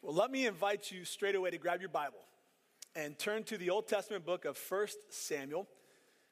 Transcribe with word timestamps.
Well, 0.00 0.14
let 0.14 0.30
me 0.30 0.46
invite 0.46 0.92
you 0.92 1.04
straight 1.04 1.34
away 1.34 1.50
to 1.50 1.58
grab 1.58 1.80
your 1.80 1.88
Bible 1.88 2.20
and 2.94 3.18
turn 3.18 3.42
to 3.44 3.58
the 3.58 3.70
Old 3.70 3.88
Testament 3.88 4.24
book 4.24 4.44
of 4.44 4.56
1 4.68 4.86
Samuel. 5.10 5.66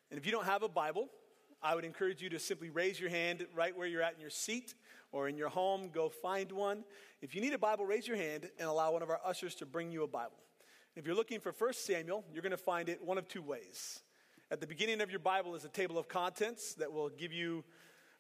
And 0.09 0.19
if 0.19 0.25
you 0.25 0.31
don't 0.31 0.45
have 0.45 0.63
a 0.63 0.69
Bible, 0.69 1.09
I 1.61 1.75
would 1.75 1.85
encourage 1.85 2.23
you 2.23 2.31
to 2.31 2.39
simply 2.39 2.71
raise 2.71 3.01
your 3.01 3.11
hand 3.11 3.45
right 3.57 3.77
where 3.77 3.89
you're 3.89 4.03
at 4.03 4.15
in 4.15 4.21
your 4.21 4.31
seat 4.31 4.77
or 5.11 5.29
in 5.29 5.37
your 5.37 5.49
home. 5.49 5.91
Go 5.93 6.09
find 6.09 6.53
one. 6.53 6.85
If 7.21 7.35
you 7.35 7.41
need 7.41 7.55
a 7.55 7.59
Bible, 7.59 7.85
raise 7.87 8.07
your 8.07 8.17
hand 8.17 8.49
and 8.61 8.69
allow 8.69 8.93
one 8.93 9.03
of 9.03 9.11
our 9.11 9.21
ushers 9.25 9.57
to 9.57 9.67
bring 9.67 9.91
you 9.91 10.05
a 10.05 10.09
Bible. 10.09 10.39
If 10.95 11.05
you're 11.05 11.17
looking 11.17 11.41
for 11.41 11.51
1 11.51 11.73
Samuel, 11.73 12.25
you're 12.33 12.43
going 12.43 12.53
to 12.53 12.57
find 12.57 12.89
it 12.89 13.05
one 13.05 13.19
of 13.19 13.27
two 13.27 13.43
ways. 13.43 14.01
At 14.49 14.61
the 14.61 14.67
beginning 14.69 15.01
of 15.01 15.11
your 15.11 15.19
Bible 15.19 15.57
is 15.57 15.65
a 15.65 15.69
table 15.69 15.99
of 15.99 16.07
contents 16.07 16.75
that 16.75 16.93
will 16.93 17.09
give 17.09 17.33
you 17.33 17.65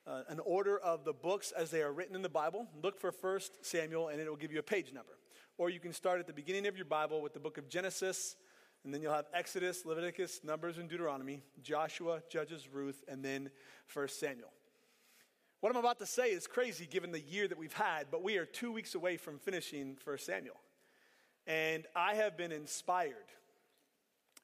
uh, 0.08 0.22
an 0.28 0.40
order 0.40 0.76
of 0.76 1.04
the 1.04 1.12
books 1.12 1.52
as 1.52 1.70
they 1.70 1.82
are 1.82 1.92
written 1.92 2.16
in 2.16 2.22
the 2.22 2.28
Bible. 2.28 2.66
Look 2.82 2.98
for 3.00 3.12
1 3.12 3.40
Samuel 3.62 4.08
and 4.08 4.20
it 4.20 4.28
will 4.28 4.34
give 4.34 4.50
you 4.50 4.58
a 4.58 4.64
page 4.64 4.92
number. 4.92 5.12
Or 5.58 5.70
you 5.70 5.80
can 5.80 5.92
start 5.92 6.20
at 6.20 6.26
the 6.26 6.32
beginning 6.32 6.66
of 6.66 6.76
your 6.76 6.84
Bible 6.84 7.22
with 7.22 7.32
the 7.32 7.40
book 7.40 7.56
of 7.56 7.68
Genesis, 7.68 8.36
and 8.84 8.92
then 8.92 9.00
you'll 9.00 9.14
have 9.14 9.26
Exodus, 9.32 9.86
Leviticus, 9.86 10.40
Numbers, 10.44 10.76
and 10.76 10.88
Deuteronomy, 10.88 11.42
Joshua, 11.62 12.20
Judges, 12.28 12.68
Ruth, 12.70 13.02
and 13.08 13.24
then 13.24 13.50
1 13.92 14.08
Samuel. 14.08 14.52
What 15.60 15.70
I'm 15.74 15.80
about 15.80 15.98
to 16.00 16.06
say 16.06 16.26
is 16.26 16.46
crazy 16.46 16.86
given 16.86 17.10
the 17.10 17.20
year 17.20 17.48
that 17.48 17.56
we've 17.56 17.72
had, 17.72 18.08
but 18.10 18.22
we 18.22 18.36
are 18.36 18.44
two 18.44 18.70
weeks 18.70 18.94
away 18.94 19.16
from 19.16 19.38
finishing 19.38 19.96
1 20.04 20.18
Samuel. 20.18 20.60
And 21.46 21.86
I 21.96 22.14
have 22.16 22.36
been 22.36 22.52
inspired 22.52 23.14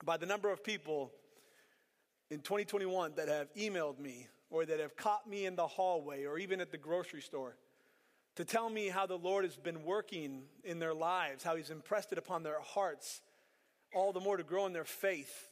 by 0.05 0.17
the 0.17 0.27
number 0.27 0.51
of 0.51 0.65
people 0.65 1.13
in 2.31 2.41
2021 2.41 3.13
that 3.17 3.29
have 3.29 3.53
emailed 3.55 3.99
me 3.99 4.29
or 4.51 4.65
that 4.65 4.81
have 4.81 4.97
caught 4.97 5.29
me 5.29 5.45
in 5.45 5.57
the 5.57 5.67
hallway 5.67 6.25
or 6.25 6.39
even 6.39 6.61
at 6.61 6.71
the 6.71 6.79
grocery 6.79 7.21
store 7.21 7.57
to 8.37 8.45
tell 8.45 8.71
me 8.71 8.89
how 8.89 9.07
the 9.07 9.19
Lord 9.19 9.45
has 9.45 9.57
been 9.57 9.85
working 9.85 10.43
in 10.65 10.79
their 10.79 10.95
lives, 10.95 11.45
how 11.45 11.57
He's 11.57 11.71
impressed 11.71 12.13
it 12.13 12.19
upon 12.19 12.43
their 12.43 12.61
hearts, 12.61 13.21
all 13.95 14.13
the 14.13 14.21
more 14.21 14.37
to 14.37 14.43
grow 14.43 14.67
in 14.67 14.73
their 14.73 14.85
faith 14.85 15.49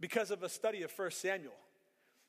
because 0.00 0.30
of 0.30 0.42
a 0.42 0.48
study 0.48 0.82
of 0.82 0.92
1 0.96 1.10
Samuel. 1.10 1.52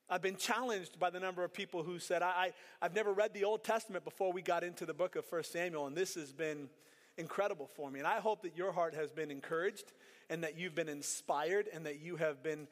I've 0.10 0.22
been 0.22 0.36
challenged 0.36 1.00
by 1.00 1.10
the 1.10 1.20
number 1.20 1.44
of 1.44 1.54
people 1.54 1.82
who 1.82 1.98
said, 1.98 2.22
I, 2.22 2.52
I, 2.82 2.86
have 2.86 2.94
never 2.94 3.14
read 3.14 3.34
the 3.34 3.46
Old 3.46 3.64
Testament 3.64 4.04
before 4.04 4.34
we 4.34 4.42
got 4.42 4.64
into 4.64 4.86
the 4.86 4.94
book 4.94 5.16
of 5.16 5.26
1 5.32 5.44
Samuel, 5.44 5.88
and 5.88 5.96
this 5.96 6.16
has 6.16 6.34
been 6.34 6.70
incredible 7.18 7.70
for 7.76 7.90
me. 7.90 8.00
And 8.00 8.08
I 8.08 8.20
hope 8.20 8.42
that 8.44 8.58
your 8.58 8.72
heart 8.72 8.94
has 8.96 9.12
been 9.12 9.32
encouraged 9.32 9.94
and 10.30 10.44
that 10.44 10.58
you've 10.58 10.76
been 10.76 10.90
inspired 10.90 11.68
and 11.74 11.86
that 11.86 12.02
you 12.02 12.18
have 12.18 12.44
been 12.44 12.68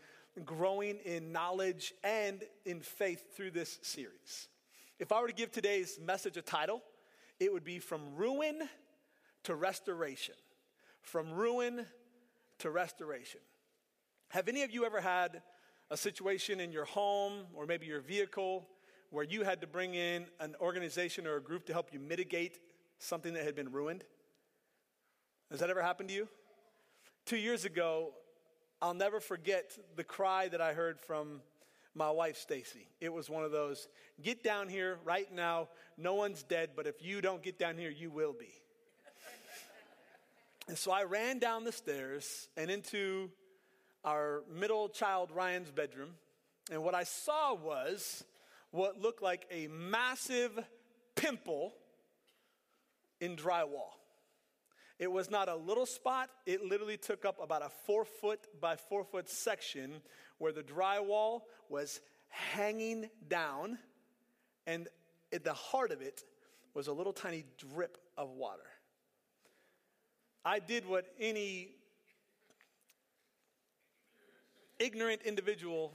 growing 0.46 0.98
in 1.06 1.32
knowledge 1.32 1.94
and 2.04 2.44
in 2.66 2.82
faith 2.82 3.36
through 3.36 3.52
this 3.52 3.80
series. 3.82 4.48
If 5.00 5.12
I 5.12 5.22
were 5.22 5.28
to 5.28 5.34
give 5.34 5.52
today's 5.52 6.00
message 6.00 6.38
a 6.38 6.42
title, 6.42 6.82
it 7.42 7.52
would 7.52 7.64
be 7.64 7.80
from 7.80 8.16
ruin 8.16 8.70
to 9.44 9.56
restoration. 9.56 10.36
From 11.02 11.34
ruin 11.34 11.88
to 12.60 12.70
restoration. 12.70 13.40
Have 14.30 14.48
any 14.48 14.62
of 14.62 14.70
you 14.70 14.86
ever 14.86 15.02
had 15.02 15.42
a 15.90 15.98
situation 15.98 16.60
in 16.60 16.72
your 16.72 16.86
home 16.86 17.48
or 17.56 17.66
maybe 17.66 17.88
your 17.88 18.00
vehicle 18.00 18.68
where 19.10 19.26
you 19.26 19.44
had 19.44 19.60
to 19.62 19.68
bring 19.68 19.96
in 19.96 20.28
an 20.40 20.56
organization 20.62 21.26
or 21.26 21.38
a 21.38 21.42
group 21.42 21.66
to 21.66 21.74
help 21.74 21.92
you 21.92 22.00
mitigate 22.00 22.60
something 23.00 23.34
that 23.34 23.44
had 23.44 23.56
been 23.56 23.72
ruined? 23.72 24.04
Has 25.50 25.60
that 25.62 25.72
ever 25.72 25.82
happened 25.82 26.10
to 26.10 26.16
you? 26.16 26.28
Two 27.26 27.38
years 27.38 27.66
ago, 27.66 28.12
I'll 28.84 28.94
never 28.94 29.20
forget 29.20 29.76
the 29.96 30.04
cry 30.04 30.48
that 30.48 30.62
I 30.62 30.74
heard 30.74 31.00
from 31.00 31.42
my 31.96 32.10
wife 32.10 32.38
Stacy. 32.38 32.88
It 33.00 33.12
was 33.12 33.30
one 33.30 33.44
of 33.44 33.52
those 33.52 33.88
get 34.22 34.44
down 34.44 34.70
here 34.70 35.00
right 35.04 35.32
now. 35.34 35.70
No 35.98 36.16
one's 36.16 36.44
dead, 36.44 36.72
but 36.76 36.88
if 36.88 36.96
you 37.02 37.22
don't 37.22 37.42
get 37.42 37.60
down 37.60 37.78
here, 37.78 37.90
you 37.90 38.10
will 38.10 38.34
be. 38.34 38.54
and 40.68 40.78
so 40.78 40.92
I 40.92 41.04
ran 41.04 41.40
down 41.40 41.64
the 41.64 41.72
stairs 41.72 42.48
and 42.56 42.72
into 42.72 43.30
our 44.04 44.44
middle 44.54 44.90
child 44.90 45.32
Ryan's 45.34 45.72
bedroom. 45.72 46.12
And 46.72 46.84
what 46.84 46.96
I 46.96 47.04
saw 47.04 47.54
was 47.54 48.24
what 48.72 49.02
looked 49.02 49.22
like 49.22 49.46
a 49.52 49.68
massive 49.68 50.58
pimple 51.16 51.74
in 53.20 53.36
drywall. 53.36 53.92
It 54.98 55.12
was 55.12 55.32
not 55.32 55.50
a 55.50 55.56
little 55.56 55.88
spot, 55.88 56.30
it 56.46 56.64
literally 56.64 56.98
took 56.98 57.26
up 57.26 57.44
about 57.44 57.64
a 57.64 57.70
four 57.88 58.06
foot 58.06 58.40
by 58.62 58.76
four 58.76 59.04
foot 59.04 59.28
section 59.28 60.02
where 60.42 60.52
the 60.52 60.64
drywall 60.64 61.42
was 61.70 62.02
hanging 62.30 63.08
down, 63.28 63.78
and 64.66 64.88
at 65.32 65.44
the 65.44 65.54
heart 65.54 65.92
of 65.92 66.02
it 66.02 66.24
was 66.74 66.88
a 66.88 66.92
little 66.92 67.14
tiny 67.14 67.46
drip 67.60 68.00
of 68.18 68.32
water. 68.32 68.66
I 70.44 70.58
did 70.58 70.88
what 70.88 71.06
any 71.20 71.76
ignorant 74.80 75.22
individual 75.22 75.94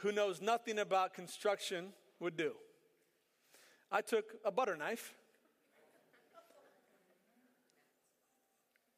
who 0.00 0.12
knows 0.12 0.40
nothing 0.40 0.78
about 0.78 1.12
construction 1.12 1.88
would 2.20 2.38
do. 2.38 2.54
I 3.92 4.00
took 4.00 4.36
a 4.46 4.50
butter 4.50 4.76
knife 4.76 5.12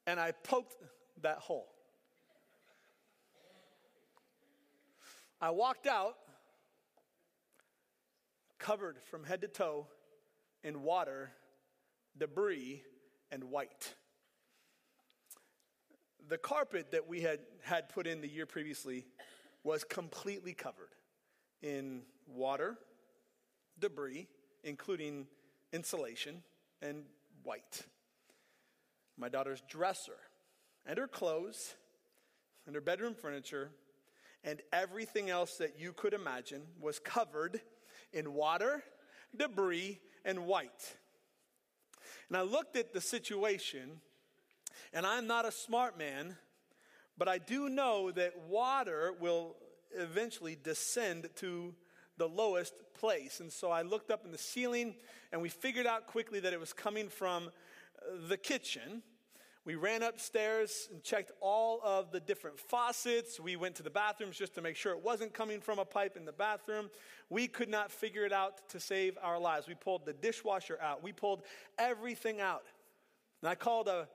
and 0.07 0.21
I 0.21 0.31
poked 0.31 0.77
that 1.23 1.39
hole. 1.39 1.73
I 5.41 5.51
walked 5.51 5.87
out 5.87 6.17
covered 8.59 8.97
from 9.11 9.25
head 9.25 9.43
to 9.43 9.49
toe 9.49 9.87
in 10.65 10.83
water, 10.83 11.31
debris, 12.19 12.83
and 13.31 13.45
white. 13.45 13.95
The 16.29 16.39
carpet 16.39 16.91
that 16.93 17.07
we 17.07 17.21
had 17.21 17.41
had 17.63 17.89
put 17.89 18.07
in 18.07 18.21
the 18.21 18.29
year 18.29 18.47
previously 18.47 19.07
was 19.63 19.85
completely 19.85 20.55
covered 20.55 20.95
in 21.63 22.03
water, 22.27 22.79
debris, 23.79 24.27
including 24.65 25.27
insulation, 25.73 26.43
and 26.83 27.05
white 27.43 27.85
my 29.17 29.29
daughter's 29.29 29.63
dresser, 29.69 30.19
and 30.85 30.99
her 30.99 31.09
clothes, 31.09 31.75
and 32.67 32.75
her 32.75 32.81
bedroom 32.81 33.15
furniture, 33.15 33.71
and 34.47 34.63
everything 34.73 35.29
else 35.29 35.57
that 35.57 35.79
you 35.79 35.93
could 35.93 36.15
imagine 36.15 36.63
was 36.81 37.01
covered 37.01 37.61
in 38.13 38.33
water, 38.33 38.83
debris, 39.37 39.99
and 40.25 40.47
white. 40.47 40.97
And 42.29 42.37
I 42.39 42.43
looked 42.43 42.77
at 42.77 42.95
the 42.95 43.01
situation, 43.01 44.01
and 44.93 45.05
I'm 45.05 45.27
not 45.27 45.45
a 45.45 45.53
smart 45.53 45.99
man, 45.99 46.37
but 47.19 47.29
I 47.29 47.39
do 47.39 47.69
know 47.69 48.13
that 48.13 48.39
water 48.49 49.13
will 49.19 49.57
eventually 49.95 50.57
descend 50.63 51.29
to 51.37 51.75
the 52.17 52.29
lowest 52.29 52.75
place. 52.95 53.41
And 53.41 53.53
so 53.53 53.71
I 53.71 53.83
looked 53.83 54.11
up 54.11 54.25
in 54.25 54.31
the 54.31 54.39
ceiling, 54.39 54.95
and 55.33 55.43
we 55.43 55.49
figured 55.49 55.87
out 55.87 56.07
quickly 56.07 56.41
that 56.41 56.53
it 56.53 56.61
was 56.61 56.73
coming 56.73 57.09
from 57.09 57.51
the 58.29 58.37
kitchen. 58.37 59.03
We 59.67 59.75
ran 59.75 60.05
upstairs 60.05 60.89
and 60.93 61.03
checked 61.03 61.33
all 61.41 61.81
of 61.83 62.13
the 62.13 62.21
different 62.21 62.61
faucets. 62.61 63.41
We 63.41 63.57
went 63.57 63.75
to 63.75 63.83
the 63.83 63.91
bathrooms 63.91 64.39
just 64.39 64.55
to 64.55 64.63
make 64.63 64.77
sure 64.77 64.93
it 64.93 65.03
wasn't 65.03 65.35
coming 65.35 65.61
from 65.61 65.81
a 65.81 65.85
pipe 65.85 66.17
in 66.17 66.25
the 66.25 66.33
bathroom. 66.33 66.89
We 67.31 67.49
could 67.49 67.69
not 67.69 67.91
figure 67.91 68.25
it 68.25 68.33
out 68.33 68.69
to 68.69 68.79
save 68.79 69.19
our 69.21 69.41
lives. 69.41 69.67
We 69.67 69.75
pulled 69.75 70.07
the 70.07 70.13
dishwasher 70.13 70.79
out, 70.81 71.03
we 71.03 71.13
pulled 71.13 71.43
everything 71.81 72.41
out. 72.41 72.63
And 73.43 73.51
I 73.51 73.57
called 73.57 73.89
a 73.89 74.07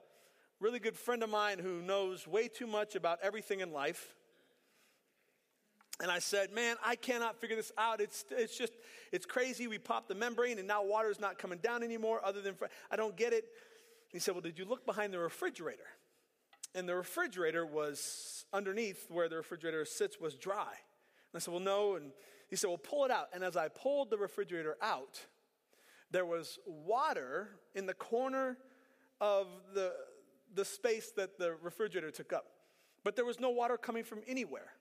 really 0.58 0.78
good 0.78 0.96
friend 0.96 1.22
of 1.22 1.28
mine 1.28 1.58
who 1.58 1.82
knows 1.82 2.26
way 2.26 2.48
too 2.48 2.66
much 2.66 2.94
about 2.94 3.18
everything 3.22 3.60
in 3.60 3.74
life. 3.74 4.14
And 6.00 6.10
I 6.10 6.20
said, 6.20 6.50
Man, 6.50 6.76
I 6.82 6.96
cannot 6.96 7.38
figure 7.42 7.56
this 7.56 7.72
out. 7.76 8.00
It's, 8.00 8.24
it's 8.30 8.56
just, 8.56 8.72
it's 9.12 9.26
crazy. 9.26 9.66
We 9.66 9.76
popped 9.76 10.08
the 10.08 10.14
membrane 10.14 10.58
and 10.58 10.66
now 10.66 10.82
water's 10.82 11.20
not 11.20 11.36
coming 11.38 11.58
down 11.58 11.82
anymore, 11.82 12.22
other 12.24 12.40
than, 12.40 12.54
I 12.90 12.96
don't 12.96 13.18
get 13.18 13.34
it. 13.34 13.44
He 14.12 14.18
said, 14.18 14.34
Well, 14.34 14.42
did 14.42 14.58
you 14.58 14.64
look 14.64 14.86
behind 14.86 15.12
the 15.12 15.18
refrigerator? 15.18 15.88
And 16.74 16.88
the 16.88 16.94
refrigerator 16.94 17.66
was 17.66 18.44
underneath 18.52 19.06
where 19.10 19.28
the 19.28 19.36
refrigerator 19.36 19.84
sits 19.84 20.20
was 20.20 20.36
dry. 20.36 20.68
And 20.70 21.34
I 21.34 21.38
said, 21.38 21.52
Well, 21.52 21.62
no. 21.62 21.96
And 21.96 22.12
he 22.48 22.56
said, 22.56 22.68
Well, 22.68 22.78
pull 22.78 23.04
it 23.04 23.10
out. 23.10 23.28
And 23.32 23.42
as 23.42 23.56
I 23.56 23.68
pulled 23.68 24.10
the 24.10 24.18
refrigerator 24.18 24.76
out, 24.82 25.20
there 26.10 26.26
was 26.26 26.58
water 26.66 27.56
in 27.74 27.86
the 27.86 27.94
corner 27.94 28.58
of 29.20 29.46
the, 29.74 29.92
the 30.54 30.64
space 30.64 31.10
that 31.16 31.38
the 31.38 31.54
refrigerator 31.62 32.10
took 32.10 32.32
up. 32.32 32.44
But 33.04 33.16
there 33.16 33.24
was 33.24 33.40
no 33.40 33.50
water 33.50 33.78
coming 33.78 34.04
from 34.04 34.20
anywhere 34.26 34.72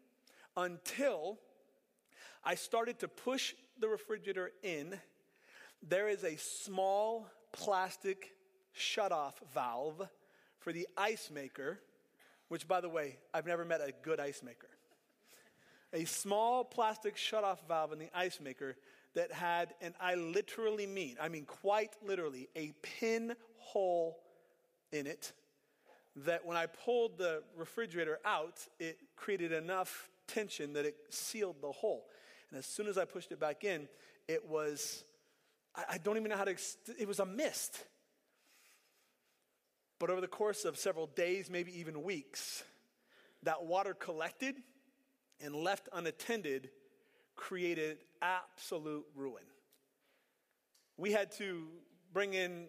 until 0.58 1.40
I 2.44 2.56
started 2.56 3.00
to 3.00 3.08
push 3.08 3.54
the 3.80 3.88
refrigerator 3.88 4.52
in. 4.62 5.00
There 5.82 6.10
is 6.10 6.24
a 6.24 6.36
small 6.38 7.30
plastic 7.54 8.36
shutoff 8.78 9.34
valve 9.54 10.08
for 10.60 10.72
the 10.72 10.88
ice 10.98 11.30
maker, 11.34 11.80
which, 12.48 12.68
by 12.68 12.82
the 12.82 12.90
way, 12.90 13.18
I've 13.34 13.48
never 13.48 13.66
met 13.66 13.82
a 13.82 13.92
good 14.04 14.20
ice 14.20 14.42
maker. 14.44 14.70
A 15.94 16.06
small 16.06 16.64
plastic 16.64 17.16
shutoff 17.16 17.60
valve 17.68 17.92
in 17.92 18.00
the 18.00 18.10
ice 18.14 18.40
maker 18.40 18.78
that 19.14 19.32
had, 19.32 19.74
and 19.82 19.94
I 20.00 20.16
literally 20.16 20.88
mean, 20.88 21.18
I 21.22 21.28
mean 21.28 21.46
quite 21.46 21.92
literally, 22.06 22.48
a 22.56 22.74
pinhole 22.82 24.18
in 24.92 25.08
it 25.08 25.34
that 26.16 26.46
when 26.46 26.58
I 26.58 26.66
pulled 26.66 27.18
the 27.18 27.44
refrigerator 27.58 28.20
out, 28.26 28.66
it 28.80 28.98
created 29.16 29.52
enough 29.52 30.10
tension 30.28 30.74
that 30.74 30.86
it 30.86 30.96
sealed 31.10 31.58
the 31.62 31.72
hole. 31.72 32.06
And 32.50 32.60
as 32.60 32.66
soon 32.66 32.88
as 32.88 32.98
I 32.98 33.06
pushed 33.06 33.32
it 33.32 33.40
back 33.40 33.64
in, 33.64 33.88
it 34.28 34.48
was, 34.48 35.04
I, 35.76 35.98
don't 35.98 36.18
even 36.18 36.30
know 36.30 36.38
how 36.38 36.46
to, 36.46 36.56
it 36.98 37.08
was 37.08 37.20
a 37.20 37.26
mist. 37.26 37.86
But 40.02 40.10
over 40.10 40.20
the 40.20 40.28
course 40.28 40.66
of 40.66 40.80
several 40.80 41.06
days, 41.06 41.48
maybe 41.48 41.80
even 41.80 42.02
weeks, 42.02 42.64
that 43.44 43.64
water 43.64 43.94
collected 43.94 44.56
and 45.40 45.54
left 45.54 45.90
unattended 45.94 46.72
created 47.36 48.00
absolute 48.20 49.06
ruin. 49.16 49.44
We 50.98 51.12
had 51.12 51.32
to 51.34 51.68
bring 52.14 52.34
in 52.34 52.66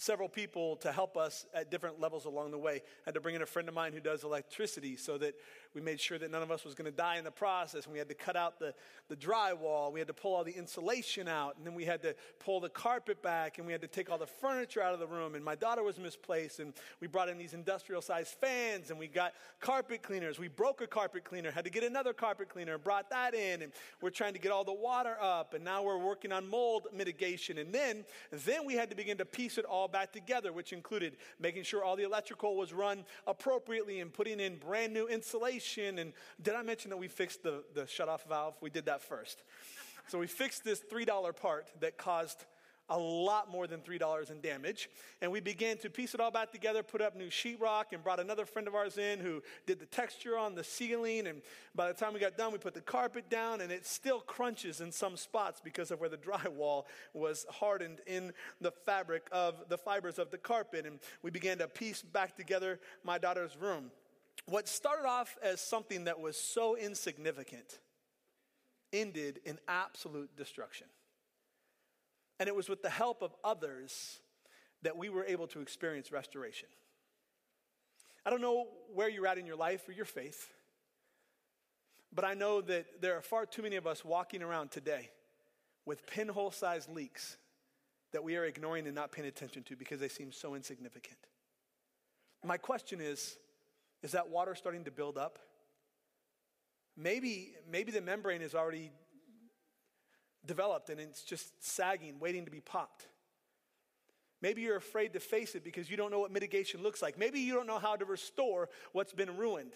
several 0.00 0.30
people 0.30 0.76
to 0.76 0.90
help 0.90 1.18
us 1.18 1.44
at 1.52 1.70
different 1.70 2.00
levels 2.00 2.24
along 2.24 2.50
the 2.50 2.58
way. 2.58 2.76
I 2.76 2.80
had 3.04 3.14
to 3.14 3.20
bring 3.20 3.34
in 3.34 3.42
a 3.42 3.46
friend 3.46 3.68
of 3.68 3.74
mine 3.74 3.92
who 3.92 4.00
does 4.00 4.24
electricity 4.24 4.96
so 4.96 5.18
that 5.18 5.34
we 5.74 5.82
made 5.82 6.00
sure 6.00 6.18
that 6.18 6.30
none 6.30 6.42
of 6.42 6.50
us 6.50 6.64
was 6.64 6.74
going 6.74 6.90
to 6.90 6.96
die 6.96 7.18
in 7.18 7.24
the 7.24 7.30
process. 7.30 7.84
And 7.84 7.92
we 7.92 7.98
had 7.98 8.08
to 8.08 8.14
cut 8.14 8.34
out 8.34 8.58
the, 8.58 8.72
the 9.08 9.16
drywall. 9.16 9.92
We 9.92 10.00
had 10.00 10.08
to 10.08 10.14
pull 10.14 10.34
all 10.34 10.42
the 10.42 10.52
insulation 10.52 11.28
out. 11.28 11.56
And 11.58 11.66
then 11.66 11.74
we 11.74 11.84
had 11.84 12.00
to 12.02 12.16
pull 12.38 12.60
the 12.60 12.70
carpet 12.70 13.22
back. 13.22 13.58
And 13.58 13.66
we 13.66 13.72
had 13.72 13.82
to 13.82 13.88
take 13.88 14.10
all 14.10 14.16
the 14.16 14.26
furniture 14.26 14.80
out 14.80 14.94
of 14.94 15.00
the 15.00 15.06
room. 15.06 15.34
And 15.34 15.44
my 15.44 15.54
daughter 15.54 15.82
was 15.82 15.98
misplaced. 15.98 16.60
And 16.60 16.72
we 17.00 17.06
brought 17.06 17.28
in 17.28 17.36
these 17.36 17.52
industrial 17.52 18.00
sized 18.00 18.34
fans. 18.40 18.88
And 18.88 18.98
we 18.98 19.06
got 19.06 19.34
carpet 19.60 20.02
cleaners. 20.02 20.38
We 20.38 20.48
broke 20.48 20.80
a 20.80 20.86
carpet 20.86 21.24
cleaner, 21.24 21.50
had 21.50 21.64
to 21.64 21.70
get 21.70 21.84
another 21.84 22.14
carpet 22.14 22.48
cleaner, 22.48 22.78
brought 22.78 23.10
that 23.10 23.34
in. 23.34 23.60
And 23.60 23.72
we're 24.00 24.08
trying 24.08 24.32
to 24.32 24.40
get 24.40 24.50
all 24.50 24.64
the 24.64 24.72
water 24.72 25.18
up. 25.20 25.52
And 25.52 25.62
now 25.62 25.82
we're 25.82 25.98
working 25.98 26.32
on 26.32 26.48
mold 26.48 26.86
mitigation. 26.94 27.58
And 27.58 27.70
then, 27.70 28.04
then 28.32 28.64
we 28.64 28.74
had 28.74 28.88
to 28.88 28.96
begin 28.96 29.18
to 29.18 29.26
piece 29.26 29.58
it 29.58 29.66
all 29.66 29.89
back 29.92 30.12
together, 30.12 30.52
which 30.52 30.72
included 30.72 31.16
making 31.38 31.62
sure 31.64 31.84
all 31.84 31.96
the 31.96 32.04
electrical 32.04 32.56
was 32.56 32.72
run 32.72 33.04
appropriately 33.26 34.00
and 34.00 34.12
putting 34.12 34.40
in 34.40 34.56
brand 34.56 34.92
new 34.92 35.06
insulation. 35.06 35.98
And 35.98 36.12
did 36.42 36.54
I 36.54 36.62
mention 36.62 36.90
that 36.90 36.96
we 36.96 37.08
fixed 37.08 37.42
the, 37.42 37.64
the 37.74 37.86
shut 37.86 38.08
off 38.08 38.24
valve? 38.28 38.54
We 38.60 38.70
did 38.70 38.86
that 38.86 39.02
first. 39.02 39.42
So 40.08 40.18
we 40.18 40.26
fixed 40.26 40.64
this 40.64 40.80
$3 40.80 41.36
part 41.36 41.68
that 41.80 41.96
caused 41.96 42.44
a 42.90 42.98
lot 42.98 43.50
more 43.50 43.66
than 43.66 43.80
$3 43.80 44.30
in 44.30 44.40
damage. 44.40 44.90
And 45.22 45.30
we 45.30 45.40
began 45.40 45.78
to 45.78 45.88
piece 45.88 46.12
it 46.12 46.20
all 46.20 46.30
back 46.30 46.52
together, 46.52 46.82
put 46.82 47.00
up 47.00 47.16
new 47.16 47.28
sheetrock, 47.28 47.92
and 47.92 48.02
brought 48.02 48.20
another 48.20 48.44
friend 48.44 48.68
of 48.68 48.74
ours 48.74 48.98
in 48.98 49.20
who 49.20 49.42
did 49.66 49.78
the 49.78 49.86
texture 49.86 50.36
on 50.36 50.54
the 50.54 50.64
ceiling. 50.64 51.26
And 51.26 51.42
by 51.74 51.88
the 51.88 51.94
time 51.94 52.12
we 52.12 52.20
got 52.20 52.36
done, 52.36 52.52
we 52.52 52.58
put 52.58 52.74
the 52.74 52.80
carpet 52.80 53.30
down, 53.30 53.60
and 53.60 53.70
it 53.70 53.86
still 53.86 54.20
crunches 54.20 54.80
in 54.80 54.92
some 54.92 55.16
spots 55.16 55.60
because 55.62 55.90
of 55.90 56.00
where 56.00 56.10
the 56.10 56.16
drywall 56.30 56.84
was 57.14 57.46
hardened 57.48 58.00
in 58.06 58.32
the 58.60 58.72
fabric 58.72 59.26
of 59.32 59.68
the 59.68 59.78
fibers 59.78 60.18
of 60.18 60.30
the 60.30 60.38
carpet. 60.38 60.84
And 60.84 60.98
we 61.22 61.30
began 61.30 61.58
to 61.58 61.68
piece 61.68 62.02
back 62.02 62.36
together 62.36 62.80
my 63.04 63.18
daughter's 63.18 63.56
room. 63.56 63.90
What 64.46 64.68
started 64.68 65.06
off 65.06 65.36
as 65.42 65.60
something 65.60 66.04
that 66.04 66.18
was 66.18 66.36
so 66.36 66.76
insignificant 66.76 67.78
ended 68.92 69.40
in 69.44 69.58
absolute 69.68 70.34
destruction. 70.36 70.86
And 72.40 72.48
it 72.48 72.56
was 72.56 72.68
with 72.68 72.82
the 72.82 72.90
help 72.90 73.22
of 73.22 73.32
others 73.44 74.18
that 74.82 74.96
we 74.96 75.10
were 75.10 75.24
able 75.24 75.46
to 75.48 75.60
experience 75.60 76.10
restoration. 76.10 76.68
I 78.24 78.30
don't 78.30 78.40
know 78.40 78.66
where 78.92 79.08
you're 79.08 79.26
at 79.26 79.38
in 79.38 79.46
your 79.46 79.56
life 79.56 79.88
or 79.88 79.92
your 79.92 80.06
faith, 80.06 80.48
but 82.12 82.24
I 82.24 82.34
know 82.34 82.60
that 82.62 83.00
there 83.00 83.16
are 83.16 83.22
far 83.22 83.46
too 83.46 83.62
many 83.62 83.76
of 83.76 83.86
us 83.86 84.04
walking 84.04 84.42
around 84.42 84.70
today 84.70 85.10
with 85.84 86.06
pinhole 86.06 86.50
sized 86.50 86.90
leaks 86.90 87.36
that 88.12 88.24
we 88.24 88.36
are 88.36 88.44
ignoring 88.44 88.86
and 88.86 88.94
not 88.94 89.12
paying 89.12 89.28
attention 89.28 89.62
to 89.64 89.76
because 89.76 90.00
they 90.00 90.08
seem 90.08 90.32
so 90.32 90.54
insignificant. 90.54 91.18
My 92.44 92.56
question 92.56 93.00
is 93.00 93.36
is 94.02 94.12
that 94.12 94.30
water 94.30 94.54
starting 94.54 94.84
to 94.84 94.90
build 94.90 95.18
up? 95.18 95.38
Maybe, 96.96 97.52
maybe 97.70 97.92
the 97.92 98.00
membrane 98.00 98.40
is 98.40 98.54
already 98.54 98.90
developed 100.46 100.90
and 100.90 101.00
it's 101.00 101.22
just 101.22 101.64
sagging, 101.64 102.18
waiting 102.18 102.44
to 102.44 102.50
be 102.50 102.60
popped. 102.60 103.06
Maybe 104.42 104.62
you're 104.62 104.76
afraid 104.76 105.12
to 105.12 105.20
face 105.20 105.54
it 105.54 105.64
because 105.64 105.90
you 105.90 105.96
don't 105.96 106.10
know 106.10 106.20
what 106.20 106.32
mitigation 106.32 106.82
looks 106.82 107.02
like. 107.02 107.18
Maybe 107.18 107.40
you 107.40 107.54
don't 107.54 107.66
know 107.66 107.78
how 107.78 107.96
to 107.96 108.04
restore 108.04 108.70
what's 108.92 109.12
been 109.12 109.36
ruined. 109.36 109.72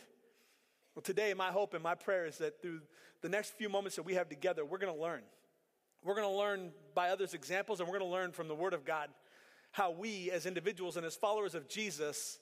Well, 0.95 1.03
today, 1.03 1.35
my 1.35 1.51
hope 1.51 1.75
and 1.75 1.83
my 1.83 1.95
prayer 1.95 2.25
is 2.25 2.39
that 2.39 2.63
through 2.63 2.81
the 3.21 3.29
next 3.29 3.55
few 3.55 3.69
moments 3.69 3.97
that 3.97 4.05
we 4.05 4.15
have 4.15 4.29
together, 4.29 4.65
we're 4.65 4.79
going 4.79 4.95
to 4.95 5.01
learn. 5.01 5.23
We're 6.03 6.15
going 6.15 6.31
to 6.31 6.37
learn 6.37 6.73
by 6.95 7.11
others' 7.11 7.35
examples, 7.35 7.81
and 7.81 7.89
we're 7.89 7.99
going 7.99 8.11
to 8.11 8.15
learn 8.15 8.33
from 8.33 8.49
the 8.49 8.55
Word 8.55 8.75
of 8.75 8.85
God 8.85 9.09
how 9.73 9.91
we, 9.91 10.31
as 10.31 10.47
individuals 10.47 10.97
and 10.97 11.05
as 11.05 11.17
followers 11.17 11.55
of 11.55 11.69
Jesus, 11.69 12.39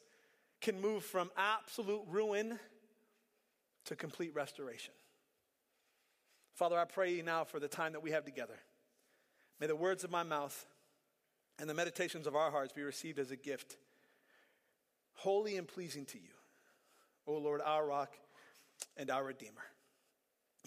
can 0.60 0.80
move 0.80 1.02
from 1.02 1.30
absolute 1.36 2.02
ruin 2.08 2.58
to 3.86 3.96
complete 3.96 4.34
restoration. 4.34 4.92
Father, 6.54 6.78
I 6.78 6.84
pray 6.84 7.22
now 7.22 7.44
for 7.44 7.58
the 7.58 7.68
time 7.68 7.92
that 7.92 8.02
we 8.02 8.10
have 8.10 8.24
together. 8.24 8.58
May 9.60 9.66
the 9.66 9.76
words 9.76 10.04
of 10.04 10.10
my 10.10 10.22
mouth 10.22 10.66
and 11.58 11.68
the 11.68 11.74
meditations 11.74 12.26
of 12.26 12.36
our 12.36 12.50
hearts 12.50 12.72
be 12.72 12.82
received 12.82 13.18
as 13.18 13.30
a 13.30 13.36
gift, 13.36 13.76
holy 15.14 15.56
and 15.56 15.66
pleasing 15.66 16.04
to 16.06 16.18
you, 16.18 16.34
O 17.26 17.34
Lord, 17.34 17.60
our 17.64 17.86
rock 17.86 18.16
and 18.96 19.10
our 19.10 19.24
Redeemer. 19.24 19.64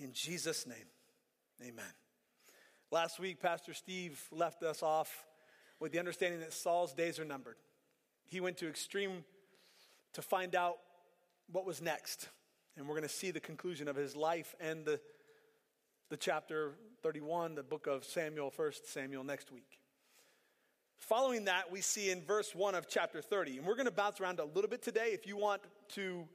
In 0.02 0.12
Jesus' 0.14 0.66
name, 0.66 0.88
amen. 1.62 1.94
Last 2.92 3.20
week, 3.20 3.42
Pastor 3.42 3.74
Steve 3.74 4.22
left 4.32 4.64
us 4.64 4.82
off 4.82 5.26
with 5.80 5.92
the 5.92 6.00
understanding 6.00 6.40
that 6.40 6.54
Saul's 6.54 6.94
days 6.94 7.20
are 7.20 7.26
numbered. 7.26 7.58
He 8.26 8.40
went 8.40 8.58
to 8.58 8.68
extreme 8.68 9.24
to 10.14 10.22
find 10.22 10.56
out 10.56 10.78
what 11.52 11.66
was 11.66 11.82
next. 11.82 12.30
And 12.78 12.88
we're 12.88 12.96
going 12.96 13.08
to 13.08 13.14
see 13.14 13.32
the 13.32 13.40
conclusion 13.40 13.88
of 13.88 13.96
his 13.96 14.16
life 14.16 14.56
and 14.60 14.86
the 14.86 15.00
the 16.16 16.20
chapter 16.20 16.72
31, 17.04 17.56
the 17.56 17.62
book 17.62 17.88
of 17.88 18.06
Samuel, 18.06 18.50
1 18.56 18.72
Samuel, 18.86 19.26
next 19.26 19.52
week. 19.52 19.80
Following 20.96 21.44
that, 21.44 21.70
we 21.70 21.82
see 21.82 22.10
in 22.10 22.22
verse 22.22 22.56
1 22.56 22.74
of 22.74 22.88
chapter 22.88 23.22
30. 23.22 23.58
And 23.58 23.68
we're 23.68 23.76
going 23.76 23.86
to 23.86 23.92
bounce 23.92 24.22
around 24.22 24.40
a 24.40 24.46
little 24.46 24.70
bit 24.70 24.82
today. 24.82 25.08
If 25.08 25.28
you 25.28 25.36
want 25.36 25.62
to 25.96 26.26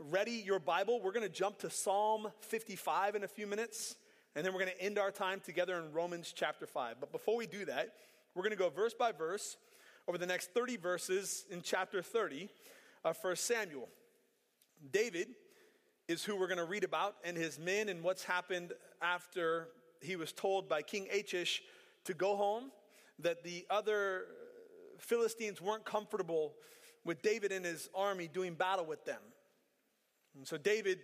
ready 0.00 0.32
your 0.32 0.58
Bible, 0.58 1.00
we're 1.00 1.12
going 1.12 1.28
to 1.28 1.32
jump 1.32 1.58
to 1.58 1.70
Psalm 1.70 2.26
55 2.40 3.14
in 3.14 3.22
a 3.22 3.28
few 3.28 3.46
minutes. 3.46 3.94
And 4.34 4.44
then 4.44 4.52
we're 4.52 4.64
going 4.64 4.72
to 4.76 4.82
end 4.82 4.98
our 4.98 5.12
time 5.12 5.38
together 5.38 5.76
in 5.76 5.92
Romans 5.92 6.32
chapter 6.34 6.66
5. 6.66 6.96
But 6.98 7.12
before 7.12 7.36
we 7.36 7.46
do 7.46 7.64
that, 7.66 7.94
we're 8.34 8.42
going 8.42 8.50
to 8.50 8.58
go 8.58 8.68
verse 8.68 8.94
by 8.94 9.12
verse 9.12 9.58
over 10.08 10.18
the 10.18 10.26
next 10.26 10.54
30 10.54 10.76
verses 10.76 11.44
in 11.52 11.62
chapter 11.62 12.02
30 12.02 12.48
of 13.04 13.16
1 13.22 13.36
Samuel. 13.36 13.86
David 14.90 15.28
is 16.10 16.24
who 16.24 16.34
we're 16.34 16.48
going 16.48 16.58
to 16.58 16.64
read 16.64 16.82
about 16.82 17.14
and 17.22 17.36
his 17.36 17.56
men 17.56 17.88
and 17.88 18.02
what's 18.02 18.24
happened 18.24 18.72
after 19.00 19.68
he 20.00 20.16
was 20.16 20.32
told 20.32 20.68
by 20.68 20.82
King 20.82 21.06
Achish 21.12 21.62
to 22.04 22.14
go 22.14 22.34
home, 22.34 22.72
that 23.20 23.44
the 23.44 23.64
other 23.70 24.24
Philistines 24.98 25.60
weren't 25.60 25.84
comfortable 25.84 26.54
with 27.04 27.22
David 27.22 27.52
and 27.52 27.64
his 27.64 27.88
army 27.94 28.26
doing 28.26 28.54
battle 28.54 28.84
with 28.84 29.04
them. 29.04 29.20
And 30.36 30.44
so 30.44 30.56
David 30.56 30.98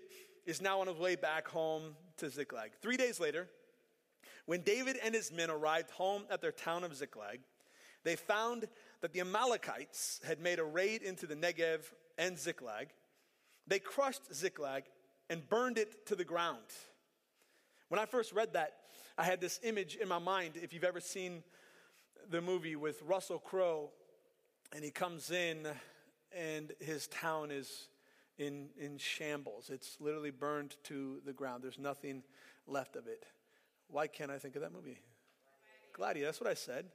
is 0.44 0.60
now 0.60 0.80
on 0.80 0.88
his 0.88 0.96
way 0.96 1.14
back 1.14 1.46
home 1.46 1.94
to 2.16 2.28
Ziklag. 2.28 2.72
Three 2.82 2.96
days 2.96 3.20
later, 3.20 3.48
when 4.46 4.62
David 4.62 4.98
and 5.04 5.14
his 5.14 5.30
men 5.30 5.50
arrived 5.50 5.92
home 5.92 6.24
at 6.32 6.40
their 6.40 6.50
town 6.50 6.82
of 6.82 6.96
Ziklag, 6.96 7.38
they 8.02 8.16
found 8.16 8.66
that 9.02 9.12
the 9.12 9.20
Amalekites 9.20 10.20
had 10.26 10.40
made 10.40 10.58
a 10.58 10.64
raid 10.64 11.02
into 11.02 11.28
the 11.28 11.36
Negev 11.36 11.82
and 12.18 12.36
Ziklag. 12.36 12.88
They 13.68 13.78
crushed 13.78 14.34
Ziklag 14.34 14.84
and 15.28 15.48
burned 15.48 15.78
it 15.78 16.06
to 16.06 16.14
the 16.14 16.24
ground. 16.24 16.58
When 17.88 18.00
I 18.00 18.06
first 18.06 18.32
read 18.32 18.52
that, 18.54 18.74
I 19.18 19.24
had 19.24 19.40
this 19.40 19.60
image 19.62 19.96
in 19.96 20.08
my 20.08 20.18
mind. 20.18 20.54
If 20.60 20.72
you've 20.72 20.84
ever 20.84 21.00
seen 21.00 21.42
the 22.28 22.40
movie 22.40 22.76
with 22.76 23.02
Russell 23.02 23.38
Crowe, 23.38 23.90
and 24.74 24.84
he 24.84 24.90
comes 24.90 25.30
in, 25.30 25.66
and 26.36 26.72
his 26.80 27.06
town 27.06 27.50
is 27.50 27.88
in, 28.38 28.68
in 28.78 28.98
shambles. 28.98 29.70
It's 29.70 29.96
literally 30.00 30.30
burned 30.30 30.76
to 30.84 31.20
the 31.24 31.32
ground. 31.32 31.62
There's 31.62 31.78
nothing 31.78 32.22
left 32.66 32.96
of 32.96 33.06
it. 33.06 33.24
Why 33.88 34.06
can't 34.06 34.30
I 34.30 34.38
think 34.38 34.56
of 34.56 34.62
that 34.62 34.72
movie? 34.72 34.98
Gladiator, 35.92 36.26
that's 36.26 36.40
what 36.40 36.50
I 36.50 36.54
said. 36.54 36.86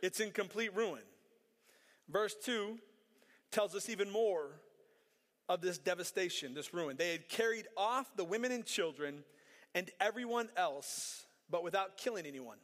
It's 0.00 0.20
in 0.20 0.30
complete 0.30 0.74
ruin. 0.74 1.02
Verse 2.08 2.36
2 2.44 2.78
tells 3.50 3.74
us 3.74 3.88
even 3.88 4.10
more 4.10 4.60
of 5.48 5.60
this 5.60 5.78
devastation, 5.78 6.54
this 6.54 6.74
ruin. 6.74 6.96
They 6.96 7.12
had 7.12 7.28
carried 7.28 7.66
off 7.76 8.14
the 8.16 8.24
women 8.24 8.52
and 8.52 8.64
children 8.64 9.24
and 9.74 9.90
everyone 10.00 10.48
else, 10.56 11.26
but 11.50 11.62
without 11.64 11.96
killing 11.96 12.26
anyone. 12.26 12.58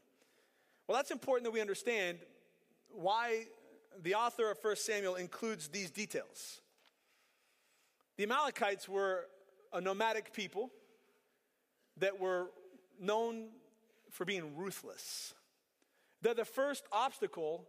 Well, 0.86 0.96
that's 0.96 1.10
important 1.10 1.44
that 1.44 1.52
we 1.52 1.60
understand 1.60 2.18
why 2.90 3.44
the 4.02 4.14
author 4.14 4.50
of 4.50 4.58
1 4.60 4.76
Samuel 4.76 5.14
includes 5.14 5.68
these 5.68 5.90
details. 5.90 6.60
The 8.16 8.24
Amalekites 8.24 8.88
were 8.88 9.26
a 9.72 9.80
nomadic 9.80 10.32
people. 10.32 10.70
that 11.98 12.18
were 12.18 12.50
known 13.00 13.48
for 14.10 14.24
being 14.24 14.56
ruthless. 14.56 15.34
They're 16.22 16.34
the 16.34 16.44
first 16.44 16.84
obstacle 16.92 17.66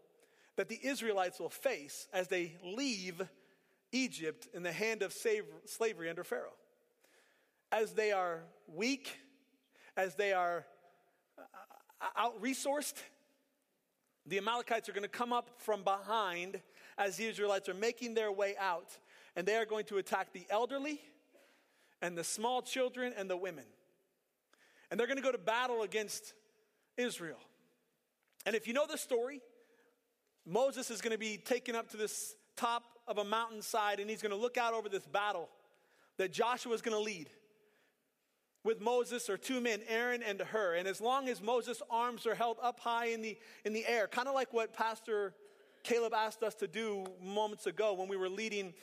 that 0.56 0.70
the 0.70 0.80
Israelites 0.82 1.40
will 1.40 1.50
face 1.50 2.08
as 2.14 2.28
they 2.28 2.56
leave 2.64 3.22
Egypt 3.96 4.48
in 4.54 4.62
the 4.62 4.72
hand 4.72 5.02
of 5.02 5.14
slavery 5.66 6.10
under 6.10 6.24
Pharaoh. 6.24 6.54
As 7.72 7.94
they 7.94 8.12
are 8.12 8.44
weak, 8.68 9.18
as 9.96 10.16
they 10.16 10.34
are 10.34 10.66
uh, 11.38 12.06
out 12.18 12.42
resourced, 12.42 12.96
the 14.26 14.38
Amalekites 14.38 14.90
are 14.90 14.92
going 14.92 15.04
to 15.04 15.08
come 15.08 15.32
up 15.32 15.50
from 15.58 15.84
behind 15.84 16.62
as 16.98 17.18
the 17.18 17.26
Israelites 17.26 17.70
are 17.70 17.74
making 17.74 18.16
their 18.16 18.32
way 18.32 18.56
out, 18.60 18.98
and 19.36 19.48
they 19.48 19.56
are 19.56 19.66
going 19.66 19.86
to 19.86 19.98
attack 19.98 20.34
the 20.34 20.46
elderly 20.50 21.00
and 22.02 22.18
the 22.18 22.24
small 22.24 22.62
children 22.62 23.14
and 23.18 23.30
the 23.30 23.38
women. 23.38 23.66
And 24.92 25.00
they're 25.00 25.08
going 25.08 25.18
to 25.18 25.24
go 25.24 25.32
to 25.32 25.38
battle 25.38 25.84
against 25.84 26.34
Israel. 26.98 27.40
And 28.46 28.56
if 28.56 28.68
you 28.68 28.74
know 28.74 28.86
the 28.88 28.98
story, 28.98 29.42
Moses 30.46 30.92
is 30.92 31.02
going 31.02 31.14
to 31.14 31.18
be 31.18 31.38
taken 31.38 31.76
up 31.76 31.90
to 31.92 31.98
this 31.98 32.36
top 32.56 32.84
of 33.08 33.18
a 33.18 33.24
mountainside 33.24 34.00
and 34.00 34.10
he's 34.10 34.22
going 34.22 34.32
to 34.32 34.38
look 34.38 34.58
out 34.58 34.74
over 34.74 34.90
this 34.90 35.06
battle 35.06 35.50
that 36.18 36.32
Joshua 36.32 36.74
is 36.74 36.82
going 36.82 36.96
to 36.96 37.04
lead. 37.04 37.30
With 38.64 38.82
Moses 38.82 39.30
or 39.30 39.38
two 39.38 39.62
men, 39.62 39.82
Aaron 39.88 40.24
and 40.24 40.42
Hur. 40.42 40.76
And 40.76 40.88
as 40.88 41.00
long 41.00 41.30
as 41.30 41.40
Moses' 41.40 41.84
arms 41.90 42.26
are 42.26 42.34
held 42.34 42.58
up 42.64 42.80
high 42.80 43.08
in 43.08 43.22
the, 43.22 43.38
in 43.64 43.74
the 43.74 43.86
air, 43.86 44.08
kind 44.08 44.28
of 44.28 44.34
like 44.34 44.54
what 44.54 44.74
Pastor 44.74 45.34
Caleb 45.84 46.14
asked 46.16 46.42
us 46.42 46.56
to 46.56 46.68
do 46.68 47.06
moments 47.22 47.68
ago 47.68 47.94
when 47.94 48.08
we 48.08 48.18
were 48.18 48.30
leading, 48.30 48.74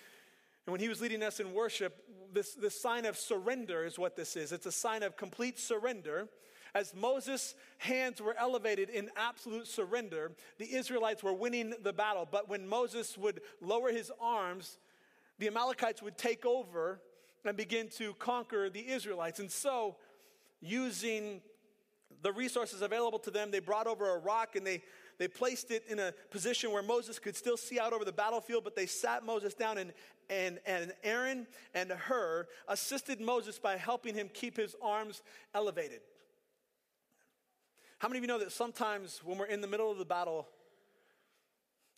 and 0.66 0.70
when 0.72 0.78
he 0.78 0.88
was 0.88 1.00
leading 1.00 1.20
us 1.24 1.40
in 1.40 1.52
worship, 1.52 1.96
this, 2.32 2.54
this 2.54 2.80
sign 2.80 3.04
of 3.04 3.18
surrender 3.18 3.84
is 3.84 3.98
what 3.98 4.14
this 4.14 4.36
is. 4.36 4.52
It's 4.52 4.66
a 4.66 4.72
sign 4.72 5.02
of 5.02 5.16
complete 5.16 5.58
surrender. 5.58 6.28
As 6.74 6.94
Moses' 6.94 7.54
hands 7.78 8.20
were 8.20 8.34
elevated 8.38 8.88
in 8.88 9.10
absolute 9.16 9.66
surrender, 9.66 10.32
the 10.58 10.74
Israelites 10.74 11.22
were 11.22 11.34
winning 11.34 11.74
the 11.82 11.92
battle. 11.92 12.26
But 12.30 12.48
when 12.48 12.66
Moses 12.66 13.18
would 13.18 13.40
lower 13.60 13.90
his 13.90 14.10
arms, 14.20 14.78
the 15.38 15.48
Amalekites 15.48 16.02
would 16.02 16.16
take 16.16 16.46
over 16.46 17.00
and 17.44 17.56
begin 17.56 17.88
to 17.98 18.14
conquer 18.14 18.70
the 18.70 18.88
Israelites. 18.88 19.38
And 19.38 19.50
so, 19.50 19.96
using 20.60 21.42
the 22.22 22.32
resources 22.32 22.80
available 22.80 23.18
to 23.18 23.30
them, 23.30 23.50
they 23.50 23.58
brought 23.58 23.86
over 23.86 24.14
a 24.14 24.18
rock 24.18 24.56
and 24.56 24.66
they, 24.66 24.82
they 25.18 25.28
placed 25.28 25.70
it 25.70 25.84
in 25.88 25.98
a 25.98 26.14
position 26.30 26.70
where 26.70 26.82
Moses 26.82 27.18
could 27.18 27.36
still 27.36 27.56
see 27.56 27.78
out 27.78 27.92
over 27.92 28.04
the 28.04 28.12
battlefield, 28.12 28.64
but 28.64 28.76
they 28.76 28.86
sat 28.86 29.26
Moses 29.26 29.54
down, 29.54 29.76
and, 29.78 29.92
and, 30.30 30.58
and 30.64 30.92
Aaron 31.02 31.46
and 31.74 31.90
Hur 31.90 32.46
assisted 32.68 33.20
Moses 33.20 33.58
by 33.58 33.76
helping 33.76 34.14
him 34.14 34.30
keep 34.32 34.56
his 34.56 34.74
arms 34.80 35.22
elevated. 35.54 36.00
How 38.02 38.08
many 38.08 38.18
of 38.18 38.24
you 38.24 38.28
know 38.28 38.40
that 38.40 38.50
sometimes 38.50 39.20
when 39.24 39.38
we're 39.38 39.46
in 39.46 39.60
the 39.60 39.68
middle 39.68 39.88
of 39.88 39.96
the 39.96 40.04
battle, 40.04 40.48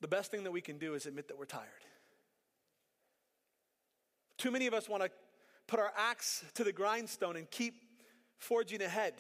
the 0.03 0.07
best 0.07 0.31
thing 0.31 0.45
that 0.45 0.51
we 0.51 0.61
can 0.61 0.77
do 0.77 0.93
is 0.93 1.07
admit 1.07 1.29
that 1.29 1.39
we're 1.39 1.47
tired? 1.47 1.65
Too 4.37 4.51
many 4.51 4.67
of 4.67 4.75
us 4.75 4.87
want 4.87 5.03
to 5.03 5.11
put 5.67 5.81
our 5.81 5.91
axe 5.97 6.45
to 6.57 6.65
the 6.65 6.75
grindstone 6.75 7.37
and 7.37 7.51
keep 7.51 7.77
forging 8.37 8.83
ahead. 8.83 9.15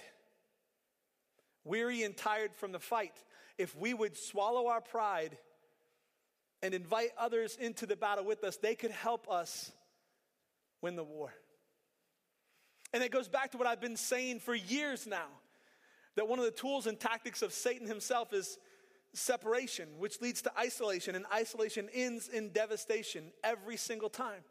Weary 1.64 2.02
and 2.02 2.14
tired 2.14 2.54
from 2.54 2.72
the 2.72 2.78
fight, 2.78 3.14
if 3.56 3.74
we 3.74 3.94
would 3.94 4.14
swallow 4.14 4.66
our 4.66 4.82
pride 4.82 5.38
and 6.60 6.74
invite 6.74 7.12
others 7.16 7.56
into 7.58 7.86
the 7.86 7.96
battle 7.96 8.26
with 8.26 8.44
us, 8.44 8.58
they 8.58 8.74
could 8.74 8.90
help 8.90 9.26
us 9.30 9.72
win 10.82 10.96
the 10.96 11.02
war. 11.02 11.32
And 12.92 13.02
it 13.02 13.10
goes 13.10 13.28
back 13.28 13.52
to 13.52 13.56
what 13.56 13.66
I've 13.66 13.80
been 13.80 13.96
saying 13.96 14.40
for 14.40 14.54
years 14.54 15.06
now 15.06 15.28
that 16.16 16.28
one 16.28 16.38
of 16.38 16.44
the 16.44 16.50
tools 16.50 16.87
and 16.87 16.99
tactics 16.99 17.42
of 17.42 17.52
Satan 17.52 17.87
himself 17.87 18.33
is 18.33 18.59
separation, 19.12 19.88
which 19.99 20.21
leads 20.21 20.42
to 20.42 20.52
isolation, 20.59 21.14
and 21.14 21.25
isolation 21.33 21.88
ends 21.92 22.28
in 22.28 22.50
devastation 22.50 23.33
every 23.42 23.76
single 23.76 24.09
time. 24.09 24.42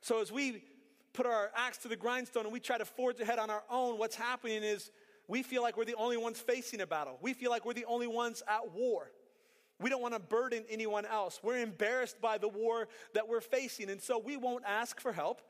So 0.00 0.20
as 0.20 0.32
we 0.32 0.64
put 1.12 1.26
our 1.26 1.50
axe 1.56 1.78
to 1.78 1.88
the 1.88 1.96
grindstone 1.96 2.44
and 2.44 2.52
we 2.52 2.60
try 2.60 2.78
to 2.78 2.84
forge 2.84 3.20
ahead 3.20 3.38
on 3.38 3.50
our 3.50 3.62
own, 3.70 3.98
what's 3.98 4.16
happening 4.16 4.62
is 4.62 4.90
we 5.28 5.42
feel 5.42 5.62
like 5.62 5.76
we're 5.76 5.84
the 5.84 5.94
only 5.94 6.16
ones 6.16 6.38
facing 6.38 6.80
a 6.80 6.86
battle. 6.86 7.18
We 7.20 7.34
feel 7.34 7.50
like 7.50 7.64
we're 7.64 7.74
the 7.74 7.84
only 7.84 8.06
ones 8.06 8.42
at 8.48 8.72
war. 8.72 9.10
We 9.80 9.90
don't 9.90 10.02
want 10.02 10.14
to 10.14 10.20
burden 10.20 10.64
anyone 10.70 11.04
else. 11.04 11.40
We're 11.42 11.58
embarrassed 11.58 12.20
by 12.20 12.38
the 12.38 12.48
war 12.48 12.88
that 13.14 13.28
we're 13.28 13.40
facing, 13.40 13.90
and 13.90 14.00
so 14.00 14.18
we 14.18 14.36
won't 14.36 14.64
ask 14.64 15.00
for 15.00 15.12
help. 15.12 15.42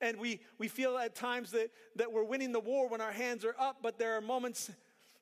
And 0.00 0.18
we, 0.18 0.40
we 0.58 0.68
feel 0.68 0.98
at 0.98 1.14
times 1.14 1.50
that, 1.52 1.70
that 1.96 2.12
we're 2.12 2.24
winning 2.24 2.52
the 2.52 2.60
war 2.60 2.88
when 2.88 3.00
our 3.00 3.12
hands 3.12 3.44
are 3.44 3.54
up, 3.58 3.78
but 3.82 3.98
there 3.98 4.16
are 4.16 4.20
moments, 4.20 4.70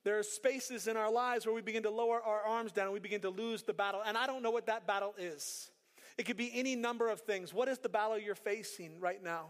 there 0.02 0.18
are 0.18 0.22
spaces 0.22 0.88
in 0.88 0.96
our 0.96 1.10
lives 1.10 1.46
where 1.46 1.54
we 1.54 1.62
begin 1.62 1.84
to 1.84 1.90
lower 1.90 2.20
our 2.20 2.42
arms 2.42 2.72
down 2.72 2.86
and 2.86 2.92
we 2.92 3.00
begin 3.00 3.20
to 3.20 3.30
lose 3.30 3.62
the 3.62 3.72
battle. 3.72 4.02
And 4.04 4.18
I 4.18 4.26
don't 4.26 4.42
know 4.42 4.50
what 4.50 4.66
that 4.66 4.86
battle 4.86 5.14
is. 5.16 5.70
It 6.18 6.24
could 6.26 6.36
be 6.36 6.50
any 6.54 6.76
number 6.76 7.08
of 7.08 7.20
things. 7.20 7.52
What 7.52 7.68
is 7.68 7.78
the 7.78 7.88
battle 7.88 8.18
you're 8.18 8.34
facing 8.34 9.00
right 9.00 9.22
now? 9.22 9.48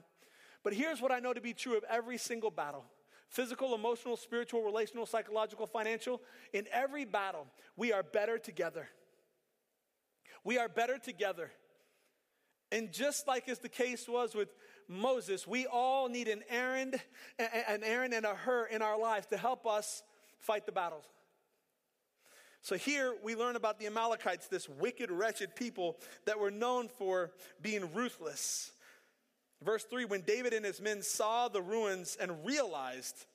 But 0.62 0.72
here's 0.72 1.00
what 1.00 1.12
I 1.12 1.20
know 1.20 1.32
to 1.32 1.40
be 1.40 1.52
true 1.52 1.76
of 1.76 1.84
every 1.88 2.18
single 2.18 2.50
battle 2.50 2.84
physical, 3.28 3.74
emotional, 3.74 4.16
spiritual, 4.16 4.62
relational, 4.62 5.06
psychological, 5.06 5.66
financial. 5.66 6.22
In 6.52 6.66
every 6.72 7.04
battle, 7.04 7.46
we 7.76 7.92
are 7.92 8.04
better 8.04 8.38
together. 8.38 8.88
We 10.44 10.56
are 10.58 10.68
better 10.68 10.98
together. 10.98 11.50
And 12.70 12.92
just 12.92 13.26
like 13.26 13.48
as 13.48 13.58
the 13.58 13.68
case 13.68 14.08
was 14.08 14.34
with 14.34 14.48
Moses, 14.88 15.46
we 15.46 15.66
all 15.66 16.08
need 16.08 16.28
an 16.28 16.42
Aaron, 16.48 16.94
an 17.38 17.82
Aaron 17.82 18.12
and 18.12 18.26
a 18.26 18.34
Hur 18.34 18.66
in 18.66 18.82
our 18.82 18.98
lives 18.98 19.26
to 19.26 19.36
help 19.36 19.66
us 19.66 20.02
fight 20.38 20.66
the 20.66 20.72
battles. 20.72 21.04
So 22.62 22.76
here 22.76 23.14
we 23.22 23.36
learn 23.36 23.56
about 23.56 23.78
the 23.78 23.86
Amalekites, 23.86 24.48
this 24.48 24.68
wicked, 24.68 25.10
wretched 25.10 25.54
people 25.54 25.98
that 26.24 26.40
were 26.40 26.50
known 26.50 26.88
for 26.88 27.30
being 27.60 27.92
ruthless. 27.92 28.72
Verse 29.62 29.84
3 29.84 30.06
When 30.06 30.22
David 30.22 30.54
and 30.54 30.64
his 30.64 30.80
men 30.80 31.02
saw 31.02 31.48
the 31.48 31.60
ruins 31.60 32.16
and 32.18 32.44
realized 32.44 33.26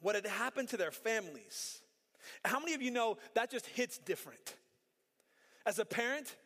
what 0.00 0.14
had 0.14 0.26
happened 0.26 0.68
to 0.68 0.76
their 0.76 0.92
families, 0.92 1.80
how 2.44 2.60
many 2.60 2.74
of 2.74 2.82
you 2.82 2.90
know 2.90 3.18
that 3.34 3.50
just 3.50 3.66
hits 3.66 3.98
different? 3.98 4.54
As 5.66 5.78
a 5.78 5.84
parent, 5.84 6.36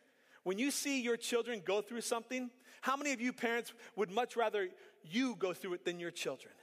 when 0.43 0.57
you 0.57 0.71
see 0.71 1.01
your 1.01 1.17
children 1.17 1.61
go 1.63 1.81
through 1.81 2.01
something, 2.01 2.49
how 2.81 2.95
many 2.95 3.11
of 3.13 3.21
you 3.21 3.33
parents 3.33 3.73
would 3.95 4.11
much 4.11 4.35
rather 4.35 4.69
you 5.03 5.35
go 5.35 5.53
through 5.53 5.73
it 5.73 5.85
than 5.85 5.99
your 5.99 6.11
children? 6.11 6.53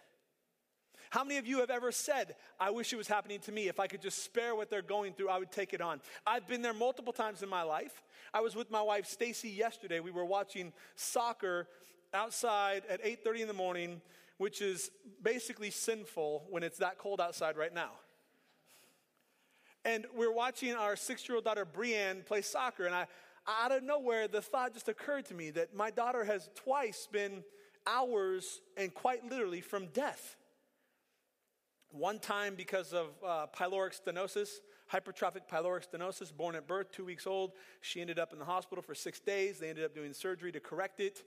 How 1.11 1.23
many 1.23 1.39
of 1.39 1.47
you 1.47 1.61
have 1.61 1.71
ever 1.71 1.93
said, 1.93 2.35
I 2.59 2.71
wish 2.71 2.93
it 2.93 2.97
was 2.97 3.09
happening 3.09 3.39
to 3.41 3.53
me? 3.53 3.69
If 3.69 3.79
I 3.79 3.87
could 3.87 4.03
just 4.03 4.25
spare 4.25 4.55
what 4.55 4.71
they're 4.71 4.83
going 4.83 5.13
through, 5.13 5.29
I 5.29 5.39
would 5.39 5.53
take 5.53 5.73
it 5.73 5.81
on. 5.81 6.01
I've 6.27 6.47
been 6.49 6.63
there 6.63 6.75
multiple 6.75 7.13
times 7.13 7.43
in 7.43 7.49
my 7.49 7.63
life. 7.63 8.03
I 8.35 8.41
was 8.41 8.57
with 8.57 8.71
my 8.71 8.83
wife 8.83 9.07
Stacy 9.07 9.49
yesterday. 9.49 10.01
We 10.01 10.11
were 10.11 10.25
watching 10.25 10.73
soccer 10.97 11.69
outside 12.13 12.83
at 12.89 13.01
8:30 13.05 13.43
in 13.43 13.49
the 13.49 13.55
morning, 13.55 14.03
which 14.39 14.61
is 14.61 14.91
basically 15.23 15.71
sinful 15.71 16.47
when 16.51 16.63
it's 16.63 16.79
that 16.79 16.99
cold 16.99 17.21
outside 17.21 17.57
right 17.57 17.73
now. 17.73 17.93
And 19.85 20.07
we're 20.15 20.33
watching 20.33 20.75
our 20.75 20.97
six-year-old 20.97 21.45
daughter 21.45 21.65
Brienne 21.65 22.25
play 22.25 22.43
soccer, 22.43 22.87
and 22.87 22.95
I, 22.95 23.07
out 23.49 23.73
of 23.73 23.83
nowhere, 23.83 24.29
the 24.29 24.43
thought 24.43 24.75
just 24.75 24.89
occurred 24.89 25.27
to 25.27 25.35
me 25.35 25.51
that 25.51 25.75
my 25.75 25.91
daughter 25.91 26.25
has 26.25 26.51
twice 26.55 27.09
been 27.11 27.45
hours 27.87 28.61
and 28.77 28.93
quite 28.93 29.29
literally 29.29 29.61
from 29.61 29.87
death. 29.89 30.37
One 31.91 32.19
time 32.19 32.55
because 32.57 32.93
of 32.93 33.09
uh, 33.25 33.47
pyloric 33.57 33.99
stenosis, 34.01 34.49
hypertrophic 34.93 35.49
pyloric 35.51 35.87
stenosis, 35.89 36.37
born 36.37 36.55
at 36.55 36.67
birth, 36.67 36.91
two 36.91 37.05
weeks 37.05 37.27
old. 37.27 37.53
She 37.81 38.01
ended 38.01 38.19
up 38.19 38.33
in 38.33 38.39
the 38.39 38.45
hospital 38.45 38.83
for 38.83 38.95
six 38.95 39.21
days. 39.21 39.59
They 39.59 39.71
ended 39.71 39.85
up 39.85 39.95
doing 39.95 40.13
surgery 40.13 40.53
to 40.53 40.61
correct 40.61 41.01
it. 41.01 41.23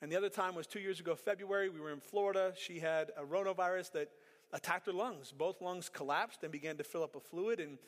And 0.00 0.10
the 0.10 0.16
other 0.16 0.28
time 0.28 0.54
was 0.54 0.66
two 0.66 0.80
years 0.80 0.98
ago, 0.98 1.14
February. 1.14 1.68
We 1.68 1.80
were 1.80 1.92
in 1.92 2.00
Florida. 2.00 2.52
She 2.56 2.80
had 2.80 3.12
a 3.16 3.22
rotavirus 3.22 3.92
that 3.92 4.08
attacked 4.52 4.86
her 4.86 4.92
lungs. 4.92 5.32
Both 5.32 5.62
lungs 5.62 5.88
collapsed 5.88 6.42
and 6.42 6.50
began 6.50 6.76
to 6.78 6.84
fill 6.84 7.04
up 7.04 7.14
with 7.14 7.24
fluid, 7.24 7.60
and 7.60 7.78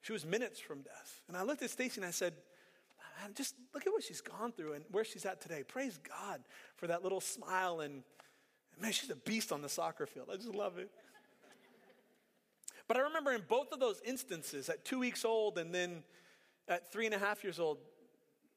she 0.00 0.12
was 0.12 0.26
minutes 0.26 0.58
from 0.58 0.80
death. 0.82 1.22
And 1.28 1.36
I 1.36 1.42
looked 1.42 1.62
at 1.62 1.70
Stacy 1.70 2.00
and 2.00 2.08
I 2.08 2.10
said, 2.10 2.34
man, 3.20 3.34
just 3.34 3.54
look 3.74 3.86
at 3.86 3.92
what 3.92 4.02
she's 4.02 4.20
gone 4.20 4.52
through 4.52 4.74
and 4.74 4.84
where 4.90 5.04
she's 5.04 5.24
at 5.24 5.40
today. 5.40 5.62
Praise 5.66 5.98
God 5.98 6.40
for 6.76 6.86
that 6.86 7.02
little 7.02 7.20
smile. 7.20 7.80
And 7.80 8.02
man, 8.80 8.92
she's 8.92 9.10
a 9.10 9.16
beast 9.16 9.52
on 9.52 9.62
the 9.62 9.68
soccer 9.68 10.06
field. 10.06 10.28
I 10.32 10.36
just 10.36 10.54
love 10.54 10.78
it. 10.78 10.90
But 12.88 12.96
I 12.96 13.00
remember 13.00 13.32
in 13.32 13.42
both 13.48 13.72
of 13.72 13.78
those 13.78 14.00
instances, 14.04 14.68
at 14.68 14.84
two 14.84 14.98
weeks 14.98 15.24
old 15.24 15.58
and 15.58 15.72
then 15.72 16.02
at 16.66 16.92
three 16.92 17.06
and 17.06 17.14
a 17.14 17.18
half 17.18 17.44
years 17.44 17.60
old, 17.60 17.78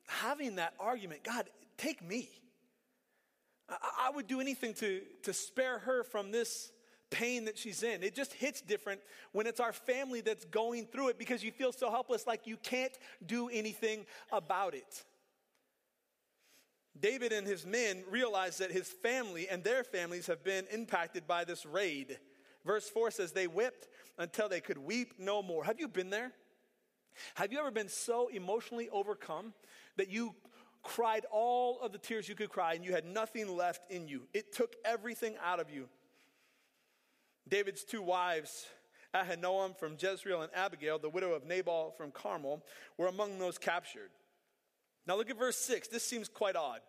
having 0.07 0.55
that 0.55 0.73
argument 0.79 1.23
God, 1.23 1.49
take 1.77 2.03
me. 2.03 2.29
I, 3.69 4.07
I 4.07 4.11
would 4.11 4.27
do 4.27 4.41
anything 4.41 4.73
to, 4.75 5.01
to 5.23 5.33
spare 5.33 5.79
her 5.79 6.03
from 6.03 6.31
this 6.31 6.71
pain 7.13 7.45
that 7.45 7.57
she's 7.57 7.83
in. 7.83 8.03
It 8.03 8.15
just 8.15 8.33
hits 8.33 8.59
different 8.59 8.99
when 9.31 9.45
it's 9.45 9.59
our 9.59 9.71
family 9.71 10.21
that's 10.21 10.45
going 10.45 10.87
through 10.87 11.09
it 11.09 11.19
because 11.19 11.43
you 11.43 11.51
feel 11.51 11.71
so 11.71 11.91
helpless, 11.91 12.25
like 12.25 12.47
you 12.47 12.57
can't 12.57 12.97
do 13.25 13.49
anything 13.49 14.05
about 14.31 14.73
it. 14.73 15.03
David 16.99 17.31
and 17.31 17.47
his 17.47 17.65
men 17.65 18.03
realize 18.09 18.57
that 18.57 18.71
his 18.71 18.87
family 18.87 19.47
and 19.47 19.63
their 19.63 19.83
families 19.83 20.27
have 20.27 20.43
been 20.43 20.65
impacted 20.71 21.27
by 21.27 21.43
this 21.43 21.65
raid. 21.65 22.17
Verse 22.65 22.89
4 22.89 23.11
says, 23.11 23.31
They 23.31 23.47
wept 23.47 23.87
until 24.17 24.49
they 24.49 24.61
could 24.61 24.77
weep 24.77 25.13
no 25.19 25.41
more. 25.43 25.63
Have 25.63 25.79
you 25.79 25.87
been 25.87 26.09
there? 26.09 26.31
Have 27.35 27.51
you 27.51 27.59
ever 27.59 27.71
been 27.71 27.89
so 27.89 28.27
emotionally 28.27 28.89
overcome 28.89 29.53
that 29.97 30.09
you 30.09 30.33
cried 30.81 31.25
all 31.31 31.79
of 31.81 31.91
the 31.91 31.97
tears 31.97 32.27
you 32.27 32.35
could 32.35 32.49
cry 32.49 32.73
and 32.73 32.83
you 32.83 32.91
had 32.91 33.05
nothing 33.05 33.55
left 33.55 33.91
in 33.91 34.07
you? 34.07 34.23
It 34.33 34.53
took 34.53 34.75
everything 34.83 35.35
out 35.43 35.59
of 35.59 35.69
you. 35.69 35.89
David's 37.47 37.83
two 37.83 38.01
wives, 38.01 38.67
Ahinoam 39.13 39.77
from 39.77 39.97
Jezreel 39.99 40.41
and 40.41 40.51
Abigail, 40.55 40.97
the 40.97 41.09
widow 41.09 41.33
of 41.33 41.45
Nabal 41.45 41.93
from 41.97 42.11
Carmel, 42.11 42.63
were 42.97 43.07
among 43.07 43.37
those 43.39 43.57
captured. 43.57 44.09
Now 45.05 45.17
look 45.17 45.29
at 45.29 45.37
verse 45.37 45.57
6. 45.57 45.89
This 45.89 46.03
seems 46.03 46.29
quite 46.29 46.55
odd. 46.55 46.79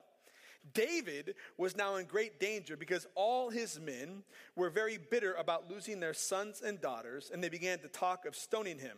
David 0.73 1.35
was 1.59 1.77
now 1.77 1.97
in 1.97 2.07
great 2.07 2.41
danger 2.41 2.77
because 2.77 3.07
all 3.15 3.51
his 3.51 3.79
men 3.79 4.23
were 4.57 4.71
very 4.71 4.99
bitter 4.99 5.35
about 5.35 5.71
losing 5.71 6.01
their 6.01 6.15
sons 6.15 6.63
and 6.65 6.81
daughters, 6.81 7.31
and 7.33 7.45
they 7.45 7.51
began 7.51 7.81
to 7.81 7.89
talk 7.89 8.25
of 8.25 8.35
stoning 8.35 8.79
him. 8.79 8.97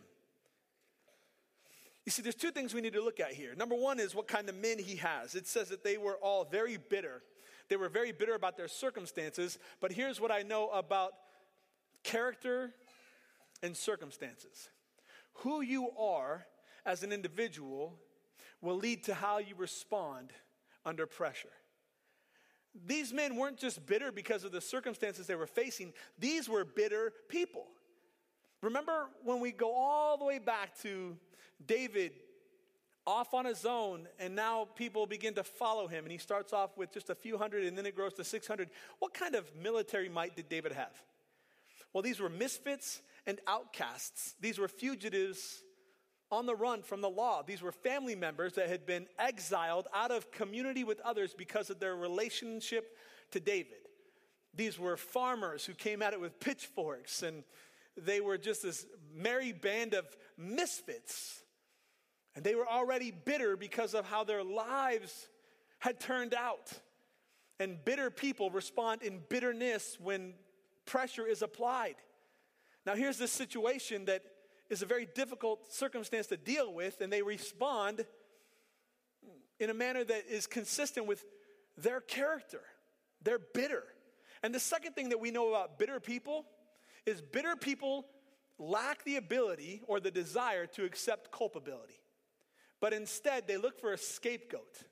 You 2.04 2.12
see, 2.12 2.22
there's 2.22 2.36
two 2.36 2.52
things 2.52 2.72
we 2.72 2.80
need 2.80 2.92
to 2.92 3.02
look 3.02 3.18
at 3.18 3.32
here. 3.32 3.56
Number 3.56 3.74
one 3.74 3.98
is 3.98 4.14
what 4.14 4.28
kind 4.28 4.48
of 4.48 4.54
men 4.54 4.78
he 4.78 4.96
has. 4.96 5.34
It 5.34 5.48
says 5.48 5.70
that 5.70 5.82
they 5.82 5.96
were 5.96 6.16
all 6.22 6.44
very 6.44 6.76
bitter. 6.76 7.22
They 7.68 7.74
were 7.74 7.88
very 7.88 8.12
bitter 8.12 8.36
about 8.36 8.56
their 8.56 8.68
circumstances, 8.68 9.58
but 9.80 9.90
here's 9.90 10.20
what 10.20 10.30
I 10.30 10.42
know 10.42 10.68
about 10.68 11.14
character 12.06 12.72
and 13.62 13.76
circumstances. 13.76 14.68
Who 15.40 15.60
you 15.60 15.90
are 15.98 16.46
as 16.86 17.02
an 17.02 17.12
individual 17.12 17.98
will 18.62 18.76
lead 18.76 19.04
to 19.04 19.14
how 19.14 19.38
you 19.38 19.54
respond 19.56 20.32
under 20.84 21.06
pressure. 21.06 21.50
These 22.86 23.12
men 23.12 23.36
weren't 23.36 23.58
just 23.58 23.84
bitter 23.86 24.12
because 24.12 24.44
of 24.44 24.52
the 24.52 24.60
circumstances 24.60 25.26
they 25.26 25.34
were 25.34 25.46
facing, 25.46 25.92
these 26.18 26.48
were 26.48 26.64
bitter 26.64 27.12
people. 27.28 27.66
Remember 28.62 29.08
when 29.24 29.40
we 29.40 29.50
go 29.50 29.74
all 29.74 30.16
the 30.16 30.24
way 30.24 30.38
back 30.38 30.78
to 30.82 31.16
David 31.66 32.12
off 33.06 33.34
on 33.34 33.44
his 33.44 33.64
own, 33.64 34.08
and 34.18 34.34
now 34.34 34.66
people 34.74 35.06
begin 35.06 35.34
to 35.34 35.44
follow 35.44 35.86
him, 35.86 36.04
and 36.04 36.12
he 36.12 36.18
starts 36.18 36.52
off 36.52 36.76
with 36.76 36.92
just 36.92 37.10
a 37.10 37.14
few 37.14 37.38
hundred, 37.38 37.64
and 37.64 37.76
then 37.76 37.86
it 37.86 37.94
grows 37.94 38.14
to 38.14 38.24
600. 38.24 38.68
What 38.98 39.14
kind 39.14 39.34
of 39.34 39.44
military 39.54 40.08
might 40.08 40.36
did 40.36 40.48
David 40.48 40.72
have? 40.72 40.92
Well, 41.96 42.02
these 42.02 42.20
were 42.20 42.28
misfits 42.28 43.00
and 43.26 43.40
outcasts, 43.46 44.34
these 44.38 44.58
were 44.58 44.68
fugitives 44.68 45.62
on 46.30 46.44
the 46.44 46.54
run 46.54 46.82
from 46.82 47.00
the 47.00 47.08
law. 47.08 47.42
These 47.42 47.62
were 47.62 47.72
family 47.72 48.14
members 48.14 48.52
that 48.56 48.68
had 48.68 48.84
been 48.84 49.06
exiled 49.18 49.88
out 49.94 50.10
of 50.10 50.30
community 50.30 50.84
with 50.84 51.00
others 51.00 51.32
because 51.32 51.70
of 51.70 51.80
their 51.80 51.96
relationship 51.96 52.98
to 53.30 53.40
David. 53.40 53.78
These 54.52 54.78
were 54.78 54.98
farmers 54.98 55.64
who 55.64 55.72
came 55.72 56.02
at 56.02 56.12
it 56.12 56.20
with 56.20 56.38
pitchforks, 56.38 57.22
and 57.22 57.44
they 57.96 58.20
were 58.20 58.36
just 58.36 58.62
this 58.62 58.84
merry 59.14 59.52
band 59.52 59.94
of 59.94 60.04
misfits. 60.36 61.44
And 62.34 62.44
they 62.44 62.56
were 62.56 62.68
already 62.68 63.10
bitter 63.10 63.56
because 63.56 63.94
of 63.94 64.04
how 64.04 64.22
their 64.22 64.44
lives 64.44 65.28
had 65.78 65.98
turned 65.98 66.34
out. 66.34 66.74
And 67.58 67.82
bitter 67.86 68.10
people 68.10 68.50
respond 68.50 69.00
in 69.00 69.22
bitterness 69.30 69.96
when 69.98 70.34
pressure 70.86 71.26
is 71.26 71.42
applied. 71.42 71.96
Now, 72.84 72.94
here's 72.94 73.18
the 73.18 73.28
situation 73.28 74.04
that 74.06 74.22
is 74.70 74.82
a 74.82 74.86
very 74.86 75.06
difficult 75.14 75.72
circumstance 75.72 76.28
to 76.28 76.36
deal 76.36 76.72
with, 76.72 77.00
and 77.00 77.12
they 77.12 77.22
respond 77.22 78.04
in 79.58 79.70
a 79.70 79.74
manner 79.74 80.04
that 80.04 80.26
is 80.28 80.46
consistent 80.46 81.06
with 81.06 81.24
their 81.76 82.00
character. 82.00 82.60
They're 83.22 83.38
bitter. 83.38 83.84
And 84.42 84.54
the 84.54 84.60
second 84.60 84.94
thing 84.94 85.10
that 85.10 85.20
we 85.20 85.30
know 85.30 85.48
about 85.48 85.78
bitter 85.78 86.00
people 86.00 86.46
is 87.04 87.20
bitter 87.20 87.56
people 87.56 88.06
lack 88.58 89.04
the 89.04 89.16
ability 89.16 89.82
or 89.86 90.00
the 90.00 90.10
desire 90.10 90.66
to 90.66 90.84
accept 90.84 91.32
culpability. 91.32 92.00
But 92.80 92.92
instead, 92.92 93.46
they 93.46 93.56
look 93.56 93.80
for 93.80 93.92
a 93.92 93.98
scapegoat. 93.98 94.82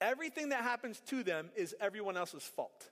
Everything 0.00 0.50
that 0.50 0.62
happens 0.62 1.00
to 1.06 1.22
them 1.22 1.50
is 1.56 1.74
everyone 1.80 2.16
else's 2.16 2.44
fault. 2.44 2.90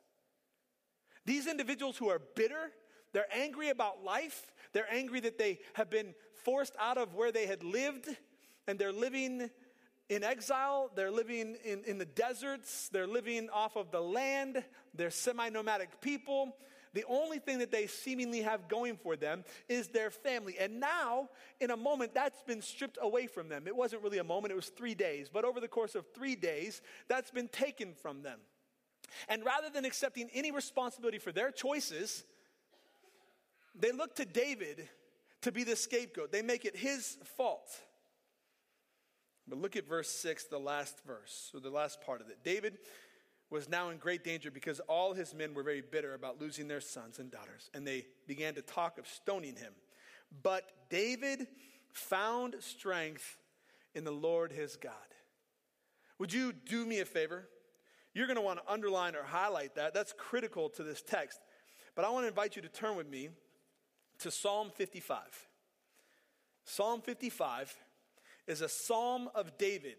These 1.26 1.46
individuals 1.46 1.96
who 1.96 2.08
are 2.08 2.20
bitter 2.34 2.72
they're 3.12 3.32
angry 3.34 3.70
about 3.70 4.04
life. 4.04 4.52
They're 4.72 4.92
angry 4.92 5.20
that 5.20 5.38
they 5.38 5.58
have 5.74 5.90
been 5.90 6.14
forced 6.44 6.74
out 6.78 6.98
of 6.98 7.14
where 7.14 7.32
they 7.32 7.46
had 7.46 7.62
lived 7.62 8.08
and 8.66 8.78
they're 8.78 8.92
living 8.92 9.50
in 10.08 10.24
exile. 10.24 10.90
They're 10.94 11.10
living 11.10 11.56
in, 11.64 11.82
in 11.84 11.98
the 11.98 12.04
deserts. 12.04 12.88
They're 12.88 13.06
living 13.06 13.48
off 13.50 13.76
of 13.76 13.90
the 13.90 14.00
land. 14.00 14.62
They're 14.94 15.10
semi 15.10 15.48
nomadic 15.48 16.00
people. 16.00 16.56
The 16.92 17.04
only 17.08 17.38
thing 17.38 17.58
that 17.60 17.70
they 17.70 17.86
seemingly 17.86 18.42
have 18.42 18.68
going 18.68 18.96
for 18.96 19.14
them 19.14 19.44
is 19.68 19.88
their 19.88 20.10
family. 20.10 20.56
And 20.58 20.80
now, 20.80 21.28
in 21.60 21.70
a 21.70 21.76
moment, 21.76 22.14
that's 22.14 22.42
been 22.42 22.60
stripped 22.60 22.98
away 23.00 23.28
from 23.28 23.48
them. 23.48 23.68
It 23.68 23.76
wasn't 23.76 24.02
really 24.02 24.18
a 24.18 24.24
moment, 24.24 24.50
it 24.50 24.56
was 24.56 24.70
three 24.70 24.94
days. 24.94 25.28
But 25.32 25.44
over 25.44 25.60
the 25.60 25.68
course 25.68 25.94
of 25.94 26.04
three 26.12 26.34
days, 26.34 26.82
that's 27.06 27.30
been 27.30 27.46
taken 27.46 27.94
from 27.94 28.22
them. 28.22 28.40
And 29.28 29.44
rather 29.44 29.70
than 29.70 29.84
accepting 29.84 30.28
any 30.32 30.50
responsibility 30.50 31.18
for 31.18 31.32
their 31.32 31.50
choices, 31.50 32.24
they 33.74 33.92
look 33.92 34.16
to 34.16 34.24
David 34.24 34.88
to 35.42 35.52
be 35.52 35.64
the 35.64 35.76
scapegoat, 35.76 36.32
they 36.32 36.42
make 36.42 36.64
it 36.64 36.76
his 36.76 37.16
fault. 37.36 37.70
But 39.48 39.58
look 39.58 39.74
at 39.74 39.88
verse 39.88 40.10
6, 40.10 40.44
the 40.44 40.58
last 40.58 41.00
verse, 41.06 41.50
or 41.54 41.60
the 41.60 41.70
last 41.70 42.00
part 42.02 42.20
of 42.20 42.28
it. 42.28 42.38
David 42.44 42.78
was 43.50 43.68
now 43.68 43.90
in 43.90 43.96
great 43.96 44.22
danger 44.22 44.50
because 44.50 44.80
all 44.80 45.12
his 45.12 45.34
men 45.34 45.54
were 45.54 45.62
very 45.62 45.80
bitter 45.80 46.14
about 46.14 46.40
losing 46.40 46.68
their 46.68 46.80
sons 46.80 47.18
and 47.18 47.30
daughters, 47.30 47.68
and 47.74 47.86
they 47.86 48.06
began 48.28 48.54
to 48.54 48.62
talk 48.62 48.98
of 48.98 49.08
stoning 49.08 49.56
him. 49.56 49.72
But 50.42 50.70
David 50.88 51.48
found 51.92 52.56
strength 52.60 53.38
in 53.94 54.04
the 54.04 54.12
Lord 54.12 54.52
his 54.52 54.76
God. 54.76 54.92
Would 56.18 56.32
you 56.32 56.52
do 56.52 56.86
me 56.86 57.00
a 57.00 57.04
favor? 57.04 57.48
You're 58.14 58.26
going 58.26 58.36
to 58.36 58.42
want 58.42 58.58
to 58.64 58.72
underline 58.72 59.14
or 59.14 59.22
highlight 59.22 59.76
that. 59.76 59.94
That's 59.94 60.12
critical 60.16 60.68
to 60.70 60.82
this 60.82 61.02
text. 61.02 61.38
But 61.94 62.04
I 62.04 62.10
want 62.10 62.24
to 62.24 62.28
invite 62.28 62.56
you 62.56 62.62
to 62.62 62.68
turn 62.68 62.96
with 62.96 63.08
me 63.08 63.30
to 64.20 64.30
Psalm 64.30 64.70
55. 64.74 65.18
Psalm 66.64 67.00
55 67.00 67.74
is 68.46 68.60
a 68.60 68.68
psalm 68.68 69.28
of 69.34 69.56
David 69.58 69.96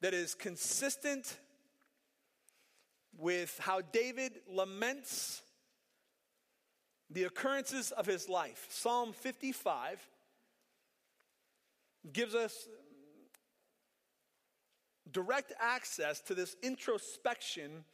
that 0.00 0.14
is 0.14 0.34
consistent 0.34 1.36
with 3.18 3.58
how 3.60 3.80
David 3.80 4.32
laments 4.48 5.42
the 7.10 7.24
occurrences 7.24 7.90
of 7.90 8.06
his 8.06 8.28
life. 8.28 8.66
Psalm 8.70 9.12
55 9.12 10.06
gives 12.12 12.34
us 12.34 12.68
direct 15.12 15.52
access 15.60 16.20
to 16.22 16.34
this 16.34 16.56
introspection 16.62 17.84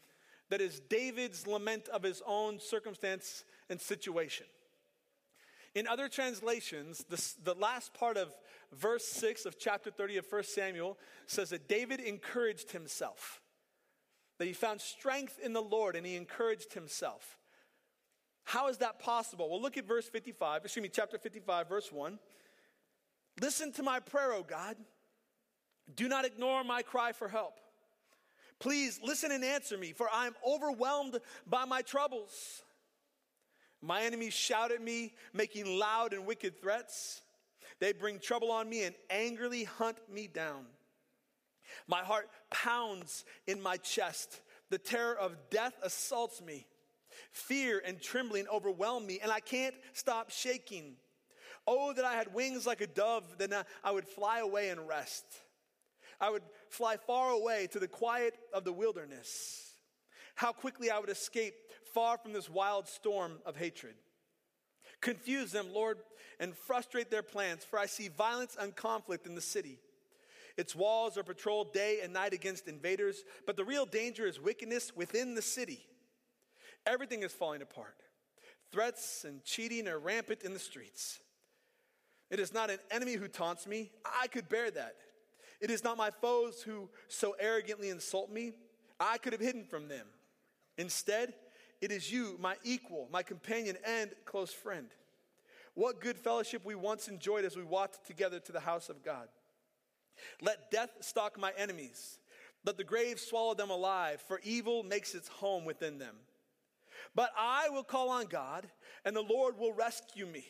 that 0.49 0.61
is 0.61 0.81
David's 0.81 1.47
lament 1.47 1.89
of 1.89 2.03
his 2.03 2.23
own 2.27 2.61
circumstance 2.61 3.45
and 3.69 3.81
situation. 3.81 4.47
In 5.75 5.87
other 5.87 6.09
translations, 6.09 7.05
the, 7.11 7.53
the 7.53 7.59
last 7.61 7.93
part 7.93 8.17
of 8.17 8.35
verse 8.73 9.05
6 9.05 9.45
of 9.45 9.59
chapter 9.59 9.91
30 9.91 10.19
of 10.19 10.27
1 10.29 10.45
Samuel 10.45 10.97
says 11.27 11.51
that 11.51 11.69
David 11.69 12.01
encouraged 12.01 12.71
himself, 12.71 13.43
that 14.39 14.47
he 14.47 14.55
found 14.55 14.81
strength 14.81 15.39
in 15.43 15.53
the 15.53 15.61
Lord 15.61 15.95
and 15.97 16.07
he 16.07 16.17
encouraged 16.17 16.73
himself. 16.73 17.37
How 18.45 18.69
is 18.69 18.79
that 18.79 19.01
possible? 19.01 19.51
Well, 19.51 19.61
look 19.61 19.77
at 19.77 19.87
verse 19.87 20.09
55, 20.09 20.65
excuse 20.65 20.83
me, 20.83 20.89
chapter 20.89 21.19
55, 21.19 21.69
verse 21.69 21.93
1. 21.93 22.19
Listen 23.41 23.73
to 23.73 23.83
my 23.83 24.01
prayer, 24.01 24.33
O 24.33 24.43
God. 24.43 24.77
Do 25.95 26.09
not 26.09 26.25
ignore 26.25 26.65
my 26.65 26.83
cry 26.83 27.13
for 27.13 27.29
help. 27.29 27.55
Please 28.59 29.01
listen 29.03 29.31
and 29.31 29.45
answer 29.45 29.77
me, 29.77 29.93
for 29.93 30.09
I 30.13 30.27
am 30.27 30.35
overwhelmed 30.47 31.19
by 31.47 31.65
my 31.65 31.83
troubles. 31.83 32.63
My 33.83 34.03
enemies 34.03 34.33
shout 34.33 34.73
at 34.73 34.83
me, 34.83 35.13
making 35.33 35.79
loud 35.79 36.13
and 36.13 36.27
wicked 36.27 36.61
threats. 36.61 37.21
They 37.79 37.93
bring 37.93 38.19
trouble 38.19 38.51
on 38.51 38.69
me 38.69 38.85
and 38.85 38.95
angrily 39.11 39.65
hunt 39.65 39.99
me 40.11 40.27
down. 40.27 40.65
My 41.87 42.01
heart 42.01 42.29
pounds 42.51 43.25
in 43.47 43.61
my 43.61 43.77
chest. 43.77 44.41
The 44.71 44.79
terror 44.79 45.17
of 45.17 45.37
death 45.51 45.75
assaults 45.83 46.41
me. 46.43 46.67
Fear 47.31 47.83
and 47.87 48.01
trembling 48.01 48.47
overwhelm 48.49 49.07
me, 49.07 49.21
and 49.23 49.31
I 49.31 49.41
can't 49.41 49.75
stop 49.93 50.31
shaking. 50.31 50.97
Oh, 51.67 51.93
that 51.93 52.05
I 52.05 52.15
had 52.15 52.33
wings 52.33 52.67
like 52.67 52.81
a 52.81 52.87
dove, 52.87 53.25
then 53.39 53.55
I 53.85 53.91
would 53.91 54.07
fly 54.07 54.39
away 54.39 54.71
and 54.71 54.89
rest. 54.89 55.25
I 56.21 56.31
would 56.31 56.43
fly 56.69 56.97
far 56.97 57.31
away 57.31 57.69
to 57.73 57.79
the 57.79 57.89
quiet 57.89 58.35
of 58.53 58.65
the 58.65 58.73
wilderness. 58.73 59.73
How 60.35 60.53
quickly 60.53 60.91
I 60.91 60.99
would 60.99 61.11
escape 61.11 61.55
far 61.93 62.19
from 62.19 62.33
this 62.33 62.51
wild 62.51 62.89
storm 62.89 63.39
of 63.47 63.57
hatred. 63.57 63.95
Confuse 65.01 65.53
them, 65.53 65.73
Lord, 65.73 65.99
and 66.39 66.55
frustrate 66.55 67.11
their 67.11 67.23
plans, 67.23 67.65
for 67.65 67.79
I 67.79 67.87
see 67.87 68.09
violence 68.09 68.57
and 68.59 68.75
conflict 68.75 69.27
in 69.27 69.35
the 69.35 69.41
city. 69.41 69.79
Its 70.57 70.75
walls 70.75 71.19
are 71.19 71.23
patrolled 71.23 71.73
day 71.73 72.01
and 72.03 72.13
night 72.13 72.33
against 72.33 72.69
invaders, 72.69 73.25
but 73.47 73.57
the 73.57 73.65
real 73.65 73.85
danger 73.85 74.27
is 74.27 74.41
wickedness 74.41 74.95
within 74.97 75.35
the 75.35 75.43
city. 75.43 75.81
Everything 76.87 77.23
is 77.23 77.33
falling 77.33 77.63
apart. 77.63 77.97
Threats 78.73 79.25
and 79.25 79.45
cheating 79.45 79.87
are 79.89 79.99
rampant 79.99 80.43
in 80.43 80.53
the 80.53 80.59
streets. 80.59 81.19
It 82.31 82.41
is 82.41 82.53
not 82.53 82.71
an 82.71 82.79
enemy 82.91 83.15
who 83.15 83.29
taunts 83.29 83.67
me. 83.67 83.91
I 84.05 84.27
could 84.29 84.49
bear 84.49 84.71
that. 84.71 84.97
It 85.61 85.71
is 85.71 85.83
not 85.83 85.97
my 85.97 86.11
foes 86.11 86.63
who 86.63 86.89
so 87.09 87.35
arrogantly 87.39 87.89
insult 87.89 88.31
me. 88.31 88.53
I 89.01 89.19
could 89.19 89.33
have 89.33 89.43
hidden 89.43 89.65
from 89.65 89.89
them. 89.89 90.07
Instead, 90.79 91.35
it 91.81 91.91
is 91.91 92.11
you, 92.11 92.37
my 92.41 92.57
equal, 92.65 93.09
my 93.11 93.23
companion, 93.23 93.77
and 93.87 94.11
close 94.25 94.53
friend. 94.53 94.89
What 95.75 96.01
good 96.01 96.19
fellowship 96.19 96.65
we 96.65 96.75
once 96.75 97.09
enjoyed 97.09 97.45
as 97.45 97.57
we 97.57 97.63
walked 97.63 98.07
together 98.07 98.41
to 98.41 98.53
the 98.53 98.61
house 98.61 98.89
of 98.89 99.05
God. 99.05 99.29
Let 100.41 100.71
death 100.71 100.91
stalk 101.01 101.39
my 101.39 101.53
enemies. 101.57 102.19
Let 102.65 102.79
the 102.79 102.85
grave 102.85 103.21
swallow 103.21 103.55
them 103.55 103.71
alive, 103.71 104.23
for 104.27 104.41
evil 104.43 104.83
makes 104.83 105.15
its 105.15 105.29
home 105.29 105.65
within 105.65 105.99
them. 105.99 106.17
But 107.15 107.31
I 107.37 107.69
will 107.69 107.85
call 107.85 108.09
on 108.09 108.27
God, 108.27 108.67
and 109.05 109.15
the 109.15 109.23
Lord 109.23 109.59
will 109.59 109.73
rescue 109.73 110.27
me. 110.27 110.47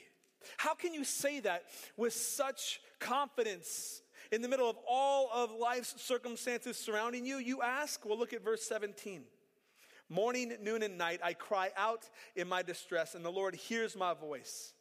How 0.57 0.75
can 0.75 0.95
you 0.95 1.05
say 1.05 1.41
that 1.41 1.65
with 1.97 2.13
such 2.13 2.81
confidence 3.01 4.03
in 4.33 4.43
the 4.43 4.49
middle 4.49 4.69
of 4.69 4.77
all 4.89 5.31
of 5.33 5.51
life's 5.53 6.01
circumstances 6.01 6.77
surrounding 6.77 7.25
you? 7.25 7.39
You 7.39 7.63
ask? 7.63 8.05
Well, 8.05 8.19
look 8.19 8.33
at 8.33 8.45
verse 8.45 8.63
17. 8.63 9.23
Morning, 10.09 10.53
noon, 10.63 10.83
and 10.83 10.97
night, 10.97 11.21
I 11.23 11.33
cry 11.33 11.71
out 11.77 12.09
in 12.37 12.49
my 12.49 12.63
distress, 12.63 13.15
and 13.15 13.25
the 13.25 13.31
Lord 13.31 13.55
hears 13.55 13.97
my 13.97 14.15
voice. 14.15 14.73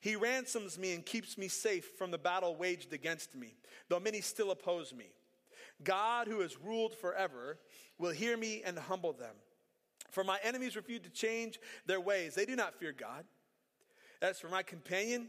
He 0.00 0.14
ransoms 0.14 0.78
me 0.78 0.94
and 0.94 1.04
keeps 1.04 1.38
me 1.38 1.48
safe 1.48 1.96
from 1.96 2.10
the 2.10 2.18
battle 2.18 2.54
waged 2.54 2.92
against 2.92 3.34
me, 3.34 3.56
though 3.88 3.98
many 3.98 4.20
still 4.20 4.50
oppose 4.50 4.92
me. 4.92 5.06
God, 5.82 6.28
who 6.28 6.40
has 6.40 6.60
ruled 6.60 6.94
forever, 6.94 7.58
will 7.98 8.10
hear 8.10 8.36
me 8.36 8.62
and 8.64 8.78
humble 8.78 9.12
them. 9.12 9.34
For 10.10 10.24
my 10.24 10.38
enemies 10.42 10.76
refuse 10.76 11.00
to 11.02 11.10
change 11.10 11.58
their 11.86 12.00
ways. 12.00 12.34
They 12.34 12.46
do 12.46 12.56
not 12.56 12.74
fear 12.74 12.92
God. 12.92 13.24
As 14.20 14.40
for 14.40 14.48
my 14.48 14.62
companion, 14.62 15.28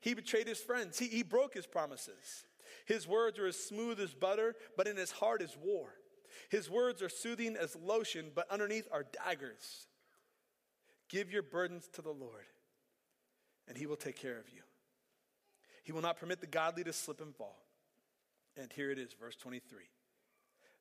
he 0.00 0.14
betrayed 0.14 0.46
his 0.46 0.60
friends. 0.60 0.98
He, 0.98 1.06
he 1.06 1.22
broke 1.22 1.54
his 1.54 1.66
promises. 1.66 2.44
His 2.86 3.06
words 3.06 3.38
are 3.38 3.46
as 3.46 3.58
smooth 3.58 4.00
as 4.00 4.14
butter, 4.14 4.54
but 4.76 4.86
in 4.86 4.96
his 4.96 5.10
heart 5.10 5.42
is 5.42 5.56
war. 5.62 5.88
His 6.48 6.70
words 6.70 7.02
are 7.02 7.08
soothing 7.08 7.56
as 7.56 7.76
lotion, 7.76 8.30
but 8.34 8.50
underneath 8.50 8.88
are 8.92 9.04
daggers. 9.24 9.88
Give 11.08 11.30
your 11.30 11.42
burdens 11.42 11.88
to 11.94 12.02
the 12.02 12.12
Lord, 12.12 12.46
and 13.68 13.76
he 13.76 13.86
will 13.86 13.96
take 13.96 14.16
care 14.16 14.38
of 14.38 14.48
you. 14.54 14.62
He 15.82 15.92
will 15.92 16.00
not 16.00 16.18
permit 16.18 16.40
the 16.40 16.46
godly 16.46 16.84
to 16.84 16.92
slip 16.92 17.20
and 17.20 17.34
fall. 17.34 17.58
And 18.56 18.72
here 18.72 18.90
it 18.90 18.98
is, 18.98 19.12
verse 19.12 19.36
23. 19.36 19.80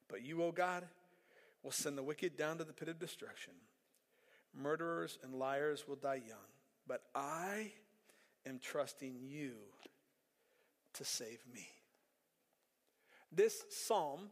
But 0.08 0.24
you, 0.24 0.44
O 0.44 0.52
God, 0.52 0.84
will 1.64 1.72
send 1.72 1.98
the 1.98 2.04
wicked 2.04 2.38
down 2.38 2.60
to 2.60 2.64
the 2.64 2.74
pit 2.74 2.88
of 2.88 3.00
destruction. 3.00 3.54
Murderers 4.54 5.18
and 5.24 5.34
liars 5.36 5.86
will 5.88 5.96
die 5.96 6.22
young. 6.28 6.38
But 6.88 7.02
I 7.14 7.72
am 8.46 8.60
trusting 8.60 9.16
you 9.20 9.54
to 10.94 11.04
save 11.04 11.40
me. 11.52 11.68
This 13.36 13.64
psalm 13.70 14.30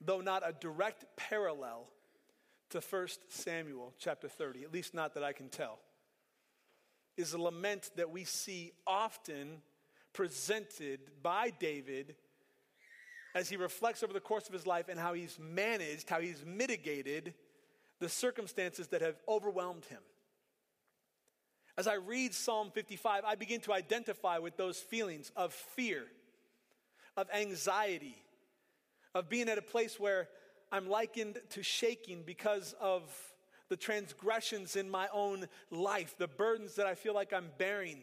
though 0.00 0.20
not 0.20 0.42
a 0.46 0.52
direct 0.52 1.04
parallel 1.16 1.86
to 2.70 2.80
1 2.80 3.08
Samuel 3.28 3.94
chapter 3.98 4.28
30, 4.28 4.64
at 4.64 4.72
least 4.72 4.94
not 4.94 5.14
that 5.14 5.24
I 5.24 5.32
can 5.32 5.48
tell, 5.48 5.78
is 7.16 7.32
a 7.32 7.40
lament 7.40 7.90
that 7.96 8.10
we 8.10 8.24
see 8.24 8.72
often 8.86 9.62
presented 10.12 11.00
by 11.22 11.50
David 11.50 12.16
as 13.34 13.48
he 13.48 13.56
reflects 13.56 14.02
over 14.02 14.12
the 14.12 14.20
course 14.20 14.46
of 14.46 14.52
his 14.52 14.66
life 14.66 14.88
and 14.88 14.98
how 14.98 15.12
he's 15.12 15.38
managed, 15.38 16.08
how 16.08 16.20
he's 16.20 16.44
mitigated 16.44 17.34
the 18.00 18.08
circumstances 18.08 18.88
that 18.88 19.02
have 19.02 19.16
overwhelmed 19.28 19.84
him. 19.86 20.00
As 21.78 21.86
I 21.86 21.94
read 21.94 22.34
Psalm 22.34 22.70
55, 22.70 23.24
I 23.24 23.34
begin 23.34 23.60
to 23.62 23.72
identify 23.72 24.38
with 24.38 24.56
those 24.56 24.78
feelings 24.78 25.30
of 25.36 25.52
fear, 25.52 26.06
of 27.16 27.28
anxiety, 27.34 28.16
of 29.14 29.28
being 29.28 29.48
at 29.48 29.58
a 29.58 29.62
place 29.62 29.98
where 29.98 30.28
I'm 30.70 30.88
likened 30.88 31.38
to 31.50 31.62
shaking 31.62 32.22
because 32.22 32.74
of 32.80 33.02
the 33.68 33.76
transgressions 33.76 34.76
in 34.76 34.90
my 34.90 35.08
own 35.12 35.46
life, 35.70 36.14
the 36.18 36.28
burdens 36.28 36.74
that 36.76 36.86
I 36.86 36.94
feel 36.94 37.14
like 37.14 37.32
I'm 37.32 37.50
bearing. 37.58 38.02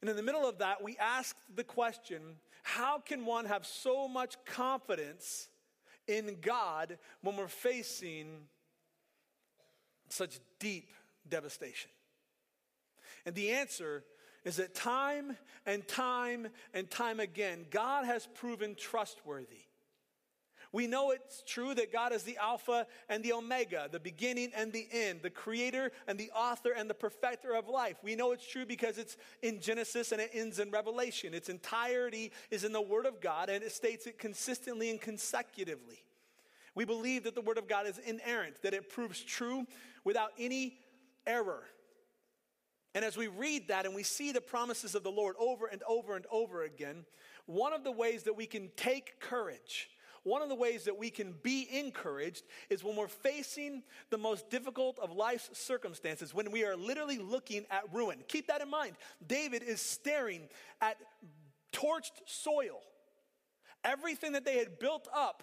And 0.00 0.10
in 0.10 0.16
the 0.16 0.22
middle 0.22 0.48
of 0.48 0.58
that, 0.58 0.82
we 0.82 0.96
ask 0.98 1.36
the 1.54 1.64
question 1.64 2.36
how 2.62 2.98
can 2.98 3.26
one 3.26 3.46
have 3.46 3.66
so 3.66 4.06
much 4.06 4.36
confidence 4.44 5.48
in 6.06 6.36
God 6.40 6.98
when 7.22 7.36
we're 7.36 7.48
facing 7.48 8.46
such 10.08 10.38
deep 10.60 10.90
devastation? 11.28 11.90
And 13.26 13.34
the 13.34 13.50
answer 13.50 14.04
is 14.44 14.56
that 14.56 14.74
time 14.74 15.36
and 15.66 15.86
time 15.86 16.48
and 16.74 16.90
time 16.90 17.20
again, 17.20 17.66
God 17.70 18.04
has 18.04 18.26
proven 18.34 18.74
trustworthy. 18.74 19.66
We 20.72 20.86
know 20.86 21.10
it's 21.10 21.42
true 21.46 21.74
that 21.74 21.92
God 21.92 22.12
is 22.12 22.22
the 22.22 22.38
Alpha 22.38 22.86
and 23.10 23.22
the 23.22 23.34
Omega, 23.34 23.88
the 23.92 24.00
beginning 24.00 24.52
and 24.56 24.72
the 24.72 24.88
end, 24.90 25.20
the 25.22 25.28
creator 25.28 25.92
and 26.08 26.18
the 26.18 26.30
author 26.30 26.72
and 26.72 26.88
the 26.88 26.94
perfecter 26.94 27.54
of 27.54 27.68
life. 27.68 27.98
We 28.02 28.16
know 28.16 28.32
it's 28.32 28.46
true 28.46 28.64
because 28.64 28.96
it's 28.96 29.18
in 29.42 29.60
Genesis 29.60 30.12
and 30.12 30.20
it 30.20 30.30
ends 30.32 30.58
in 30.58 30.70
Revelation. 30.70 31.34
Its 31.34 31.50
entirety 31.50 32.32
is 32.50 32.64
in 32.64 32.72
the 32.72 32.80
Word 32.80 33.04
of 33.04 33.20
God 33.20 33.50
and 33.50 33.62
it 33.62 33.70
states 33.70 34.06
it 34.06 34.18
consistently 34.18 34.90
and 34.90 34.98
consecutively. 34.98 36.02
We 36.74 36.86
believe 36.86 37.24
that 37.24 37.34
the 37.34 37.42
Word 37.42 37.58
of 37.58 37.68
God 37.68 37.86
is 37.86 37.98
inerrant, 37.98 38.62
that 38.62 38.72
it 38.72 38.88
proves 38.88 39.20
true 39.20 39.66
without 40.04 40.30
any 40.38 40.78
error. 41.26 41.64
And 42.94 43.04
as 43.04 43.16
we 43.16 43.26
read 43.26 43.68
that 43.68 43.86
and 43.86 43.94
we 43.94 44.02
see 44.02 44.32
the 44.32 44.40
promises 44.40 44.94
of 44.94 45.02
the 45.02 45.10
Lord 45.10 45.34
over 45.38 45.66
and 45.66 45.82
over 45.88 46.14
and 46.14 46.26
over 46.30 46.64
again, 46.64 47.04
one 47.46 47.72
of 47.72 47.84
the 47.84 47.92
ways 47.92 48.24
that 48.24 48.36
we 48.36 48.46
can 48.46 48.70
take 48.76 49.18
courage 49.20 49.88
one 50.24 50.40
of 50.40 50.48
the 50.48 50.54
ways 50.54 50.84
that 50.84 50.96
we 50.96 51.10
can 51.10 51.34
be 51.42 51.66
encouraged 51.70 52.44
is 52.70 52.84
when 52.84 52.94
we're 52.94 53.08
facing 53.08 53.82
the 54.10 54.18
most 54.18 54.50
difficult 54.50 54.98
of 55.00 55.10
life's 55.10 55.50
circumstances, 55.58 56.32
when 56.32 56.50
we 56.52 56.64
are 56.64 56.76
literally 56.76 57.18
looking 57.18 57.66
at 57.70 57.92
ruin. 57.92 58.18
Keep 58.28 58.46
that 58.46 58.60
in 58.60 58.70
mind. 58.70 58.94
David 59.26 59.62
is 59.62 59.80
staring 59.80 60.48
at 60.80 60.96
torched 61.72 62.20
soil. 62.24 62.80
Everything 63.84 64.32
that 64.32 64.44
they 64.44 64.58
had 64.58 64.78
built 64.78 65.08
up 65.12 65.42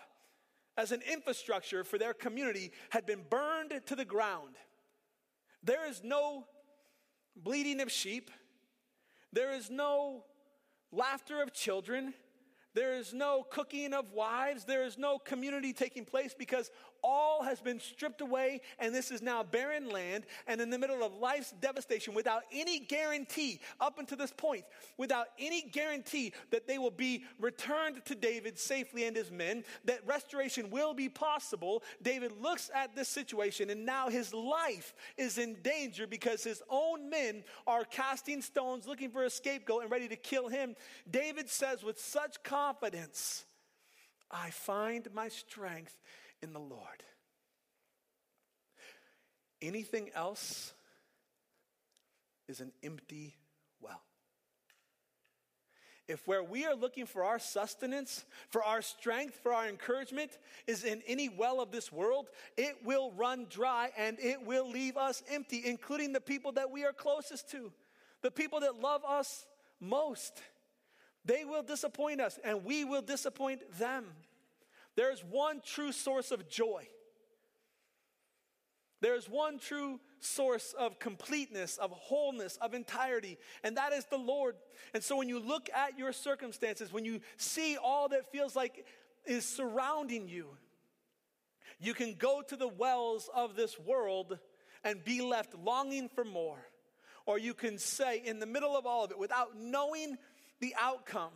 as 0.78 0.94
an 0.94 1.02
infrastructure 1.12 1.84
for 1.84 1.98
their 1.98 2.14
community 2.14 2.72
had 2.90 3.06
been 3.06 3.24
burned 3.30 3.74
to 3.86 3.96
the 3.98 4.06
ground. 4.06 4.56
There 5.62 5.90
is 5.90 6.02
no 6.06 6.46
bleating 7.44 7.82
of 7.82 7.92
sheep, 7.92 8.32
there 9.32 9.52
is 9.52 9.70
no 9.70 10.24
laughter 10.92 11.42
of 11.42 11.54
children. 11.54 12.14
There 12.74 12.94
is 12.94 13.14
no 13.14 13.44
cooking 13.50 13.94
of 13.94 14.12
wives. 14.12 14.66
There 14.66 14.84
is 14.84 14.98
no 14.98 15.18
community 15.20 15.74
taking 15.74 16.06
place 16.06 16.36
because 16.38 16.72
all 17.04 17.44
has 17.44 17.60
been 17.60 17.80
stripped 17.80 18.22
away 18.22 18.62
and 18.80 18.94
this 18.94 19.12
is 19.12 19.22
now 19.22 19.44
barren 19.44 19.90
land 19.90 20.26
and 20.48 20.62
in 20.62 20.70
the 20.70 20.78
middle 20.78 21.04
of 21.04 21.14
life's 21.16 21.54
devastation 21.62 22.14
without 22.14 22.44
any 22.52 22.80
guarantee 22.80 23.60
up 23.80 24.00
until 24.00 24.18
this 24.18 24.34
point, 24.36 24.64
without 24.98 25.28
any 25.38 25.62
guarantee 25.62 26.34
that 26.52 26.68
they 26.68 26.78
will 26.78 26.92
be 26.92 27.24
returned 27.40 28.04
to 28.06 28.16
David 28.16 28.58
safely 28.58 29.06
and 29.06 29.16
his 29.16 29.32
men, 29.32 29.64
that 29.86 30.06
restoration 30.06 30.70
will 30.70 30.94
be 30.94 31.10
possible. 31.10 31.84
David 32.02 32.32
looks 32.42 32.70
at 32.74 32.96
this 32.96 33.10
situation 33.10 33.70
and 33.70 33.86
now 33.86 34.10
his 34.10 34.34
life 34.34 34.94
is 35.18 35.38
in 35.38 35.56
danger 35.62 36.08
because 36.08 36.44
his 36.44 36.62
own 36.70 37.10
men 37.10 37.44
are 37.68 37.84
casting 37.84 38.42
stones 38.42 38.88
looking 38.88 39.10
for 39.10 39.24
a 39.24 39.30
scapegoat 39.30 39.84
and 39.84 39.92
ready 39.92 40.08
to 40.08 40.16
kill 40.16 40.48
him. 40.48 40.76
David 41.10 41.50
says 41.50 41.84
with 41.84 42.00
such 42.00 42.42
confidence, 42.44 43.46
I 44.32 44.52
find 44.52 45.08
my 45.14 45.28
strength 45.28 45.98
in 46.42 46.54
the 46.54 46.60
Lord. 46.60 47.04
Anything 49.62 50.10
else 50.16 50.74
is 52.48 52.62
an 52.62 52.72
empty 52.82 53.36
well. 53.82 54.02
If 56.08 56.26
where 56.28 56.42
we 56.42 56.66
are 56.66 56.76
looking 56.76 57.06
for 57.06 57.24
our 57.24 57.38
sustenance, 57.38 58.26
for 58.50 58.64
our 58.64 58.82
strength, 58.82 59.40
for 59.44 59.54
our 59.54 59.68
encouragement 59.68 60.40
is 60.66 60.84
in 60.84 61.04
any 61.06 61.30
well 61.30 61.62
of 61.62 61.72
this 61.72 61.92
world, 61.92 62.30
it 62.58 62.78
will 62.84 63.12
run 63.12 63.46
dry 63.50 63.92
and 63.96 64.18
it 64.20 64.44
will 64.44 64.68
leave 64.68 64.98
us 64.98 65.22
empty, 65.30 65.62
including 65.66 66.14
the 66.14 66.22
people 66.22 66.54
that 66.54 66.72
we 66.72 66.84
are 66.84 66.94
closest 66.94 67.52
to, 67.52 67.72
the 68.24 68.32
people 68.32 68.62
that 68.62 68.80
love 68.80 69.04
us 69.08 69.46
most. 69.80 70.42
They 71.26 71.46
will 71.46 71.64
disappoint 71.64 72.22
us 72.22 72.40
and 72.44 72.66
we 72.66 72.86
will 72.86 73.04
disappoint 73.04 73.62
them. 73.78 74.06
There's 74.96 75.24
one 75.24 75.62
true 75.64 75.92
source 75.92 76.32
of 76.32 76.50
joy. 76.50 76.88
There's 79.02 79.30
one 79.30 79.60
true 79.60 80.00
source 80.20 80.74
of 80.78 81.00
completeness, 81.00 81.78
of 81.78 81.92
wholeness, 81.92 82.58
of 82.58 82.74
entirety, 82.74 83.38
and 83.64 83.78
that 83.78 83.94
is 83.94 84.06
the 84.06 84.18
Lord. 84.18 84.56
And 84.94 85.02
so 85.02 85.16
when 85.16 85.30
you 85.30 85.40
look 85.40 85.70
at 85.74 85.98
your 85.98 86.12
circumstances, 86.12 86.92
when 86.92 87.06
you 87.06 87.22
see 87.38 87.78
all 87.78 88.10
that 88.10 88.32
feels 88.32 88.56
like 88.56 88.86
is 89.26 89.46
surrounding 89.46 90.28
you, 90.28 90.48
you 91.80 91.94
can 91.94 92.16
go 92.16 92.42
to 92.42 92.56
the 92.58 92.68
wells 92.68 93.30
of 93.34 93.56
this 93.56 93.80
world 93.80 94.38
and 94.84 95.04
be 95.04 95.22
left 95.22 95.56
longing 95.56 96.10
for 96.10 96.26
more. 96.26 96.60
Or 97.26 97.38
you 97.38 97.54
can 97.54 97.78
say, 97.78 98.22
in 98.26 98.40
the 98.40 98.46
middle 98.46 98.76
of 98.76 98.86
all 98.86 99.06
of 99.06 99.12
it, 99.12 99.20
without 99.20 99.58
knowing 99.58 100.18
the 100.60 100.76
outcome, 100.80 101.32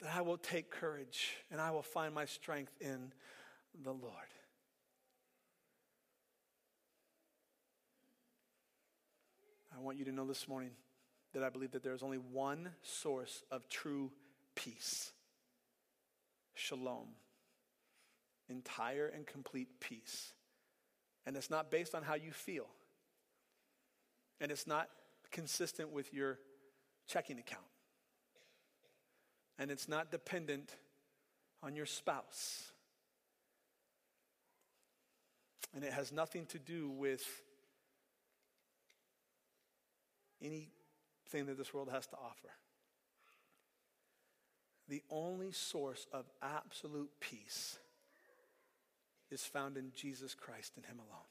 that 0.00 0.14
I 0.14 0.20
will 0.20 0.38
take 0.38 0.70
courage 0.70 1.36
and 1.50 1.60
I 1.60 1.70
will 1.70 1.82
find 1.82 2.14
my 2.14 2.24
strength 2.24 2.72
in 2.80 3.12
the 3.82 3.92
Lord. 3.92 4.12
I 9.76 9.80
want 9.80 9.98
you 9.98 10.04
to 10.06 10.12
know 10.12 10.26
this 10.26 10.48
morning 10.48 10.70
that 11.34 11.42
I 11.42 11.50
believe 11.50 11.72
that 11.72 11.82
there 11.82 11.92
is 11.92 12.02
only 12.02 12.16
one 12.16 12.70
source 12.82 13.42
of 13.50 13.68
true 13.68 14.10
peace 14.54 15.12
shalom, 16.56 17.08
entire 18.48 19.06
and 19.06 19.26
complete 19.26 19.68
peace. 19.78 20.32
And 21.26 21.36
it's 21.36 21.50
not 21.50 21.70
based 21.70 21.94
on 21.94 22.02
how 22.02 22.14
you 22.14 22.32
feel, 22.32 22.66
and 24.40 24.50
it's 24.50 24.66
not 24.66 24.88
consistent 25.30 25.90
with 25.90 26.14
your 26.14 26.38
checking 27.06 27.38
account, 27.38 27.64
and 29.58 29.70
it's 29.70 29.88
not 29.88 30.10
dependent 30.10 30.74
on 31.62 31.74
your 31.74 31.86
spouse. 31.86 32.70
And 35.74 35.84
it 35.84 35.92
has 35.92 36.12
nothing 36.12 36.46
to 36.46 36.58
do 36.58 36.88
with 36.88 37.24
anything 40.42 41.46
that 41.46 41.58
this 41.58 41.74
world 41.74 41.90
has 41.90 42.06
to 42.08 42.16
offer. 42.16 42.48
The 44.88 45.02
only 45.10 45.52
source 45.52 46.06
of 46.12 46.26
absolute 46.42 47.10
peace 47.20 47.78
is 49.30 49.42
found 49.42 49.76
in 49.76 49.92
Jesus 49.94 50.34
Christ 50.34 50.74
and 50.76 50.86
Him 50.86 50.98
alone. 50.98 51.26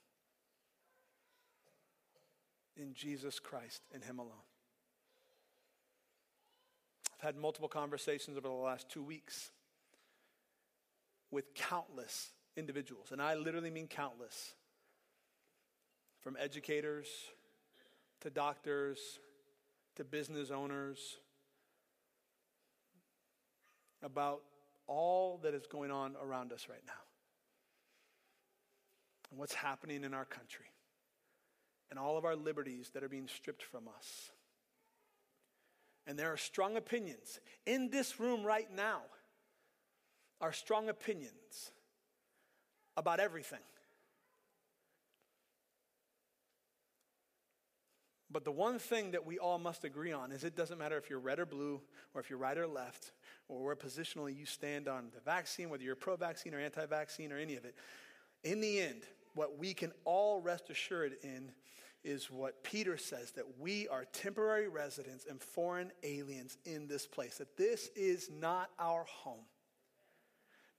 In 2.76 2.94
Jesus 2.94 3.40
Christ 3.40 3.82
and 3.94 4.04
Him 4.04 4.20
alone. 4.20 4.32
Had 7.26 7.38
multiple 7.38 7.68
conversations 7.68 8.38
over 8.38 8.48
the 8.48 8.54
last 8.54 8.88
two 8.88 9.02
weeks 9.02 9.50
with 11.32 11.56
countless 11.56 12.30
individuals, 12.56 13.08
and 13.12 13.20
I 13.20 13.34
literally 13.34 13.72
mean 13.72 13.88
countless, 13.88 14.54
from 16.22 16.38
educators 16.40 17.08
to 18.22 18.30
doctors 18.30 19.00
to 19.96 20.04
business 20.04 20.52
owners 20.52 21.18
about 24.04 24.44
all 24.86 25.40
that 25.42 25.56
is 25.56 25.66
going 25.66 25.90
on 25.90 26.16
around 26.22 26.54
us 26.54 26.68
right 26.70 26.84
now. 26.86 26.94
And 29.32 29.40
what's 29.40 29.56
happening 29.56 30.04
in 30.04 30.14
our 30.14 30.26
country. 30.26 30.68
And 31.90 31.98
all 31.98 32.20
of 32.20 32.26
our 32.26 32.36
liberties 32.36 32.92
that 32.94 33.04
are 33.04 33.10
being 33.10 33.28
stripped 33.28 33.64
from 33.64 33.88
us. 33.98 34.30
And 36.08 36.20
there 36.20 36.32
are 36.32 36.38
strong 36.38 36.78
opinions 36.78 37.40
in 37.66 37.90
this 37.90 38.20
room 38.20 38.44
right 38.44 38.68
now, 38.74 39.02
are 40.40 40.54
strong 40.54 40.90
opinions 40.90 41.72
about 42.98 43.20
everything. 43.20 43.60
But 48.36 48.44
the 48.44 48.52
one 48.52 48.80
thing 48.80 49.12
that 49.12 49.26
we 49.26 49.40
all 49.40 49.58
must 49.58 49.86
agree 49.86 50.12
on 50.12 50.34
is 50.34 50.44
it 50.44 50.58
doesn't 50.58 50.78
matter 50.78 50.98
if 50.98 51.10
you're 51.10 51.20
red 51.20 51.40
or 51.40 51.46
blue, 51.46 51.80
or 52.14 52.20
if 52.20 52.30
you're 52.30 52.38
right 52.38 52.58
or 52.58 52.68
left, 52.68 53.14
or 53.48 53.64
where 53.64 53.78
positionally 53.78 54.36
you 54.38 54.46
stand 54.46 54.90
on 54.90 55.08
the 55.14 55.22
vaccine, 55.22 55.70
whether 55.70 55.84
you're 55.84 55.96
pro 55.96 56.18
vaccine 56.18 56.54
or 56.54 56.60
anti 56.60 56.86
vaccine 56.86 57.32
or 57.32 57.38
any 57.38 57.56
of 57.56 57.64
it. 57.64 57.76
In 58.44 58.60
the 58.60 58.82
end, 58.82 59.04
what 59.36 59.58
we 59.58 59.74
can 59.74 59.94
all 60.04 60.42
rest 60.42 60.70
assured 60.70 61.16
in 61.24 61.52
is 62.06 62.30
what 62.30 62.64
Peter 62.64 62.98
says 62.98 63.32
that 63.32 63.60
we 63.60 63.88
are 63.88 64.06
temporary 64.06 64.68
residents 64.68 65.26
and 65.30 65.42
foreign 65.42 65.92
aliens 66.04 66.58
in 66.64 66.88
this 66.88 67.08
place, 67.08 67.40
that 67.40 67.58
this 67.58 67.90
is 67.96 68.30
not 68.30 68.70
our 68.80 69.04
home. 69.06 69.44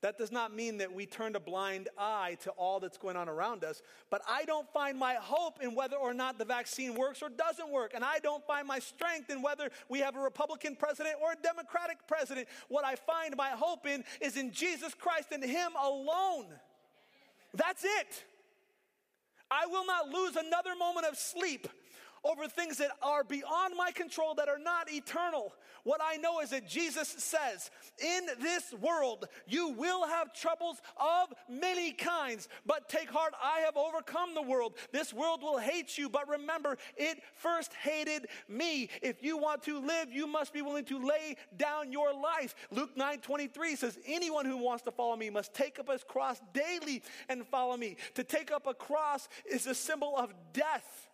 That 0.01 0.17
does 0.17 0.31
not 0.31 0.55
mean 0.55 0.77
that 0.77 0.93
we 0.93 1.07
turned 1.07 1.35
a 1.35 1.39
blind 1.39 1.89
eye 1.97 2.37
to 2.43 2.51
all 2.51 2.79
that's 2.79 2.97
going 2.97 3.17
on 3.17 3.27
around 3.27 3.63
us, 3.63 3.81
but 4.11 4.21
I 4.29 4.45
don't 4.45 4.71
find 4.71 4.97
my 4.97 5.15
hope 5.15 5.57
in 5.61 5.73
whether 5.73 5.95
or 5.95 6.13
not 6.13 6.37
the 6.37 6.45
vaccine 6.45 6.93
works 6.93 7.23
or 7.23 7.29
doesn't 7.29 7.69
work. 7.71 7.93
And 7.95 8.05
I 8.05 8.19
don't 8.19 8.45
find 8.45 8.67
my 8.67 8.77
strength 8.77 9.31
in 9.31 9.41
whether 9.41 9.69
we 9.89 9.99
have 9.99 10.15
a 10.15 10.19
Republican 10.19 10.75
president 10.75 11.15
or 11.21 11.31
a 11.31 11.35
Democratic 11.41 11.97
president. 12.07 12.47
What 12.69 12.85
I 12.85 12.95
find 12.95 13.35
my 13.35 13.49
hope 13.49 13.87
in 13.87 14.03
is 14.21 14.37
in 14.37 14.51
Jesus 14.51 14.93
Christ 14.93 15.29
and 15.31 15.43
Him 15.43 15.71
alone. 15.81 16.45
That's 17.55 17.83
it. 17.83 18.23
I 19.49 19.65
will 19.67 19.85
not 19.85 20.09
lose 20.09 20.35
another 20.35 20.75
moment 20.77 21.07
of 21.07 21.17
sleep 21.17 21.67
over 22.23 22.47
things 22.47 22.77
that 22.77 22.91
are 23.01 23.23
beyond 23.23 23.75
my 23.77 23.91
control, 23.91 24.35
that 24.35 24.49
are 24.49 24.59
not 24.59 24.91
eternal. 24.91 25.53
What 25.83 26.01
I 26.03 26.17
know 26.17 26.41
is 26.41 26.49
that 26.49 26.67
Jesus 26.67 27.07
says, 27.07 27.71
In 27.97 28.27
this 28.41 28.73
world 28.73 29.27
you 29.47 29.69
will 29.69 30.05
have 30.05 30.33
troubles 30.33 30.81
of 30.97 31.33
many 31.49 31.93
kinds, 31.93 32.49
but 32.65 32.89
take 32.89 33.09
heart, 33.09 33.33
I 33.41 33.59
have 33.59 33.77
overcome 33.77 34.33
the 34.33 34.41
world. 34.41 34.75
This 34.91 35.13
world 35.13 35.41
will 35.41 35.57
hate 35.57 35.97
you, 35.97 36.09
but 36.09 36.27
remember, 36.27 36.77
it 36.97 37.21
first 37.35 37.73
hated 37.73 38.27
me. 38.49 38.89
If 39.01 39.23
you 39.23 39.37
want 39.37 39.63
to 39.63 39.79
live, 39.79 40.11
you 40.11 40.27
must 40.27 40.53
be 40.53 40.61
willing 40.61 40.85
to 40.85 41.05
lay 41.05 41.37
down 41.55 41.91
your 41.91 42.13
life. 42.13 42.55
Luke 42.71 42.97
9 42.97 43.19
23 43.19 43.75
says, 43.75 43.97
Anyone 44.05 44.45
who 44.45 44.57
wants 44.57 44.83
to 44.83 44.91
follow 44.91 45.15
me 45.15 45.29
must 45.29 45.53
take 45.53 45.79
up 45.79 45.89
his 45.89 46.03
cross 46.03 46.41
daily 46.53 47.01
and 47.29 47.47
follow 47.47 47.77
me. 47.77 47.97
To 48.15 48.23
take 48.23 48.51
up 48.51 48.67
a 48.67 48.73
cross 48.73 49.29
is 49.49 49.67
a 49.67 49.75
symbol 49.75 50.15
of 50.17 50.33
death. 50.53 51.06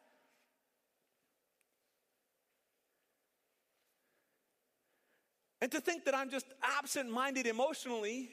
And 5.63 5.71
to 5.71 5.80
think 5.80 6.04
that 6.04 6.13
I'm 6.13 6.30
just 6.30 6.45
absent 6.62 7.10
minded 7.10 7.47
emotionally, 7.47 8.30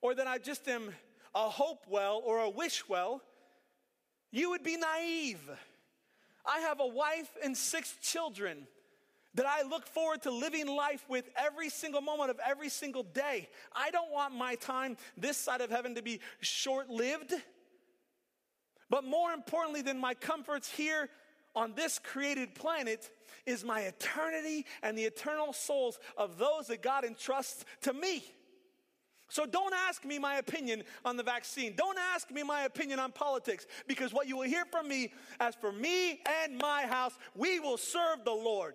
or 0.00 0.14
that 0.14 0.26
I 0.26 0.38
just 0.38 0.66
am 0.66 0.94
a 1.34 1.50
hope 1.50 1.84
well 1.86 2.22
or 2.24 2.38
a 2.38 2.48
wish 2.48 2.88
well, 2.88 3.20
you 4.32 4.48
would 4.48 4.62
be 4.62 4.78
naive. 4.78 5.42
I 6.46 6.60
have 6.60 6.80
a 6.80 6.86
wife 6.86 7.28
and 7.44 7.54
six 7.54 7.94
children 8.00 8.66
that 9.34 9.44
I 9.44 9.68
look 9.68 9.86
forward 9.86 10.22
to 10.22 10.30
living 10.30 10.66
life 10.66 11.04
with 11.10 11.28
every 11.36 11.68
single 11.68 12.00
moment 12.00 12.30
of 12.30 12.40
every 12.42 12.70
single 12.70 13.02
day. 13.02 13.46
I 13.76 13.90
don't 13.90 14.10
want 14.10 14.34
my 14.34 14.54
time 14.54 14.96
this 15.18 15.36
side 15.36 15.60
of 15.60 15.68
heaven 15.68 15.94
to 15.96 16.02
be 16.02 16.20
short 16.40 16.88
lived. 16.88 17.34
But 18.88 19.04
more 19.04 19.32
importantly 19.32 19.82
than 19.82 19.98
my 19.98 20.14
comforts 20.14 20.70
here 20.70 21.10
on 21.54 21.74
this 21.74 21.98
created 21.98 22.54
planet 22.54 23.10
is 23.46 23.64
my 23.64 23.80
eternity 23.80 24.66
and 24.82 24.96
the 24.96 25.04
eternal 25.04 25.52
souls 25.52 25.98
of 26.16 26.38
those 26.38 26.66
that 26.68 26.82
God 26.82 27.04
entrusts 27.04 27.64
to 27.82 27.92
me. 27.92 28.22
So 29.30 29.44
don't 29.44 29.74
ask 29.74 30.04
me 30.04 30.18
my 30.18 30.36
opinion 30.36 30.82
on 31.04 31.16
the 31.16 31.22
vaccine. 31.22 31.74
Don't 31.76 31.98
ask 32.14 32.30
me 32.30 32.42
my 32.42 32.62
opinion 32.62 32.98
on 32.98 33.12
politics 33.12 33.66
because 33.86 34.12
what 34.12 34.26
you 34.26 34.38
will 34.38 34.48
hear 34.48 34.64
from 34.64 34.88
me, 34.88 35.12
as 35.38 35.54
for 35.54 35.70
me 35.70 36.20
and 36.42 36.56
my 36.58 36.86
house, 36.86 37.12
we 37.34 37.60
will 37.60 37.76
serve 37.76 38.24
the 38.24 38.32
Lord. 38.32 38.74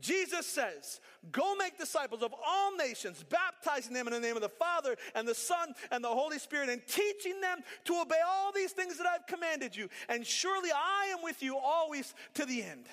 Jesus 0.00 0.46
says, 0.46 1.00
Go 1.32 1.54
make 1.56 1.78
disciples 1.78 2.22
of 2.22 2.34
all 2.46 2.76
nations, 2.76 3.24
baptizing 3.28 3.94
them 3.94 4.06
in 4.06 4.12
the 4.12 4.20
name 4.20 4.36
of 4.36 4.42
the 4.42 4.48
Father 4.48 4.96
and 5.14 5.26
the 5.26 5.34
Son 5.34 5.74
and 5.90 6.04
the 6.04 6.08
Holy 6.08 6.38
Spirit, 6.38 6.68
and 6.68 6.86
teaching 6.86 7.40
them 7.40 7.60
to 7.84 8.00
obey 8.00 8.20
all 8.26 8.52
these 8.52 8.72
things 8.72 8.98
that 8.98 9.06
I've 9.06 9.26
commanded 9.26 9.74
you. 9.74 9.88
And 10.08 10.26
surely 10.26 10.70
I 10.72 11.12
am 11.16 11.22
with 11.22 11.42
you 11.42 11.56
always 11.56 12.14
to 12.34 12.44
the 12.44 12.62
end. 12.62 12.86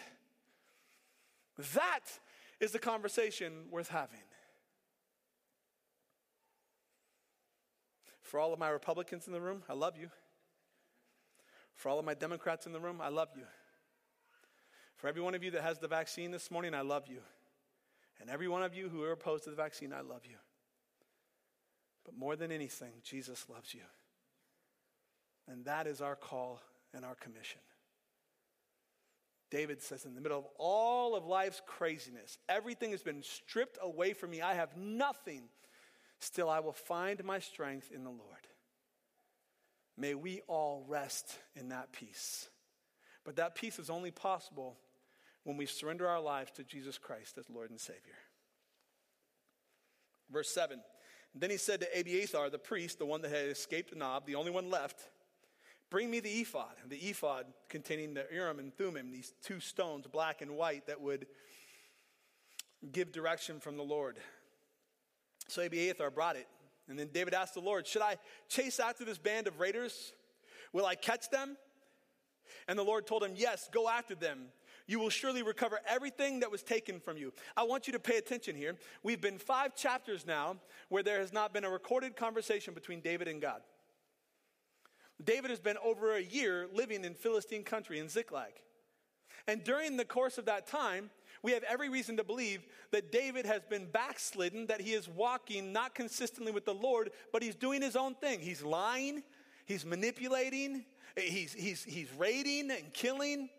That 1.73 2.01
is 2.59 2.71
the 2.71 2.79
conversation 2.79 3.65
worth 3.69 3.89
having. 3.89 4.19
For 8.21 8.39
all 8.39 8.53
of 8.53 8.59
my 8.59 8.69
Republicans 8.69 9.27
in 9.27 9.33
the 9.33 9.41
room, 9.41 9.61
I 9.69 9.73
love 9.73 9.95
you. 9.99 10.09
For 11.75 11.89
all 11.89 11.99
of 11.99 12.05
my 12.05 12.13
Democrats 12.13 12.65
in 12.65 12.73
the 12.73 12.79
room, 12.79 12.99
I 13.01 13.09
love 13.09 13.29
you. 13.35 13.43
For 15.03 15.09
every 15.09 15.21
one 15.21 15.35
of 15.35 15.43
you 15.43 15.51
that 15.51 15.63
has 15.63 15.79
the 15.79 15.89
vaccine 15.89 16.31
this 16.31 16.49
morning, 16.49 16.73
I 16.73 16.79
love 16.79 17.09
you. 17.09 17.17
And 18.21 18.29
every 18.29 18.47
one 18.47 18.63
of 18.63 18.73
you 18.73 18.87
who 18.87 19.03
are 19.03 19.11
opposed 19.11 19.43
to 19.43 19.49
the 19.49 19.55
vaccine, 19.57 19.91
I 19.91 19.99
love 19.99 20.21
you. 20.23 20.37
But 22.05 22.15
more 22.15 22.37
than 22.37 22.53
anything, 22.53 22.93
Jesus 23.03 23.45
loves 23.49 23.73
you. 23.73 23.81
And 25.45 25.65
that 25.65 25.87
is 25.87 25.99
our 25.99 26.15
call 26.15 26.61
and 26.93 27.03
our 27.03 27.15
commission. 27.15 27.59
David 29.51 29.81
says, 29.81 30.05
in 30.05 30.15
the 30.15 30.21
middle 30.21 30.39
of 30.39 30.45
all 30.57 31.17
of 31.17 31.25
life's 31.25 31.61
craziness, 31.67 32.37
everything 32.47 32.91
has 32.91 33.03
been 33.03 33.23
stripped 33.23 33.77
away 33.81 34.13
from 34.13 34.29
me. 34.29 34.39
I 34.39 34.53
have 34.53 34.77
nothing. 34.77 35.49
Still, 36.19 36.49
I 36.49 36.61
will 36.61 36.71
find 36.71 37.21
my 37.25 37.39
strength 37.39 37.91
in 37.93 38.05
the 38.05 38.09
Lord. 38.09 38.47
May 39.97 40.15
we 40.15 40.39
all 40.47 40.85
rest 40.87 41.37
in 41.57 41.67
that 41.69 41.91
peace. 41.91 42.47
But 43.25 43.35
that 43.35 43.55
peace 43.55 43.79
is 43.79 43.89
only 43.89 44.11
possible 44.11 44.77
when 45.43 45.57
we 45.57 45.65
surrender 45.65 46.07
our 46.07 46.21
lives 46.21 46.51
to 46.51 46.63
Jesus 46.63 46.97
Christ 46.97 47.37
as 47.37 47.49
Lord 47.49 47.69
and 47.69 47.79
Savior. 47.79 48.17
Verse 50.31 50.49
7 50.49 50.79
Then 51.35 51.49
he 51.49 51.57
said 51.57 51.81
to 51.81 51.99
Abiathar, 51.99 52.49
the 52.49 52.59
priest, 52.59 52.99
the 52.99 53.05
one 53.05 53.21
that 53.21 53.31
had 53.31 53.47
escaped 53.47 53.95
Nob, 53.95 54.25
the 54.25 54.35
only 54.35 54.51
one 54.51 54.69
left, 54.69 55.09
Bring 55.93 56.09
me 56.09 56.19
the 56.19 56.41
ephod, 56.41 56.73
the 56.89 56.97
ephod 56.97 57.45
containing 57.69 58.15
the 58.15 58.25
Urim 58.33 58.57
and 58.57 58.75
Thummim, 58.75 59.11
these 59.11 59.31
two 59.43 59.59
stones, 59.59 60.07
black 60.07 60.41
and 60.41 60.57
white, 60.57 60.87
that 60.87 60.99
would 60.99 61.27
give 62.91 63.11
direction 63.11 63.59
from 63.59 63.77
the 63.77 63.83
Lord. 63.83 64.17
So 65.49 65.61
Abiathar 65.61 66.09
brought 66.09 66.35
it. 66.35 66.47
And 66.89 66.97
then 66.97 67.09
David 67.13 67.35
asked 67.35 67.53
the 67.53 67.59
Lord, 67.59 67.85
Should 67.85 68.01
I 68.01 68.17
chase 68.49 68.79
after 68.79 69.05
this 69.05 69.19
band 69.19 69.45
of 69.45 69.59
raiders? 69.59 70.13
Will 70.73 70.87
I 70.87 70.95
catch 70.95 71.29
them? 71.29 71.57
And 72.67 72.79
the 72.79 72.83
Lord 72.83 73.05
told 73.05 73.23
him, 73.23 73.33
Yes, 73.35 73.69
go 73.71 73.87
after 73.87 74.15
them. 74.15 74.47
You 74.85 74.99
will 74.99 75.09
surely 75.09 75.43
recover 75.43 75.79
everything 75.87 76.41
that 76.41 76.51
was 76.51 76.61
taken 76.61 76.99
from 76.99 77.17
you. 77.17 77.31
I 77.55 77.63
want 77.63 77.87
you 77.87 77.93
to 77.93 77.99
pay 77.99 78.17
attention 78.17 78.55
here. 78.55 78.75
We've 79.01 79.21
been 79.21 79.37
five 79.37 79.75
chapters 79.75 80.25
now 80.25 80.57
where 80.89 81.03
there 81.03 81.19
has 81.19 81.31
not 81.31 81.53
been 81.53 81.63
a 81.63 81.69
recorded 81.69 82.15
conversation 82.15 82.73
between 82.73 82.99
David 82.99 83.27
and 83.27 83.41
God. 83.41 83.61
David 85.23 85.51
has 85.51 85.59
been 85.59 85.77
over 85.83 86.15
a 86.15 86.21
year 86.21 86.67
living 86.73 87.05
in 87.05 87.13
Philistine 87.13 87.63
country 87.63 87.99
in 87.99 88.09
Ziklag. 88.09 88.53
And 89.47 89.63
during 89.63 89.97
the 89.97 90.05
course 90.05 90.37
of 90.37 90.45
that 90.45 90.67
time, 90.67 91.09
we 91.41 91.51
have 91.51 91.63
every 91.63 91.89
reason 91.89 92.17
to 92.17 92.23
believe 92.23 92.65
that 92.91 93.11
David 93.11 93.45
has 93.45 93.61
been 93.69 93.85
backslidden, 93.85 94.67
that 94.67 94.81
he 94.81 94.93
is 94.93 95.09
walking 95.09 95.73
not 95.73 95.93
consistently 95.93 96.51
with 96.51 96.65
the 96.65 96.73
Lord, 96.73 97.11
but 97.31 97.43
he's 97.43 97.55
doing 97.55 97.81
his 97.81 97.95
own 97.95 98.15
thing. 98.15 98.39
He's 98.39 98.63
lying, 98.63 99.23
he's 99.65 99.85
manipulating, 99.85 100.85
he's, 101.17 101.53
he's, 101.53 101.83
he's 101.83 102.07
raiding 102.17 102.71
and 102.71 102.93
killing, 102.93 103.49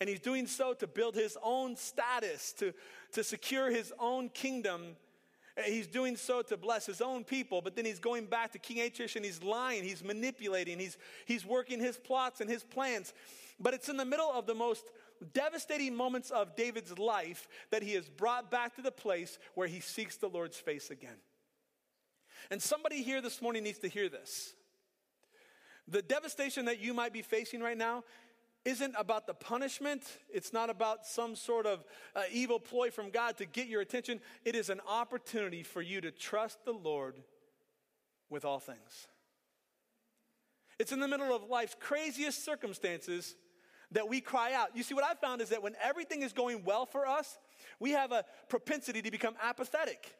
and 0.00 0.08
he's 0.08 0.20
doing 0.20 0.46
so 0.46 0.72
to 0.74 0.86
build 0.86 1.14
his 1.14 1.36
own 1.42 1.76
status, 1.76 2.52
to, 2.54 2.72
to 3.12 3.22
secure 3.22 3.70
his 3.70 3.92
own 3.98 4.30
kingdom 4.30 4.96
He's 5.66 5.86
doing 5.86 6.16
so 6.16 6.42
to 6.42 6.56
bless 6.56 6.86
his 6.86 7.00
own 7.00 7.24
people, 7.24 7.60
but 7.60 7.76
then 7.76 7.84
he's 7.84 7.98
going 7.98 8.26
back 8.26 8.52
to 8.52 8.58
King 8.58 8.80
Achish 8.80 9.16
and 9.16 9.24
he's 9.24 9.42
lying, 9.42 9.82
he's 9.82 10.02
manipulating, 10.02 10.78
he's, 10.78 10.96
he's 11.26 11.44
working 11.44 11.80
his 11.80 11.96
plots 11.96 12.40
and 12.40 12.48
his 12.48 12.62
plans. 12.62 13.12
But 13.58 13.74
it's 13.74 13.88
in 13.88 13.96
the 13.96 14.04
middle 14.04 14.30
of 14.30 14.46
the 14.46 14.54
most 14.54 14.84
devastating 15.32 15.94
moments 15.94 16.30
of 16.30 16.56
David's 16.56 16.98
life 16.98 17.48
that 17.70 17.82
he 17.82 17.92
is 17.92 18.08
brought 18.08 18.50
back 18.50 18.76
to 18.76 18.82
the 18.82 18.92
place 18.92 19.38
where 19.54 19.68
he 19.68 19.80
seeks 19.80 20.16
the 20.16 20.28
Lord's 20.28 20.56
face 20.56 20.90
again. 20.90 21.18
And 22.50 22.62
somebody 22.62 23.02
here 23.02 23.20
this 23.20 23.42
morning 23.42 23.64
needs 23.64 23.78
to 23.80 23.88
hear 23.88 24.08
this. 24.08 24.54
The 25.88 26.02
devastation 26.02 26.66
that 26.66 26.80
you 26.80 26.94
might 26.94 27.12
be 27.12 27.22
facing 27.22 27.60
right 27.60 27.76
now 27.76 28.04
isn't 28.64 28.94
about 28.98 29.26
the 29.26 29.34
punishment. 29.34 30.02
It's 30.28 30.52
not 30.52 30.70
about 30.70 31.06
some 31.06 31.34
sort 31.34 31.66
of 31.66 31.84
uh, 32.14 32.22
evil 32.30 32.60
ploy 32.60 32.90
from 32.90 33.10
God 33.10 33.38
to 33.38 33.46
get 33.46 33.68
your 33.68 33.80
attention. 33.80 34.20
It 34.44 34.54
is 34.54 34.68
an 34.68 34.80
opportunity 34.88 35.62
for 35.62 35.80
you 35.80 36.00
to 36.02 36.10
trust 36.10 36.64
the 36.64 36.72
Lord 36.72 37.22
with 38.28 38.44
all 38.44 38.60
things. 38.60 39.08
It's 40.78 40.92
in 40.92 41.00
the 41.00 41.08
middle 41.08 41.34
of 41.34 41.44
life's 41.44 41.76
craziest 41.78 42.44
circumstances 42.44 43.34
that 43.92 44.08
we 44.08 44.20
cry 44.20 44.52
out. 44.52 44.76
You 44.76 44.82
see, 44.82 44.94
what 44.94 45.04
I 45.04 45.14
found 45.14 45.40
is 45.40 45.48
that 45.48 45.62
when 45.62 45.74
everything 45.82 46.22
is 46.22 46.32
going 46.32 46.64
well 46.64 46.86
for 46.86 47.06
us, 47.06 47.38
we 47.80 47.90
have 47.90 48.12
a 48.12 48.24
propensity 48.48 49.02
to 49.02 49.10
become 49.10 49.34
apathetic. 49.42 50.14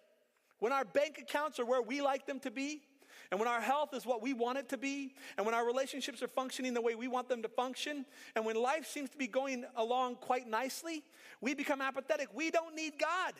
When 0.58 0.72
our 0.72 0.84
bank 0.84 1.18
accounts 1.18 1.58
are 1.58 1.64
where 1.64 1.80
we 1.80 2.02
like 2.02 2.26
them 2.26 2.40
to 2.40 2.50
be, 2.50 2.82
and 3.30 3.38
when 3.38 3.48
our 3.48 3.60
health 3.60 3.94
is 3.94 4.04
what 4.04 4.22
we 4.22 4.32
want 4.32 4.58
it 4.58 4.68
to 4.70 4.78
be, 4.78 5.14
and 5.36 5.46
when 5.46 5.54
our 5.54 5.64
relationships 5.64 6.22
are 6.22 6.28
functioning 6.28 6.74
the 6.74 6.80
way 6.80 6.94
we 6.94 7.08
want 7.08 7.28
them 7.28 7.42
to 7.42 7.48
function, 7.48 8.04
and 8.34 8.44
when 8.44 8.56
life 8.56 8.86
seems 8.86 9.10
to 9.10 9.16
be 9.16 9.28
going 9.28 9.64
along 9.76 10.16
quite 10.16 10.48
nicely, 10.48 11.04
we 11.40 11.54
become 11.54 11.80
apathetic. 11.80 12.28
We 12.34 12.50
don't 12.50 12.74
need 12.74 12.94
God. 12.98 13.34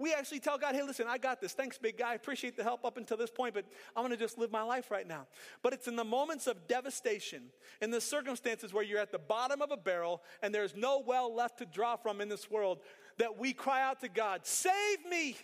We 0.00 0.14
actually 0.14 0.40
tell 0.40 0.56
God, 0.56 0.74
hey, 0.74 0.82
listen, 0.82 1.04
I 1.06 1.18
got 1.18 1.42
this. 1.42 1.52
Thanks, 1.52 1.76
big 1.76 1.98
guy. 1.98 2.12
I 2.12 2.14
appreciate 2.14 2.56
the 2.56 2.62
help 2.62 2.86
up 2.86 2.96
until 2.96 3.18
this 3.18 3.28
point, 3.28 3.52
but 3.52 3.66
I'm 3.94 4.02
going 4.02 4.16
to 4.16 4.16
just 4.16 4.38
live 4.38 4.50
my 4.50 4.62
life 4.62 4.90
right 4.90 5.06
now. 5.06 5.26
But 5.62 5.74
it's 5.74 5.88
in 5.88 5.96
the 5.96 6.04
moments 6.04 6.46
of 6.46 6.66
devastation, 6.66 7.50
in 7.82 7.90
the 7.90 8.00
circumstances 8.00 8.72
where 8.72 8.82
you're 8.82 8.98
at 8.98 9.12
the 9.12 9.18
bottom 9.18 9.60
of 9.60 9.70
a 9.70 9.76
barrel 9.76 10.22
and 10.42 10.54
there's 10.54 10.74
no 10.74 11.04
well 11.06 11.34
left 11.34 11.58
to 11.58 11.66
draw 11.66 11.96
from 11.96 12.22
in 12.22 12.30
this 12.30 12.50
world, 12.50 12.78
that 13.18 13.38
we 13.38 13.52
cry 13.52 13.82
out 13.82 14.00
to 14.00 14.08
God, 14.08 14.46
save 14.46 15.04
me. 15.10 15.36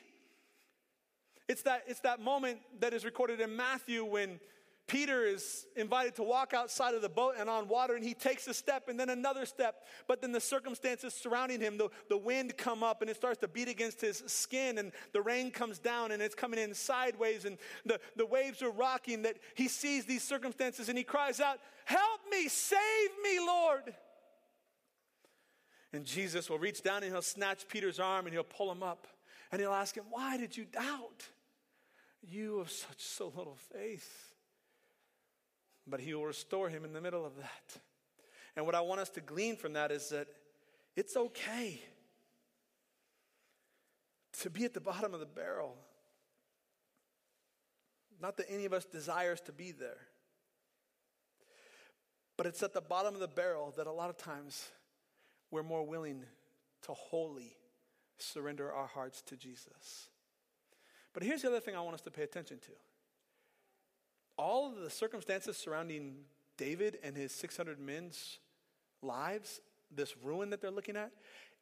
It's 1.49 1.63
that, 1.63 1.85
it's 1.87 2.01
that 2.01 2.21
moment 2.21 2.59
that 2.81 2.93
is 2.93 3.05
recorded 3.05 3.41
in 3.41 3.55
Matthew 3.55 4.05
when 4.05 4.41
Peter 4.87 5.25
is 5.25 5.67
invited 5.75 6.15
to 6.15 6.23
walk 6.23 6.55
outside 6.55 6.95
of 6.95 7.03
the 7.03 7.09
boat 7.09 7.35
and 7.39 7.51
on 7.51 7.67
water, 7.67 7.97
and 7.97 8.05
he 8.05 8.15
takes 8.15 8.47
a 8.47 8.55
step 8.55 8.89
and 8.89 8.99
then 8.99 9.11
another 9.11 9.45
step. 9.45 9.85
But 10.07 10.21
then 10.21 10.31
the 10.31 10.41
circumstances 10.41 11.13
surrounding 11.13 11.61
him, 11.61 11.77
the, 11.77 11.89
the 12.09 12.17
wind 12.17 12.57
come 12.57 12.85
up 12.85 13.01
and 13.01 13.11
it 13.11 13.17
starts 13.17 13.41
to 13.41 13.49
beat 13.49 13.69
against 13.69 14.01
his 14.01 14.23
skin, 14.27 14.79
and 14.79 14.93
the 15.13 15.21
rain 15.21 15.51
comes 15.51 15.81
down 15.81 16.13
and 16.13 16.23
it's 16.23 16.37
coming 16.37 16.61
in 16.61 16.73
sideways, 16.73 17.45
and 17.45 17.59
the, 17.85 17.99
the 18.15 18.27
waves 18.27 18.63
are 18.63 18.71
rocking. 18.71 19.23
That 19.23 19.39
he 19.55 19.67
sees 19.67 20.05
these 20.05 20.23
circumstances 20.23 20.89
and 20.89 20.97
he 20.97 21.05
cries 21.05 21.41
out, 21.41 21.59
Help 21.85 22.21
me, 22.31 22.47
save 22.49 23.11
me, 23.25 23.41
Lord. 23.41 23.93
And 25.93 26.05
Jesus 26.05 26.49
will 26.49 26.59
reach 26.59 26.83
down 26.83 27.03
and 27.03 27.13
he'll 27.13 27.23
snatch 27.23 27.67
Peter's 27.67 27.99
arm 27.99 28.27
and 28.27 28.35
he'll 28.35 28.45
pull 28.45 28.71
him 28.71 28.83
up. 28.83 29.09
And 29.51 29.61
he'll 29.61 29.73
ask 29.73 29.97
him, 29.97 30.05
Why 30.11 30.37
did 30.37 30.57
you 30.57 30.65
doubt? 30.65 31.29
You 32.23 32.61
of 32.61 32.71
such 32.71 33.01
so 33.01 33.33
little 33.37 33.59
faith. 33.73 34.35
But 35.87 36.01
he 36.01 36.15
will 36.15 36.27
restore 36.27 36.69
him 36.69 36.85
in 36.85 36.93
the 36.93 37.01
middle 37.01 37.25
of 37.25 37.37
that. 37.37 37.81
And 38.57 38.67
what 38.67 38.75
I 38.75 38.81
want 38.81 39.01
us 39.01 39.11
to 39.11 39.21
glean 39.21 39.57
from 39.57 39.75
that 39.75 39.93
is 39.93 40.09
that 40.09 40.27
it's 40.97 41.17
okay 41.17 41.81
to 44.41 44.51
be 44.51 44.65
at 44.65 44.75
the 44.75 44.81
bottom 44.81 45.15
of 45.15 45.21
the 45.21 45.27
barrel. 45.27 45.77
Not 48.21 48.37
that 48.39 48.47
any 48.49 48.65
of 48.65 48.73
us 48.73 48.85
desires 48.85 49.41
to 49.43 49.53
be 49.53 49.73
there. 49.73 49.99
But 52.37 52.47
it's 52.47 52.63
at 52.63 52.75
the 52.75 52.81
bottom 52.81 53.15
of 53.15 53.21
the 53.21 53.29
barrel 53.29 53.73
that 53.77 53.87
a 53.87 53.93
lot 53.93 54.11
of 54.11 54.17
times 54.17 54.69
we're 55.51 55.63
more 55.63 55.87
willing 55.87 56.25
to 56.83 56.93
wholly 56.93 57.57
surrender 58.19 58.73
our 58.73 58.87
hearts 58.87 59.23
to 59.23 59.37
Jesus. 59.37 60.09
But 61.17 61.23
here's 61.23 61.41
the 61.41 61.49
other 61.49 61.61
thing 61.61 61.75
I 61.75 61.81
want 61.81 61.95
us 61.95 62.03
to 62.03 62.11
pay 62.11 62.25
attention 62.25 62.59
to. 62.59 62.73
All 64.37 64.67
of 64.67 64.77
the 64.77 64.91
circumstances 64.91 65.57
surrounding 65.57 66.17
David 66.59 66.99
and 67.03 67.17
his 67.17 67.33
600 67.33 67.81
men's 67.81 68.39
lives, 69.01 69.63
this 69.91 70.15
ruin 70.23 70.51
that 70.51 70.61
they're 70.61 70.71
looking 70.71 70.95
at, 70.95 71.13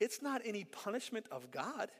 it's 0.00 0.20
not 0.20 0.42
any 0.44 0.64
punishment 0.64 1.26
of 1.30 1.52
God. 1.52 1.92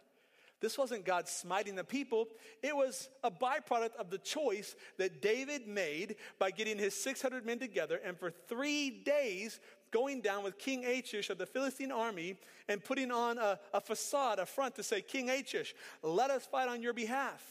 This 0.64 0.78
wasn't 0.78 1.04
God 1.04 1.28
smiting 1.28 1.74
the 1.74 1.84
people. 1.84 2.26
It 2.62 2.74
was 2.74 3.10
a 3.22 3.30
byproduct 3.30 3.96
of 3.98 4.08
the 4.08 4.16
choice 4.16 4.76
that 4.96 5.20
David 5.20 5.68
made 5.68 6.16
by 6.38 6.50
getting 6.50 6.78
his 6.78 6.94
600 6.94 7.44
men 7.44 7.58
together 7.58 8.00
and 8.02 8.18
for 8.18 8.30
three 8.30 8.88
days 8.88 9.60
going 9.90 10.22
down 10.22 10.42
with 10.42 10.56
King 10.56 10.86
Achish 10.86 11.28
of 11.28 11.36
the 11.36 11.44
Philistine 11.44 11.92
army 11.92 12.36
and 12.66 12.82
putting 12.82 13.10
on 13.10 13.36
a, 13.36 13.60
a 13.74 13.80
facade, 13.82 14.38
a 14.38 14.46
front 14.46 14.74
to 14.76 14.82
say, 14.82 15.02
King 15.02 15.28
Achish, 15.28 15.74
let 16.02 16.30
us 16.30 16.46
fight 16.46 16.70
on 16.70 16.80
your 16.80 16.94
behalf. 16.94 17.44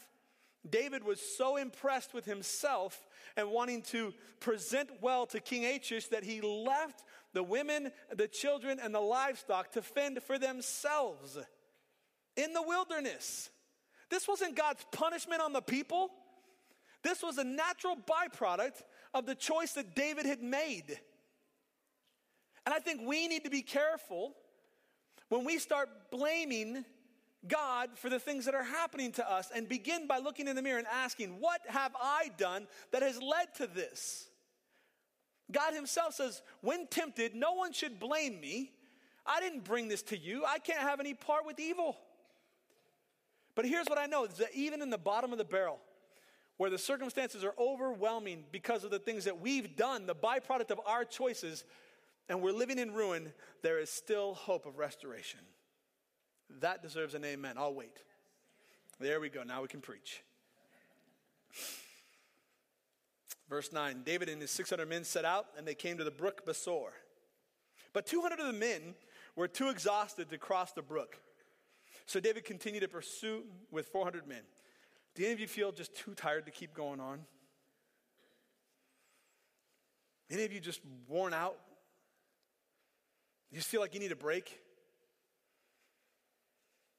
David 0.68 1.04
was 1.04 1.20
so 1.20 1.56
impressed 1.56 2.14
with 2.14 2.24
himself 2.24 3.06
and 3.36 3.48
wanting 3.48 3.82
to 3.82 4.12
present 4.40 4.90
well 5.00 5.24
to 5.26 5.38
King 5.38 5.66
Achish 5.66 6.08
that 6.08 6.24
he 6.24 6.40
left 6.40 7.04
the 7.32 7.44
women, 7.44 7.92
the 8.12 8.26
children, 8.26 8.80
and 8.82 8.92
the 8.92 9.00
livestock 9.00 9.70
to 9.72 9.82
fend 9.82 10.20
for 10.20 10.36
themselves 10.36 11.38
in 12.36 12.52
the 12.52 12.62
wilderness. 12.62 13.50
This 14.10 14.28
wasn't 14.28 14.56
God's 14.56 14.84
punishment 14.92 15.40
on 15.40 15.52
the 15.52 15.62
people. 15.62 16.10
This 17.02 17.22
was 17.22 17.38
a 17.38 17.44
natural 17.44 17.96
byproduct 17.96 18.82
of 19.12 19.26
the 19.26 19.34
choice 19.34 19.72
that 19.72 19.94
David 19.94 20.26
had 20.26 20.42
made. 20.42 20.98
And 22.66 22.74
I 22.74 22.78
think 22.78 23.02
we 23.06 23.28
need 23.28 23.44
to 23.44 23.50
be 23.50 23.62
careful 23.62 24.34
when 25.28 25.44
we 25.44 25.58
start 25.58 25.88
blaming 26.10 26.84
God 27.46 27.90
for 27.96 28.08
the 28.08 28.18
things 28.18 28.46
that 28.46 28.54
are 28.54 28.64
happening 28.64 29.12
to 29.12 29.30
us 29.30 29.50
and 29.54 29.68
begin 29.68 30.06
by 30.06 30.18
looking 30.18 30.48
in 30.48 30.56
the 30.56 30.62
mirror 30.62 30.78
and 30.78 30.86
asking, 30.86 31.40
What 31.40 31.60
have 31.68 31.92
I 32.00 32.30
done 32.38 32.66
that 32.92 33.02
has 33.02 33.20
led 33.20 33.54
to 33.56 33.66
this? 33.66 34.28
God 35.52 35.74
Himself 35.74 36.14
says, 36.14 36.40
When 36.62 36.86
tempted, 36.86 37.34
no 37.34 37.52
one 37.52 37.72
should 37.72 38.00
blame 38.00 38.40
me. 38.40 38.72
I 39.26 39.40
didn't 39.40 39.64
bring 39.64 39.88
this 39.88 40.02
to 40.04 40.18
you. 40.18 40.44
I 40.46 40.58
can't 40.58 40.80
have 40.80 41.00
any 41.00 41.14
part 41.14 41.46
with 41.46 41.58
evil. 41.58 41.96
But 43.54 43.66
here's 43.66 43.86
what 43.86 43.98
I 43.98 44.06
know 44.06 44.24
is 44.24 44.34
that 44.34 44.54
even 44.54 44.82
in 44.82 44.90
the 44.90 44.98
bottom 44.98 45.32
of 45.32 45.38
the 45.38 45.44
barrel, 45.44 45.78
where 46.56 46.70
the 46.70 46.78
circumstances 46.78 47.44
are 47.44 47.54
overwhelming 47.58 48.44
because 48.52 48.84
of 48.84 48.90
the 48.90 48.98
things 48.98 49.24
that 49.24 49.40
we've 49.40 49.76
done, 49.76 50.06
the 50.06 50.14
byproduct 50.14 50.70
of 50.70 50.80
our 50.86 51.04
choices, 51.04 51.64
and 52.28 52.40
we're 52.40 52.52
living 52.52 52.78
in 52.78 52.92
ruin, 52.92 53.32
there 53.62 53.78
is 53.78 53.90
still 53.90 54.34
hope 54.34 54.66
of 54.66 54.78
restoration. 54.78 55.40
That 56.60 56.82
deserves 56.82 57.14
an 57.14 57.24
amen. 57.24 57.56
I'll 57.58 57.74
wait. 57.74 57.98
There 59.00 59.20
we 59.20 59.28
go. 59.28 59.42
Now 59.42 59.62
we 59.62 59.68
can 59.68 59.80
preach. 59.80 60.22
Verse 63.48 63.72
9 63.72 64.02
David 64.04 64.28
and 64.28 64.40
his 64.40 64.50
600 64.50 64.88
men 64.88 65.04
set 65.04 65.24
out, 65.24 65.46
and 65.58 65.66
they 65.66 65.74
came 65.74 65.98
to 65.98 66.04
the 66.04 66.10
brook 66.10 66.46
Besor. 66.46 66.90
But 67.92 68.06
200 68.06 68.40
of 68.40 68.46
the 68.46 68.52
men 68.52 68.94
were 69.36 69.48
too 69.48 69.68
exhausted 69.68 70.30
to 70.30 70.38
cross 70.38 70.72
the 70.72 70.82
brook. 70.82 71.18
So 72.06 72.20
David 72.20 72.44
continued 72.44 72.80
to 72.80 72.88
pursue 72.88 73.44
with 73.70 73.88
400 73.88 74.26
men. 74.26 74.42
Do 75.14 75.24
any 75.24 75.32
of 75.32 75.40
you 75.40 75.46
feel 75.46 75.72
just 75.72 75.94
too 75.94 76.14
tired 76.14 76.46
to 76.46 76.52
keep 76.52 76.74
going 76.74 77.00
on? 77.00 77.20
Any 80.30 80.44
of 80.44 80.52
you 80.52 80.60
just 80.60 80.80
worn 81.08 81.32
out? 81.32 81.56
You 83.50 83.58
just 83.58 83.68
feel 83.68 83.80
like 83.80 83.94
you 83.94 84.00
need 84.00 84.12
a 84.12 84.16
break? 84.16 84.58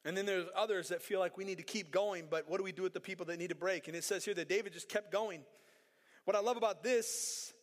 And 0.06 0.16
then 0.16 0.26
there's 0.26 0.46
others 0.56 0.90
that 0.90 1.02
feel 1.02 1.20
like 1.20 1.38
we 1.38 1.44
need 1.44 1.58
to 1.58 1.64
keep 1.64 1.92
going, 1.92 2.28
but 2.30 2.48
what 2.48 2.58
do 2.58 2.64
we 2.64 2.72
do 2.72 2.84
with 2.84 2.94
the 2.94 3.00
people 3.00 3.26
that 3.26 3.40
need 3.40 3.52
a 3.52 3.56
break? 3.56 3.88
And 3.88 3.98
it 3.98 4.04
says 4.04 4.24
here 4.24 4.36
that 4.36 4.48
David 4.48 4.72
just 4.72 4.88
kept 4.88 5.12
going. 5.12 5.42
What 6.26 6.36
I 6.36 6.40
love 6.40 6.58
about 6.58 6.84
this 6.84 7.54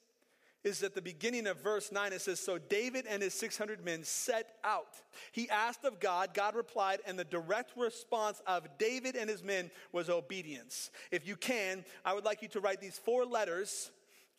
is 0.65 0.83
at 0.83 0.95
the 0.95 1.03
beginning 1.03 1.47
of 1.47 1.61
verse 1.61 1.91
9, 1.91 2.13
it 2.13 2.21
says, 2.21 2.41
So 2.41 2.59
David 2.59 3.07
and 3.09 3.23
his 3.23 3.35
600 3.35 3.85
men 3.85 4.05
set 4.05 4.57
out. 4.65 4.95
He 5.33 5.51
asked 5.51 5.85
of 5.85 6.01
God, 6.01 6.35
God 6.35 6.55
replied, 6.55 7.01
and 7.07 7.19
the 7.19 7.25
direct 7.25 7.73
response 7.77 8.41
of 8.47 8.67
David 8.79 9.17
and 9.17 9.29
his 9.29 9.43
men 9.43 9.71
was 9.93 10.09
obedience. 10.09 10.91
If 11.11 11.27
you 11.27 11.37
can, 11.37 11.85
I 12.05 12.15
would 12.15 12.25
like 12.25 12.43
you 12.43 12.49
to 12.49 12.61
write 12.61 12.81
these 12.81 12.99
four 12.99 13.25
letters, 13.25 13.91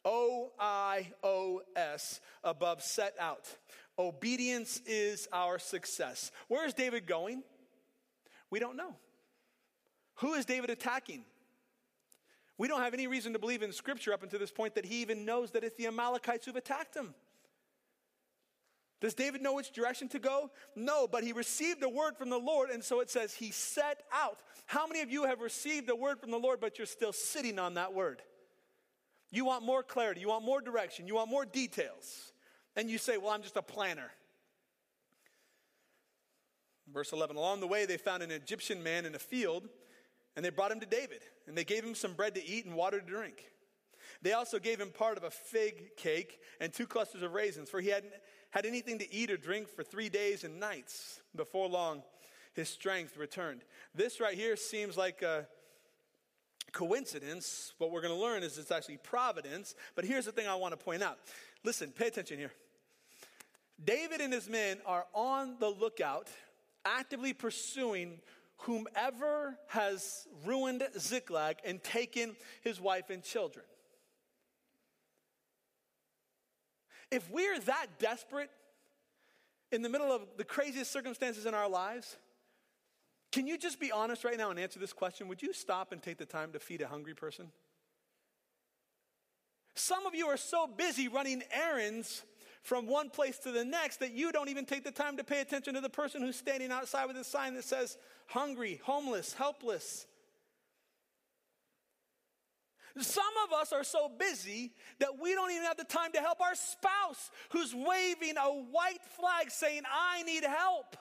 O 0.05 0.51
I 0.59 1.11
O 1.24 1.61
S, 1.76 2.21
above 2.43 2.82
set 2.82 3.15
out. 3.19 3.47
Obedience 3.99 4.82
is 4.86 5.28
our 5.32 5.59
success. 5.59 6.32
Where 6.47 6.65
is 6.65 6.74
David 6.74 7.05
going? 7.05 7.43
We 8.49 8.59
don't 8.59 8.76
know. 8.76 8.95
Who 10.15 10.34
is 10.34 10.45
David 10.45 10.69
attacking? 10.69 11.26
We 12.58 12.68
don't 12.68 12.82
have 12.82 12.93
any 12.93 13.08
reason 13.08 13.34
to 13.34 13.39
believe 13.39 13.64
in 13.64 13.72
Scripture 13.72 14.14
up 14.14 14.24
until 14.24 14.39
this 14.39 14.51
point 14.51 14.76
that 14.76 14.86
he 14.86 15.01
even 15.01 15.26
knows 15.26 15.51
that 15.51 15.64
it's 15.64 15.76
the 15.76 15.88
Amalekites 15.88 16.45
who've 16.45 16.56
attacked 16.56 16.95
him. 16.95 17.16
Does 19.01 19.14
David 19.14 19.41
know 19.41 19.54
which 19.54 19.72
direction 19.72 20.08
to 20.10 20.20
go? 20.20 20.49
No, 20.76 21.08
but 21.08 21.26
he 21.26 21.34
received 21.34 21.84
a 21.84 21.89
word 21.89 22.16
from 22.16 22.30
the 22.30 22.38
Lord, 22.38 22.70
and 22.70 22.82
so 22.82 23.01
it 23.01 23.10
says 23.10 23.34
he 23.34 23.51
set 23.51 24.04
out. 24.14 24.39
How 24.66 24.88
many 24.88 25.01
of 25.01 25.12
you 25.12 25.26
have 25.26 25.41
received 25.41 25.89
a 25.89 25.95
word 25.95 26.22
from 26.22 26.32
the 26.32 26.38
Lord, 26.38 26.62
but 26.62 26.78
you're 26.78 26.88
still 26.88 27.12
sitting 27.12 27.60
on 27.60 27.74
that 27.74 27.93
word? 27.93 28.22
You 29.30 29.43
want 29.43 29.66
more 29.66 29.84
clarity, 29.84 30.22
you 30.22 30.30
want 30.30 30.45
more 30.45 30.62
direction, 30.62 31.08
you 31.08 31.16
want 31.16 31.30
more 31.30 31.43
details. 31.43 32.32
And 32.76 32.89
you 32.89 32.97
say, 32.97 33.18
Well, 33.18 33.32
I'm 33.32 33.41
just 33.41 33.58
a 33.58 33.62
planner. 33.62 34.10
Verse 36.93 37.12
11 37.12 37.36
Along 37.36 37.60
the 37.60 37.68
way, 37.68 37.86
they 37.86 37.97
found 37.97 38.24
an 38.24 38.32
Egyptian 38.32 38.84
man 38.84 39.06
in 39.06 39.16
a 39.16 39.20
field 39.20 39.68
and 40.36 40.44
they 40.44 40.50
brought 40.50 40.72
him 40.72 40.80
to 40.80 40.86
David, 40.86 41.22
and 41.48 41.58
they 41.58 41.64
gave 41.64 41.84
him 41.84 41.96
some 41.96 42.14
bread 42.14 42.36
to 42.36 42.46
eat 42.46 42.66
and 42.66 42.76
water 42.76 43.00
to 43.00 43.06
drink. 43.06 43.46
They 44.22 44.34
also 44.34 44.60
gave 44.60 44.80
him 44.80 44.90
part 44.90 45.18
of 45.18 45.24
a 45.24 45.30
fig 45.30 45.96
cake 45.98 46.40
and 46.60 46.72
two 46.72 46.88
clusters 46.88 47.24
of 47.24 47.34
raisins, 47.34 47.70
for 47.70 47.82
he 47.82 47.90
hadn't 47.90 48.14
had 48.52 48.66
anything 48.66 49.00
to 49.00 49.14
eat 49.14 49.32
or 49.32 49.38
drink 49.38 49.68
for 49.68 49.84
three 49.84 50.10
days 50.10 50.44
and 50.44 50.60
nights. 50.60 51.20
Before 51.36 51.68
long, 51.68 52.04
his 52.54 52.70
strength 52.70 53.18
returned. 53.18 53.62
This 53.94 54.20
right 54.20 54.36
here 54.36 54.56
seems 54.56 54.96
like 54.96 55.22
a 55.24 55.48
coincidence. 56.72 57.74
What 57.78 57.92
we're 57.92 58.02
going 58.02 58.14
to 58.14 58.20
learn 58.20 58.44
is 58.44 58.58
it's 58.58 58.72
actually 58.72 58.98
providence. 58.98 59.76
But 59.96 60.06
here's 60.06 60.26
the 60.26 60.32
thing 60.32 60.48
I 60.48 60.56
want 60.56 60.78
to 60.78 60.84
point 60.84 61.04
out. 61.04 61.18
Listen, 61.64 61.92
pay 61.92 62.08
attention 62.08 62.38
here. 62.38 62.52
David 63.84 64.22
and 64.22 64.32
his 64.32 64.50
men 64.50 64.78
are 64.86 65.06
on 65.14 65.56
the 65.60 65.70
lookout, 65.70 66.30
actively 66.86 67.34
pursuing 67.34 68.20
whomever 68.64 69.57
has 69.68 70.28
ruined 70.45 70.84
Ziklag 70.97 71.57
and 71.66 71.84
taken 71.84 72.36
his 72.61 72.80
wife 72.80 73.09
and 73.09 73.24
children. 73.24 73.66
If 77.11 77.30
we're 77.30 77.59
that 77.59 77.88
desperate 77.99 78.49
in 79.72 79.82
the 79.82 79.89
middle 79.89 80.11
of 80.11 80.22
the 80.38 80.43
craziest 80.43 80.91
circumstances 80.91 81.45
in 81.45 81.53
our 81.53 81.70
lives, 81.70 82.18
can 83.32 83.47
you 83.47 83.57
just 83.57 83.80
be 83.80 83.91
honest 83.91 84.24
right 84.24 84.38
now 84.38 84.49
and 84.49 84.59
answer 84.59 84.80
this 84.80 84.93
question? 84.93 85.28
Would 85.28 85.41
you 85.41 85.53
stop 85.53 85.91
and 85.91 86.01
take 86.01 86.18
the 86.18 86.26
time 86.26 86.51
to 86.53 86.59
feed 86.59 86.82
a 86.82 86.88
hungry 86.88 87.14
person? 87.14 87.51
Some 89.76 90.05
of 90.05 90.16
you 90.16 90.28
are 90.28 90.38
so 90.38 90.68
busy 90.68 91.07
running 91.07 91.43
errands 91.51 92.24
from 92.64 92.88
one 92.88 93.09
place 93.09 93.38
to 93.39 93.51
the 93.51 93.66
next 93.66 93.99
that 93.99 94.14
you 94.14 94.32
don't 94.32 94.49
even 94.49 94.66
take 94.66 94.84
the 94.84 94.91
time 94.91 95.18
to 95.18 95.24
pay 95.24 95.41
attention 95.41 95.74
to 95.76 95.82
the 95.82 95.89
person 95.89 96.22
who's 96.22 96.38
standing 96.38 96.72
outside 96.72 97.05
with 97.05 97.18
a 97.18 97.24
sign 97.24 97.53
that 97.55 97.66
says 97.66 97.97
hungry, 98.28 98.80
homeless, 98.84 99.34
helpless. 99.34 100.07
Some 102.99 103.24
of 103.47 103.59
us 103.59 103.74
are 103.74 103.84
so 103.84 104.07
busy 104.07 104.72
that 104.99 105.20
we 105.22 105.34
don't 105.34 105.51
even 105.51 105.64
have 105.64 105.78
the 105.78 105.84
time 105.84 106.11
to 106.14 106.20
help 106.20 106.39
our 106.39 106.55
spouse 106.55 107.32
who's 107.49 107.74
waving 107.74 108.38
a 108.38 108.47
white 108.72 109.03
flag 109.18 109.49
saying, 109.49 109.82
I 109.91 110.24
need 110.24 110.43
help. 110.43 110.95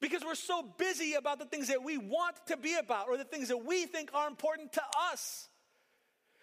Because 0.00 0.22
we're 0.24 0.36
so 0.36 0.62
busy 0.78 1.14
about 1.14 1.40
the 1.40 1.44
things 1.44 1.68
that 1.68 1.82
we 1.82 1.98
want 1.98 2.36
to 2.46 2.56
be 2.56 2.76
about 2.76 3.08
or 3.08 3.16
the 3.16 3.24
things 3.24 3.48
that 3.48 3.64
we 3.64 3.84
think 3.84 4.10
are 4.14 4.28
important 4.28 4.72
to 4.74 4.82
us. 5.12 5.47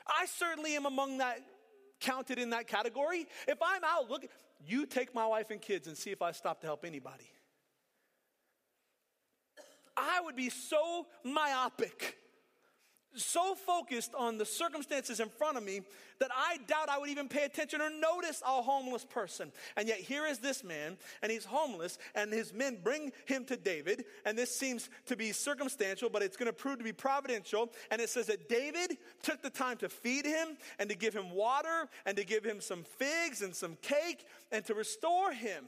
I 0.08 0.26
certainly 0.26 0.76
am 0.76 0.86
among 0.86 1.20
that, 1.20 1.40
counted 2.00 2.40
in 2.40 2.52
that 2.52 2.68
category. 2.68 3.26
If 3.48 3.58
I'm 3.62 3.84
out, 3.84 4.10
look, 4.10 4.26
you 4.66 4.86
take 4.86 5.14
my 5.14 5.26
wife 5.26 5.52
and 5.52 5.62
kids 5.62 5.88
and 5.88 5.98
see 5.98 6.12
if 6.12 6.22
I 6.22 6.32
stop 6.32 6.62
to 6.62 6.68
help 6.68 6.86
anybody. 6.86 7.30
I 9.98 10.22
would 10.22 10.36
be 10.36 10.50
so 10.50 11.08
myopic 11.24 12.18
so 13.16 13.56
focused 13.56 14.14
on 14.16 14.38
the 14.38 14.46
circumstances 14.46 15.20
in 15.20 15.30
front 15.30 15.58
of 15.58 15.64
me 15.64 15.82
that 16.20 16.32
I 16.34 16.58
doubt 16.68 16.90
I 16.90 16.98
would 16.98 17.10
even 17.10 17.28
pay 17.28 17.44
attention 17.44 17.82
or 17.82 17.90
notice 17.90 18.42
a 18.46 18.62
homeless 18.62 19.04
person. 19.06 19.52
And 19.76 19.88
yet, 19.88 20.00
here 20.00 20.26
is 20.26 20.40
this 20.40 20.64
man, 20.64 20.98
and 21.22 21.32
he's 21.32 21.46
homeless, 21.46 21.98
and 22.14 22.32
his 22.32 22.54
men 22.54 22.78
bring 22.84 23.12
him 23.26 23.46
to 23.46 23.58
David. 23.58 24.06
And 24.26 24.38
this 24.38 24.56
seems 24.56 24.90
to 25.08 25.16
be 25.16 25.32
circumstantial, 25.32 26.10
but 26.10 26.22
it's 26.22 26.38
going 26.38 26.48
to 26.48 26.54
prove 26.54 26.78
to 26.78 26.84
be 26.84 26.94
providential. 26.94 27.72
And 27.92 28.02
it 28.02 28.10
says 28.10 28.28
that 28.28 28.48
David 28.48 28.98
took 29.24 29.42
the 29.42 29.50
time 29.50 29.78
to 29.78 29.90
feed 29.90 30.26
him, 30.26 30.58
and 30.80 30.90
to 30.90 30.96
give 30.96 31.14
him 31.14 31.32
water, 31.32 31.90
and 32.06 32.16
to 32.18 32.24
give 32.24 32.44
him 32.44 32.62
some 32.62 32.84
figs 32.84 33.42
and 33.42 33.54
some 33.54 33.78
cake, 33.82 34.26
and 34.52 34.64
to 34.66 34.74
restore 34.74 35.32
him. 35.32 35.66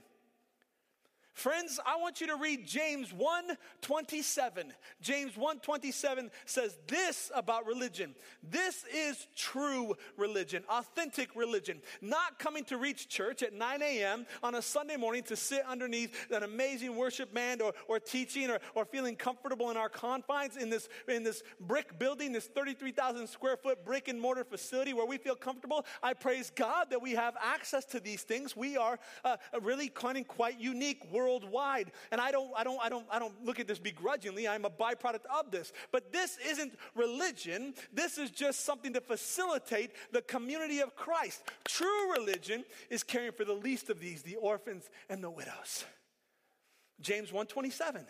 Friends, 1.38 1.80
I 1.86 1.98
want 1.98 2.20
you 2.20 2.26
to 2.28 2.36
read 2.36 2.66
James 2.66 3.14
1:27. 3.14 4.74
James 5.02 5.38
1:27 5.38 6.32
says 6.48 6.76
this 6.88 7.32
about 7.36 7.68
religion. 7.68 8.16
This 8.42 8.84
is 8.92 9.28
true 9.36 9.96
religion, 10.18 10.64
authentic 10.68 11.36
religion. 11.36 11.84
Not 12.02 12.40
coming 12.40 12.64
to 12.66 12.78
reach 12.78 13.08
church 13.08 13.44
at 13.44 13.54
9 13.54 13.84
a.m. 13.84 14.26
on 14.42 14.56
a 14.56 14.64
Sunday 14.64 14.98
morning 14.98 15.22
to 15.26 15.36
sit 15.36 15.64
underneath 15.68 16.12
an 16.32 16.42
amazing 16.42 16.96
worship 16.96 17.32
band 17.32 17.62
or, 17.62 17.76
or 17.88 18.00
teaching 18.00 18.50
or, 18.50 18.60
or 18.74 18.84
feeling 18.86 19.16
comfortable 19.16 19.70
in 19.70 19.78
our 19.78 19.90
confines 19.90 20.58
in 20.58 20.72
this, 20.72 20.90
in 21.08 21.22
this 21.22 21.44
brick 21.60 22.00
building, 22.00 22.32
this 22.32 22.48
33,000 22.48 23.28
square 23.28 23.58
foot 23.58 23.86
brick 23.86 24.08
and 24.08 24.20
mortar 24.20 24.44
facility 24.44 24.92
where 24.92 25.06
we 25.06 25.20
feel 25.20 25.36
comfortable. 25.36 25.86
I 26.02 26.16
praise 26.16 26.50
God 26.50 26.90
that 26.90 27.04
we 27.04 27.12
have 27.12 27.36
access 27.40 27.86
to 27.86 28.00
these 28.00 28.24
things. 28.24 28.58
We 28.58 28.76
are 28.76 28.98
uh, 29.24 29.38
really 29.62 29.90
kind 29.90 30.18
of 30.18 30.28
quite 30.28 30.60
unique 30.60 31.06
world 31.12 31.27
worldwide. 31.28 31.92
And 32.12 32.22
I 32.22 32.32
don't, 32.32 32.52
I 32.56 32.64
don't, 32.64 32.80
I 32.82 32.90
don't, 32.90 33.06
I 33.12 33.20
don't 33.20 33.44
look 33.44 33.60
at 33.60 33.68
this 33.68 33.80
begrudgingly. 33.80 34.48
I'm 34.48 34.66
a 34.66 34.70
byproduct 34.70 35.26
of 35.34 35.52
this. 35.52 35.74
But 35.92 36.12
this 36.12 36.38
isn't 36.48 36.74
religion. 36.96 37.74
This 37.94 38.18
is 38.18 38.30
just 38.30 38.62
something 38.62 38.94
to 38.94 39.02
facilitate 39.02 39.92
the 40.12 40.22
community 40.22 40.80
of 40.80 40.96
Christ. 40.96 41.44
True 41.66 42.14
religion 42.14 42.64
is 42.90 43.04
caring 43.04 43.32
for 43.32 43.46
the 43.46 43.54
least 43.54 43.90
of 43.90 44.00
these, 44.00 44.24
the 44.24 44.36
orphans 44.38 44.90
and 45.10 45.24
the 45.24 45.30
widows. 45.30 45.86
James 47.02 47.32
127. 47.32 48.06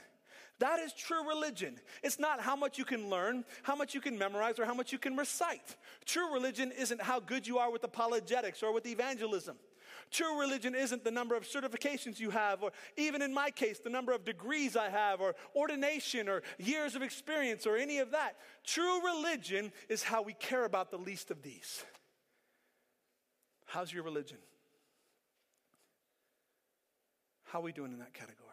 That 0.60 0.80
is 0.80 0.92
true 0.94 1.28
religion. 1.28 1.80
It's 2.04 2.18
not 2.18 2.42
how 2.42 2.56
much 2.56 2.80
you 2.80 2.86
can 2.86 3.10
learn, 3.10 3.46
how 3.62 3.76
much 3.76 3.94
you 3.94 4.02
can 4.02 4.18
memorize, 4.18 4.58
or 4.58 4.66
how 4.66 4.74
much 4.74 4.92
you 4.92 4.98
can 4.98 5.16
recite. 5.16 5.76
True 6.06 6.34
religion 6.34 6.72
isn't 6.72 7.02
how 7.02 7.20
good 7.20 7.46
you 7.46 7.60
are 7.60 7.72
with 7.72 7.84
apologetics 7.84 8.64
or 8.64 8.74
with 8.74 8.88
evangelism. 8.88 9.58
True 10.10 10.40
religion 10.40 10.74
isn't 10.74 11.04
the 11.04 11.12
number 11.12 11.36
of 11.36 11.44
certifications 11.44 12.20
you 12.20 12.30
have, 12.30 12.64
or 12.64 12.72
even 12.96 13.22
in 13.22 13.34
my 13.34 13.52
case, 13.52 13.80
the 13.80 13.90
number 13.90 14.14
of 14.14 14.24
degrees 14.24 14.76
I 14.76 14.90
have, 14.90 15.20
or 15.20 15.36
ordination, 15.56 16.30
or 16.30 16.44
years 16.58 16.96
of 16.96 17.02
experience, 17.02 17.66
or 17.66 17.78
any 17.78 18.00
of 18.00 18.12
that. 18.12 18.38
True 18.64 19.04
religion 19.06 19.72
is 19.90 20.04
how 20.04 20.22
we 20.22 20.34
care 20.34 20.66
about 20.66 20.92
the 20.92 20.98
least 20.98 21.30
of 21.30 21.42
these. 21.42 21.84
How's 23.66 23.92
your 23.92 24.04
religion? 24.04 24.38
How 27.44 27.60
are 27.60 27.64
we 27.64 27.74
doing 27.74 27.92
in 27.92 28.00
that 28.00 28.14
category? 28.14 28.48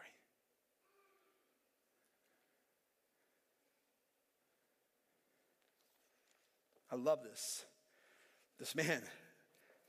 I 6.91 6.95
love 6.95 7.23
this. 7.23 7.65
This 8.59 8.75
man 8.75 9.01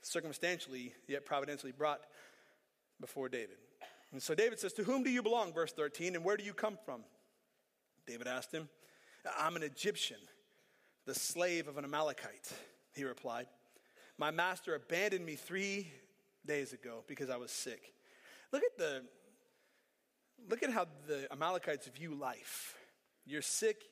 circumstantially, 0.07 0.93
yet 1.07 1.25
providentially 1.25 1.71
brought 1.71 2.01
before 2.99 3.29
David. 3.29 3.57
And 4.11 4.21
so 4.21 4.33
David 4.33 4.59
says, 4.59 4.73
To 4.73 4.83
whom 4.83 5.03
do 5.03 5.09
you 5.09 5.21
belong? 5.21 5.53
Verse 5.53 5.71
13, 5.73 6.15
and 6.15 6.23
where 6.23 6.37
do 6.37 6.43
you 6.43 6.53
come 6.53 6.77
from? 6.85 7.01
David 8.05 8.27
asked 8.27 8.53
him, 8.53 8.69
I'm 9.37 9.55
an 9.57 9.63
Egyptian, 9.63 10.17
the 11.05 11.13
slave 11.13 11.67
of 11.67 11.77
an 11.77 11.83
Amalekite, 11.83 12.51
he 12.95 13.03
replied. 13.03 13.47
My 14.17 14.31
master 14.31 14.73
abandoned 14.73 15.25
me 15.25 15.35
three 15.35 15.91
days 16.45 16.71
ago 16.71 17.03
because 17.07 17.29
I 17.29 17.35
was 17.35 17.51
sick. 17.51 17.93
Look 18.53 18.63
at 18.63 18.77
the 18.77 19.03
look 20.49 20.63
at 20.63 20.71
how 20.71 20.85
the 21.07 21.27
Amalekites 21.31 21.87
view 21.87 22.15
life. 22.15 22.75
You're 23.25 23.41
sick, 23.41 23.83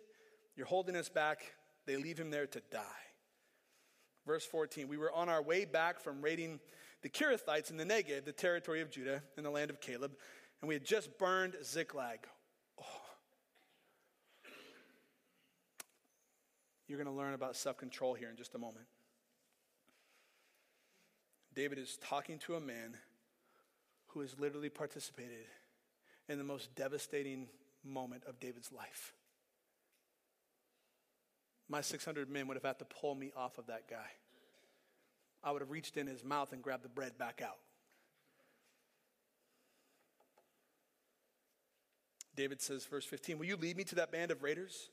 you're 0.56 0.66
holding 0.66 0.96
us 0.96 1.10
back, 1.10 1.54
they 1.86 1.98
leave 1.98 2.18
him 2.18 2.32
there 2.32 2.48
to 2.48 2.62
die. 2.72 3.06
Verse 4.26 4.46
14, 4.46 4.88
we 4.88 4.98
were 4.98 5.12
on 5.12 5.30
our 5.30 5.42
way 5.42 5.66
back 5.66 6.00
from 6.00 6.22
raiding 6.22 6.60
the 7.02 7.10
Kerethites 7.10 7.70
in 7.70 7.78
the 7.78 7.86
Negev, 7.86 8.26
the 8.26 8.32
territory 8.32 8.82
of 8.82 8.90
Judah, 8.90 9.22
in 9.38 9.44
the 9.44 9.52
land 9.52 9.70
of 9.70 9.80
Caleb, 9.80 10.14
and 10.62 10.68
we 10.68 10.74
had 10.74 10.84
just 10.84 11.18
burned 11.20 11.56
Ziklag. 11.64 12.20
Oh. 12.82 12.86
You're 16.88 16.98
going 16.98 17.14
to 17.14 17.14
learn 17.14 17.34
about 17.34 17.56
self 17.56 17.78
control 17.78 18.16
here 18.16 18.30
in 18.30 18.36
just 18.36 18.56
a 18.56 18.58
moment. 18.58 18.88
David 21.54 21.78
is 21.78 21.98
talking 22.02 22.40
to 22.40 22.56
a 22.56 22.60
man 22.60 22.98
who 24.08 24.22
has 24.22 24.40
literally 24.40 24.70
participated 24.70 25.46
in 26.28 26.38
the 26.38 26.44
most 26.44 26.74
devastating 26.76 27.48
moment 27.84 28.24
of 28.28 28.40
David's 28.40 28.72
life. 28.72 29.14
My 31.68 31.82
600 31.82 32.30
men 32.30 32.48
would 32.48 32.56
have 32.56 32.64
had 32.64 32.80
to 32.80 32.86
pull 32.86 33.16
me 33.16 33.32
off 33.36 33.58
of 33.58 33.68
that 33.68 33.90
guy. 33.90 34.08
I 35.44 35.52
would 35.52 35.62
have 35.62 35.72
reached 35.72 35.98
in 35.98 36.08
his 36.08 36.24
mouth 36.24 36.54
and 36.54 36.62
grabbed 36.62 36.84
the 36.84 36.90
bread 36.90 37.18
back 37.18 37.42
out. 37.44 37.58
David 42.36 42.62
says, 42.62 42.86
verse 42.86 43.06
15, 43.06 43.38
Will 43.38 43.46
you 43.46 43.56
lead 43.56 43.78
me 43.78 43.84
to 43.86 43.96
that 43.96 44.12
band 44.12 44.32
of 44.32 44.44
raiders? 44.44 44.90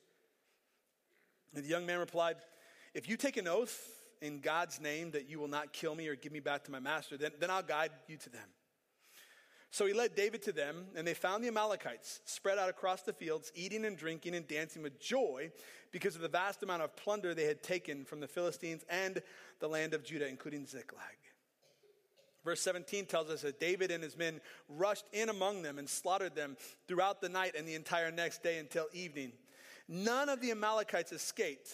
And 1.55 1.65
the 1.65 1.69
young 1.69 1.85
man 1.87 1.99
replied, 1.99 2.37
If 2.95 3.09
you 3.09 3.17
take 3.17 3.37
an 3.37 3.49
oath 3.49 3.77
in 4.21 4.41
God's 4.41 4.81
name 4.81 5.11
that 5.11 5.29
you 5.29 5.39
will 5.39 5.49
not 5.49 5.73
kill 5.73 5.95
me 5.95 6.09
or 6.09 6.15
give 6.15 6.33
me 6.33 6.41
back 6.41 6.65
to 6.65 6.71
my 6.71 6.79
master, 6.79 7.17
then, 7.17 7.33
then 7.41 7.51
I'll 7.51 7.63
guide 7.63 7.91
you 8.07 8.17
to 8.17 8.31
them. 8.31 8.49
So 9.73 9.87
he 9.87 9.95
led 9.95 10.15
David 10.15 10.43
to 10.43 10.53
them, 10.53 10.85
and 10.95 11.07
they 11.07 11.15
found 11.15 11.43
the 11.43 11.49
Amalekites 11.49 12.21
spread 12.27 12.59
out 12.59 12.69
across 12.69 13.01
the 13.03 13.13
fields, 13.15 13.51
eating 13.55 13.87
and 13.87 13.97
drinking 13.97 14.35
and 14.35 14.47
dancing 14.47 14.83
with 14.83 15.01
joy 15.01 15.51
because 15.93 16.15
of 16.15 16.21
the 16.21 16.29
vast 16.29 16.63
amount 16.63 16.83
of 16.83 16.95
plunder 16.95 17.33
they 17.35 17.47
had 17.47 17.63
taken 17.63 18.05
from 18.05 18.21
the 18.21 18.29
Philistines 18.29 18.85
and 18.91 19.23
the 19.61 19.69
land 19.69 19.95
of 19.95 20.05
Judah, 20.05 20.29
including 20.29 20.67
Ziklag. 20.67 21.17
Verse 22.45 22.61
17 22.61 23.07
tells 23.07 23.31
us 23.31 23.41
that 23.43 23.61
David 23.61 23.91
and 23.91 24.05
his 24.05 24.15
men 24.15 24.43
rushed 24.69 25.07
in 25.11 25.31
among 25.31 25.63
them 25.63 25.79
and 25.79 25.89
slaughtered 25.89 26.35
them 26.35 26.59
throughout 26.87 27.23
the 27.23 27.31
night 27.31 27.55
and 27.57 27.67
the 27.67 27.75
entire 27.75 28.11
next 28.11 28.43
day 28.43 28.59
until 28.59 28.89
evening. 28.93 29.33
None 29.89 30.29
of 30.29 30.43
the 30.43 30.51
Amalekites 30.51 31.13
escaped 31.13 31.71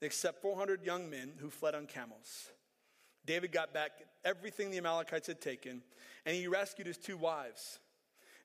except 0.00 0.40
400 0.40 0.82
young 0.86 1.10
men 1.10 1.32
who 1.36 1.50
fled 1.50 1.74
on 1.74 1.84
camels. 1.84 2.50
David 3.26 3.52
got 3.52 3.74
back 3.74 3.90
everything 4.24 4.70
the 4.70 4.78
Amalekites 4.78 5.26
had 5.26 5.40
taken, 5.40 5.82
and 6.26 6.36
he 6.36 6.46
rescued 6.46 6.86
his 6.86 6.98
two 6.98 7.16
wives. 7.16 7.78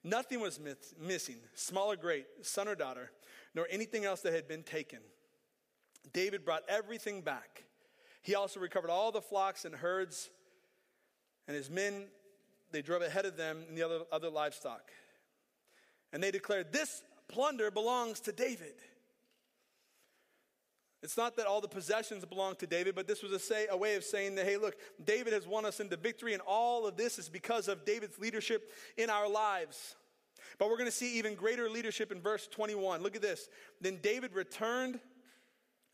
Nothing 0.03 0.39
was 0.39 0.59
miss- 0.59 0.93
missing, 0.99 1.37
small 1.53 1.91
or 1.91 1.95
great, 1.95 2.25
son 2.41 2.67
or 2.67 2.75
daughter, 2.75 3.11
nor 3.53 3.67
anything 3.69 4.05
else 4.05 4.21
that 4.21 4.33
had 4.33 4.47
been 4.47 4.63
taken. 4.63 4.99
David 6.13 6.45
brought 6.45 6.63
everything 6.67 7.21
back. 7.21 7.63
He 8.21 8.35
also 8.35 8.59
recovered 8.59 8.89
all 8.89 9.11
the 9.11 9.21
flocks 9.21 9.65
and 9.65 9.75
herds, 9.75 10.29
and 11.47 11.55
his 11.55 11.69
men, 11.69 12.07
they 12.71 12.81
drove 12.81 13.01
ahead 13.01 13.25
of 13.25 13.37
them 13.37 13.63
and 13.67 13.77
the 13.77 13.83
other, 13.83 13.99
other 14.11 14.29
livestock. 14.29 14.91
And 16.11 16.21
they 16.21 16.31
declared, 16.31 16.71
This 16.71 17.03
plunder 17.27 17.71
belongs 17.71 18.19
to 18.21 18.31
David. 18.31 18.75
It's 21.03 21.17
not 21.17 21.35
that 21.37 21.45
all 21.45 21.61
the 21.61 21.67
possessions 21.67 22.25
belong 22.25 22.55
to 22.55 22.67
David, 22.67 22.95
but 22.95 23.07
this 23.07 23.21
was 23.21 23.31
a, 23.31 23.39
say, 23.39 23.67
a 23.69 23.77
way 23.77 23.95
of 23.95 24.03
saying 24.03 24.35
that, 24.35 24.45
hey, 24.45 24.57
look, 24.57 24.75
David 25.03 25.33
has 25.33 25.47
won 25.47 25.65
us 25.65 25.79
into 25.79 25.95
victory, 25.95 26.33
and 26.33 26.41
all 26.47 26.87
of 26.87 26.97
this 26.97 27.19
is 27.19 27.29
because 27.29 27.67
of 27.67 27.85
David's 27.85 28.17
leadership 28.17 28.71
in 28.97 29.09
our 29.09 29.29
lives. 29.29 29.95
But 30.57 30.69
we're 30.69 30.77
going 30.77 30.89
to 30.89 30.95
see 30.95 31.17
even 31.19 31.35
greater 31.35 31.69
leadership 31.69 32.11
in 32.11 32.19
verse 32.19 32.47
21. 32.47 33.03
Look 33.03 33.15
at 33.15 33.21
this. 33.21 33.47
Then 33.79 33.99
David 34.01 34.33
returned 34.33 34.99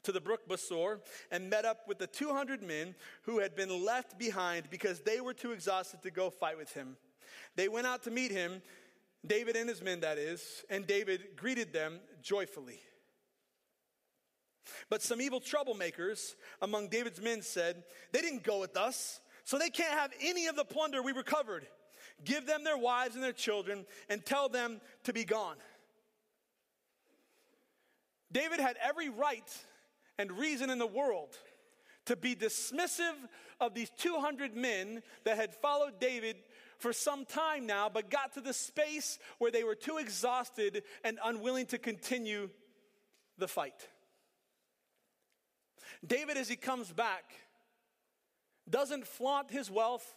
to 0.03 0.11
the 0.11 0.21
brook 0.21 0.47
Besor 0.47 0.99
and 1.31 1.49
met 1.49 1.65
up 1.65 1.87
with 1.87 1.97
the 1.97 2.07
200 2.07 2.61
men 2.61 2.95
who 3.23 3.39
had 3.39 3.55
been 3.55 3.85
left 3.85 4.17
behind 4.17 4.69
because 4.69 5.01
they 5.01 5.19
were 5.21 5.33
too 5.33 5.51
exhausted 5.51 6.01
to 6.03 6.11
go 6.11 6.29
fight 6.29 6.57
with 6.57 6.73
him. 6.73 6.95
They 7.55 7.67
went 7.67 7.87
out 7.87 8.03
to 8.03 8.11
meet 8.11 8.31
him, 8.31 8.61
David 9.25 9.55
and 9.55 9.69
his 9.69 9.81
men, 9.81 10.01
that 10.01 10.17
is, 10.17 10.63
and 10.69 10.85
David 10.85 11.35
greeted 11.35 11.73
them 11.73 11.99
joyfully. 12.21 12.79
But 14.89 15.01
some 15.01 15.21
evil 15.21 15.41
troublemakers 15.41 16.35
among 16.61 16.89
David's 16.89 17.21
men 17.21 17.41
said, 17.41 17.83
They 18.11 18.21
didn't 18.21 18.43
go 18.43 18.59
with 18.59 18.77
us, 18.77 19.19
so 19.43 19.57
they 19.57 19.69
can't 19.69 19.93
have 19.93 20.11
any 20.21 20.47
of 20.47 20.55
the 20.55 20.65
plunder 20.65 21.01
we 21.01 21.11
recovered. 21.11 21.65
Give 22.23 22.45
them 22.45 22.63
their 22.63 22.77
wives 22.77 23.15
and 23.15 23.23
their 23.23 23.33
children 23.33 23.85
and 24.09 24.25
tell 24.25 24.49
them 24.49 24.79
to 25.03 25.13
be 25.13 25.25
gone. 25.25 25.57
David 28.31 28.59
had 28.59 28.77
every 28.81 29.09
right 29.09 29.65
and 30.17 30.31
reason 30.31 30.69
in 30.69 30.79
the 30.79 30.87
world 30.87 31.37
to 32.05 32.15
be 32.15 32.35
dismissive 32.35 33.15
of 33.59 33.73
these 33.73 33.89
200 33.97 34.55
men 34.55 35.01
that 35.23 35.37
had 35.37 35.53
followed 35.53 35.99
David 35.99 36.35
for 36.79 36.91
some 36.91 37.25
time 37.25 37.65
now, 37.65 37.89
but 37.89 38.09
got 38.09 38.33
to 38.33 38.41
the 38.41 38.53
space 38.53 39.19
where 39.37 39.51
they 39.51 39.63
were 39.63 39.75
too 39.75 39.97
exhausted 39.97 40.83
and 41.03 41.19
unwilling 41.23 41.65
to 41.67 41.77
continue 41.77 42.49
the 43.37 43.47
fight. 43.47 43.87
David, 46.05 46.37
as 46.37 46.49
he 46.49 46.55
comes 46.55 46.91
back, 46.91 47.33
doesn't 48.69 49.07
flaunt 49.07 49.51
his 49.51 49.71
wealth. 49.71 50.15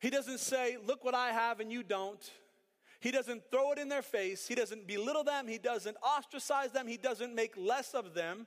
He 0.00 0.10
doesn't 0.10 0.38
say, 0.38 0.76
Look 0.84 1.04
what 1.04 1.14
I 1.14 1.30
have 1.30 1.60
and 1.60 1.72
you 1.72 1.82
don't. 1.82 2.30
He 3.00 3.10
doesn't 3.10 3.42
throw 3.50 3.72
it 3.72 3.78
in 3.78 3.88
their 3.88 4.02
face. 4.02 4.46
He 4.46 4.54
doesn't 4.54 4.86
belittle 4.86 5.24
them. 5.24 5.46
He 5.46 5.58
doesn't 5.58 5.96
ostracize 6.02 6.70
them. 6.70 6.86
He 6.86 6.96
doesn't 6.96 7.34
make 7.34 7.54
less 7.56 7.92
of 7.92 8.14
them. 8.14 8.46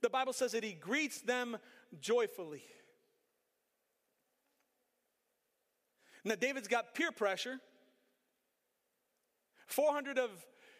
The 0.00 0.10
Bible 0.10 0.32
says 0.32 0.52
that 0.52 0.62
he 0.62 0.72
greets 0.72 1.20
them 1.20 1.56
joyfully. 1.98 2.62
Now, 6.24 6.36
David's 6.36 6.68
got 6.68 6.94
peer 6.94 7.10
pressure. 7.10 7.58
400 9.66 10.18
of 10.18 10.30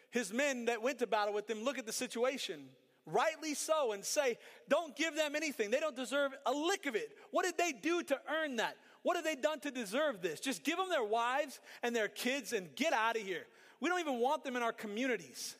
his 0.09 0.31
men 0.31 0.65
that 0.65 0.81
went 0.81 0.99
to 0.99 1.07
battle 1.07 1.33
with 1.33 1.49
him 1.49 1.63
look 1.63 1.77
at 1.77 1.85
the 1.85 1.91
situation 1.91 2.69
rightly 3.05 3.53
so, 3.53 3.91
and 3.91 4.03
say, 4.03 4.37
Don't 4.69 4.95
give 4.95 5.15
them 5.15 5.35
anything. 5.35 5.71
They 5.71 5.79
don't 5.79 5.95
deserve 5.95 6.31
a 6.45 6.51
lick 6.51 6.85
of 6.85 6.95
it. 6.95 7.09
What 7.31 7.45
did 7.45 7.57
they 7.57 7.71
do 7.71 8.03
to 8.03 8.19
earn 8.29 8.57
that? 8.57 8.77
What 9.03 9.15
have 9.15 9.25
they 9.25 9.35
done 9.35 9.59
to 9.59 9.71
deserve 9.71 10.21
this? 10.21 10.39
Just 10.39 10.63
give 10.63 10.77
them 10.77 10.89
their 10.89 11.03
wives 11.03 11.59
and 11.83 11.95
their 11.95 12.07
kids 12.07 12.53
and 12.53 12.75
get 12.75 12.91
out 12.91 13.15
of 13.15 13.21
here. 13.21 13.45
We 13.79 13.89
don't 13.89 13.99
even 13.99 14.19
want 14.19 14.43
them 14.43 14.55
in 14.55 14.63
our 14.63 14.73
communities. 14.73 15.55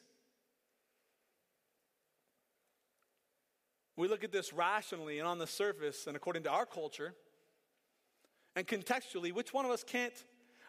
We 3.98 4.08
look 4.08 4.24
at 4.24 4.32
this 4.32 4.52
rationally 4.52 5.20
and 5.20 5.28
on 5.28 5.38
the 5.38 5.48
surface 5.48 6.08
and 6.08 6.16
according 6.16 6.44
to 6.44 6.50
our 6.50 6.66
culture. 6.66 7.14
And 8.56 8.66
contextually, 8.66 9.32
which 9.32 9.54
one 9.54 9.66
of 9.66 9.72
us 9.72 9.84
can't 9.84 10.14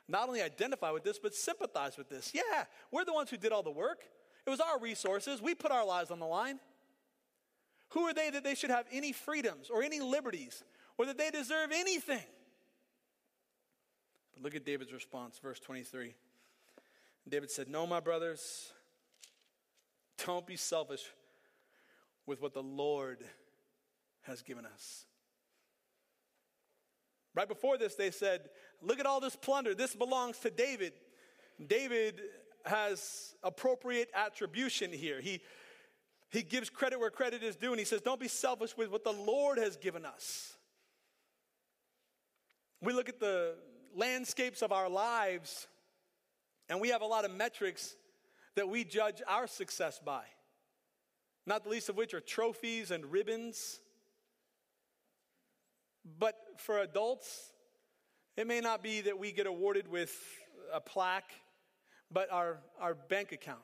not 0.09 0.29
only 0.29 0.43
identify 0.43 0.91
with 0.91 1.03
this, 1.03 1.19
but 1.19 1.35
sympathize 1.35 1.97
with 1.97 2.09
this? 2.09 2.33
Yeah, 2.35 2.65
we're 2.91 3.05
the 3.05 3.15
ones 3.15 3.31
who 3.31 3.37
did 3.37 3.53
all 3.53 3.63
the 3.63 3.71
work. 3.71 4.01
It 4.47 4.51
was 4.51 4.61
our 4.61 4.79
resources. 4.79 5.43
We 5.43 5.55
put 5.55 5.73
our 5.73 5.85
lives 5.85 6.11
on 6.11 6.21
the 6.21 6.27
line. 6.27 6.61
Who 7.91 8.03
are 8.03 8.15
they 8.15 8.31
that 8.31 8.45
they 8.45 8.55
should 8.55 8.71
have 8.71 8.87
any 8.93 9.13
freedoms 9.13 9.71
or 9.71 9.83
any 9.83 10.01
liberties 10.01 10.63
or 10.99 11.07
that 11.07 11.19
they 11.19 11.31
deserve 11.31 11.71
anything? 11.73 12.25
But 14.35 14.43
look 14.43 14.55
at 14.55 14.65
David's 14.65 14.93
response, 14.93 15.39
verse 15.39 15.59
23. 15.61 16.15
David 17.29 17.51
said, 17.51 17.69
No, 17.69 17.87
my 17.87 18.01
brothers, 18.01 18.73
don't 20.25 20.47
be 20.47 20.57
selfish 20.57 21.05
with 22.25 22.41
what 22.41 22.55
the 22.55 22.63
Lord 22.63 23.25
has 24.23 24.43
given 24.43 24.67
us. 24.67 25.05
Right 27.35 27.49
before 27.49 27.79
this, 27.79 27.95
they 27.95 28.11
said, 28.11 28.49
Look 28.83 29.01
at 29.01 29.07
all 29.07 29.21
this 29.21 29.37
plunder. 29.37 29.75
This 29.75 29.95
belongs 29.95 30.39
to 30.39 30.51
David. 30.51 30.93
David 31.65 32.21
has 32.67 33.35
appropriate 33.43 34.09
attribution 34.15 34.93
here. 34.93 35.21
He, 35.21 35.41
he 36.31 36.43
gives 36.43 36.69
credit 36.71 36.99
where 36.99 37.11
credit 37.11 37.43
is 37.43 37.57
due, 37.57 37.71
and 37.71 37.79
he 37.79 37.85
says, 37.85 38.01
Don't 38.01 38.21
be 38.21 38.29
selfish 38.29 38.77
with 38.77 38.91
what 38.91 39.05
the 39.05 39.13
Lord 39.13 39.59
has 39.59 39.77
given 39.77 40.05
us. 40.05 40.55
We 42.83 42.93
look 42.93 43.09
at 43.09 43.21
the 43.21 43.55
landscapes 43.95 44.63
of 44.63 44.73
our 44.73 44.89
lives, 44.89 45.67
and 46.69 46.81
we 46.81 46.91
have 46.91 47.03
a 47.03 47.07
lot 47.07 47.25
of 47.25 47.31
metrics 47.31 47.97
that 48.55 48.69
we 48.69 48.85
judge 48.85 49.23
our 49.29 49.47
success 49.47 50.01
by, 50.05 50.25
not 51.47 51.65
the 51.65 51.71
least 51.71 51.89
of 51.89 51.97
which 51.97 52.15
are 52.15 52.21
trophies 52.21 52.91
and 52.91 53.07
ribbons. 53.07 53.81
But 56.19 56.37
for 56.59 56.79
adults, 56.79 57.53
it 58.37 58.47
may 58.47 58.61
not 58.61 58.83
be 58.83 59.01
that 59.03 59.19
we 59.19 59.33
get 59.33 59.47
awarded 59.47 59.89
with 59.89 60.15
a 60.73 60.81
plaque 60.81 61.33
but 62.11 62.31
our, 62.33 62.59
our 62.81 62.95
bank 62.95 63.33
account. 63.33 63.61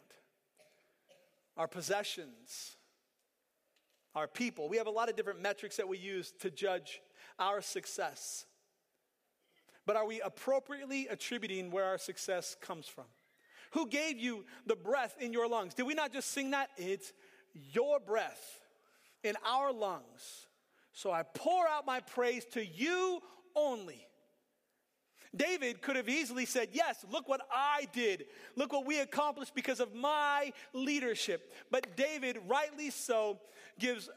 our 1.56 1.68
possessions, 1.68 2.76
our 4.14 4.26
people. 4.26 4.68
We 4.68 4.78
have 4.78 4.86
a 4.86 4.90
lot 4.90 5.08
of 5.08 5.16
different 5.16 5.40
metrics 5.40 5.76
that 5.76 5.88
we 5.88 5.98
use 5.98 6.32
to 6.40 6.50
judge 6.50 7.00
our 7.38 7.60
success. 7.60 8.46
But 9.86 9.96
are 9.96 10.06
we 10.06 10.20
appropriately 10.20 11.08
attributing 11.08 11.70
where 11.70 11.84
our 11.84 11.98
success 11.98 12.56
comes 12.60 12.86
from? 12.86 13.04
Who 13.72 13.88
gave 13.88 14.18
you 14.18 14.44
the 14.66 14.76
breath 14.76 15.16
in 15.20 15.32
your 15.32 15.48
lungs? 15.48 15.74
Did 15.74 15.84
we 15.84 15.94
not 15.94 16.12
just 16.12 16.30
sing 16.30 16.50
that? 16.50 16.70
It's 16.76 17.12
your 17.54 18.00
breath 18.00 18.60
in 19.24 19.34
our 19.46 19.72
lungs. 19.72 20.46
So 20.92 21.10
I 21.10 21.22
pour 21.22 21.66
out 21.68 21.86
my 21.86 22.00
praise 22.00 22.44
to 22.52 22.64
you 22.64 23.20
only. 23.56 24.06
David 25.34 25.80
could 25.80 25.96
have 25.96 26.08
easily 26.08 26.44
said, 26.44 26.68
Yes, 26.72 27.04
look 27.10 27.28
what 27.28 27.40
I 27.50 27.88
did. 27.92 28.26
Look 28.56 28.72
what 28.72 28.86
we 28.86 29.00
accomplished 29.00 29.54
because 29.54 29.80
of 29.80 29.94
my 29.94 30.52
leadership. 30.72 31.52
But 31.70 31.96
David, 31.96 32.38
rightly 32.46 32.90
so, 32.90 33.38
gives 33.78 34.10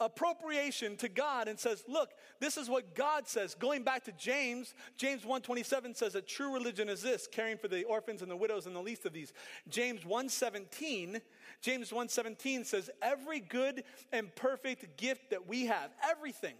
appropriation 0.00 0.96
to 0.98 1.08
God 1.08 1.48
and 1.48 1.58
says, 1.58 1.82
look, 1.88 2.10
this 2.38 2.56
is 2.56 2.68
what 2.68 2.94
God 2.94 3.26
says. 3.26 3.54
Going 3.54 3.82
back 3.82 4.04
to 4.04 4.12
James, 4.12 4.74
James 4.96 5.22
1:27 5.22 5.96
says 5.96 6.12
that 6.12 6.26
true 6.26 6.52
religion 6.52 6.88
is 6.88 7.02
this, 7.02 7.26
caring 7.26 7.56
for 7.56 7.68
the 7.68 7.84
orphans 7.84 8.22
and 8.22 8.30
the 8.30 8.36
widows 8.36 8.66
and 8.66 8.76
the 8.76 8.80
least 8.80 9.06
of 9.06 9.12
these. 9.12 9.32
James 9.68 10.04
1:17, 10.04 11.20
James 11.62 11.90
1:17 11.90 12.64
says 12.66 12.90
every 13.00 13.40
good 13.40 13.84
and 14.12 14.34
perfect 14.34 14.98
gift 14.98 15.30
that 15.30 15.46
we 15.46 15.66
have, 15.66 15.90
everything, 16.02 16.56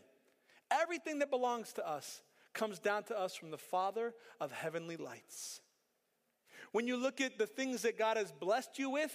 everything 0.71 1.19
that 1.19 1.31
belongs 1.31 1.73
to 1.75 1.87
us 1.87 2.23
comes 2.57 2.81
down 2.81 3.05
to 3.05 3.19
us 3.19 3.37
from 3.37 3.53
the 3.53 3.59
Father 3.59 4.13
of 4.41 4.51
heavenly 4.51 4.97
lights. 4.97 5.61
When 6.73 6.89
you 6.89 6.97
look 6.97 7.21
at 7.21 7.39
the 7.39 7.47
things 7.47 7.83
that 7.83 7.97
God 7.97 8.17
has 8.17 8.33
blessed 8.33 8.79
you 8.79 8.91
with, 8.91 9.15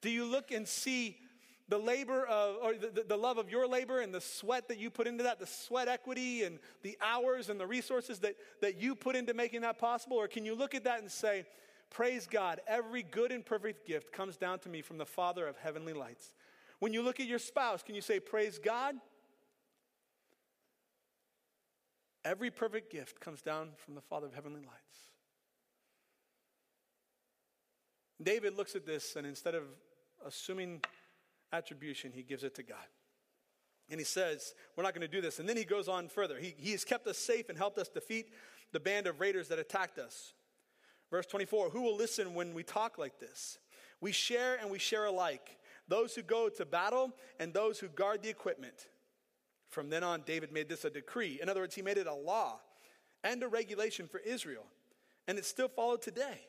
do 0.00 0.08
you 0.08 0.24
look 0.24 0.52
and 0.52 0.68
see 0.68 1.16
the 1.68 1.78
labor 1.78 2.26
of, 2.26 2.56
or 2.62 2.74
the, 2.74 3.04
the, 3.08 3.16
love 3.16 3.38
of 3.38 3.48
your 3.48 3.66
labor 3.66 4.00
and 4.00 4.14
the 4.14 4.20
sweat 4.20 4.68
that 4.68 4.78
you 4.78 4.90
put 4.90 5.06
into 5.06 5.24
that, 5.24 5.40
the 5.40 5.46
sweat 5.46 5.88
equity 5.88 6.42
and 6.42 6.58
the 6.82 6.96
hours 7.00 7.48
and 7.48 7.58
the 7.58 7.66
resources 7.66 8.18
that, 8.18 8.36
that 8.60 8.80
you 8.80 8.94
put 8.94 9.16
into 9.16 9.32
making 9.32 9.62
that 9.62 9.78
possible? 9.78 10.18
Or 10.18 10.28
can 10.28 10.44
you 10.44 10.54
look 10.54 10.74
at 10.74 10.84
that 10.84 11.00
and 11.00 11.10
say, 11.10 11.46
Praise 11.90 12.26
God, 12.26 12.60
every 12.66 13.02
good 13.02 13.30
and 13.30 13.44
perfect 13.44 13.86
gift 13.86 14.12
comes 14.12 14.36
down 14.36 14.58
to 14.60 14.68
me 14.68 14.82
from 14.82 14.98
the 14.98 15.06
Father 15.06 15.46
of 15.46 15.56
heavenly 15.56 15.92
lights? 15.92 16.34
When 16.80 16.92
you 16.92 17.02
look 17.02 17.20
at 17.20 17.26
your 17.26 17.38
spouse, 17.38 17.82
can 17.82 17.94
you 17.94 18.02
say, 18.02 18.20
Praise 18.20 18.58
God? 18.58 18.96
Every 22.24 22.50
perfect 22.50 22.90
gift 22.90 23.20
comes 23.20 23.42
down 23.42 23.70
from 23.76 23.94
the 23.94 24.00
Father 24.00 24.26
of 24.26 24.34
heavenly 24.34 24.62
lights. 24.62 24.98
David 28.22 28.56
looks 28.56 28.74
at 28.74 28.86
this 28.86 29.16
and 29.16 29.26
instead 29.26 29.54
of 29.54 29.64
assuming 30.26 30.80
attribution, 31.52 32.12
he 32.12 32.22
gives 32.22 32.44
it 32.44 32.54
to 32.54 32.62
God. 32.62 32.86
And 33.90 34.00
he 34.00 34.04
says, 34.04 34.54
We're 34.76 34.82
not 34.82 34.94
going 34.94 35.06
to 35.06 35.12
do 35.12 35.20
this. 35.20 35.38
And 35.38 35.48
then 35.48 35.56
he 35.56 35.64
goes 35.64 35.88
on 35.88 36.08
further. 36.08 36.38
He, 36.38 36.54
he 36.56 36.72
has 36.72 36.84
kept 36.84 37.06
us 37.06 37.18
safe 37.18 37.48
and 37.50 37.58
helped 37.58 37.78
us 37.78 37.88
defeat 37.88 38.30
the 38.72 38.80
band 38.80 39.06
of 39.06 39.20
raiders 39.20 39.48
that 39.48 39.58
attacked 39.58 39.98
us. 39.98 40.32
Verse 41.10 41.26
24 41.26 41.70
Who 41.70 41.82
will 41.82 41.96
listen 41.96 42.34
when 42.34 42.54
we 42.54 42.62
talk 42.62 42.98
like 42.98 43.18
this? 43.18 43.58
We 44.00 44.12
share 44.12 44.56
and 44.60 44.70
we 44.70 44.78
share 44.78 45.04
alike. 45.04 45.58
Those 45.86 46.14
who 46.14 46.22
go 46.22 46.48
to 46.48 46.64
battle 46.64 47.12
and 47.38 47.52
those 47.52 47.78
who 47.78 47.88
guard 47.88 48.22
the 48.22 48.30
equipment. 48.30 48.86
From 49.74 49.90
then 49.90 50.04
on, 50.04 50.22
David 50.24 50.52
made 50.52 50.68
this 50.68 50.84
a 50.84 50.90
decree. 50.90 51.40
In 51.42 51.48
other 51.48 51.60
words, 51.60 51.74
he 51.74 51.82
made 51.82 51.98
it 51.98 52.06
a 52.06 52.14
law 52.14 52.60
and 53.24 53.42
a 53.42 53.48
regulation 53.48 54.06
for 54.06 54.20
Israel. 54.20 54.66
And 55.26 55.36
it's 55.36 55.48
still 55.48 55.66
followed 55.66 56.00
today 56.00 56.46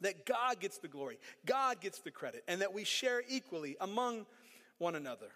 that 0.00 0.26
God 0.26 0.58
gets 0.58 0.78
the 0.78 0.88
glory, 0.88 1.18
God 1.46 1.80
gets 1.80 2.00
the 2.00 2.10
credit, 2.10 2.42
and 2.48 2.60
that 2.60 2.74
we 2.74 2.82
share 2.82 3.22
equally 3.28 3.76
among 3.80 4.26
one 4.78 4.96
another. 4.96 5.28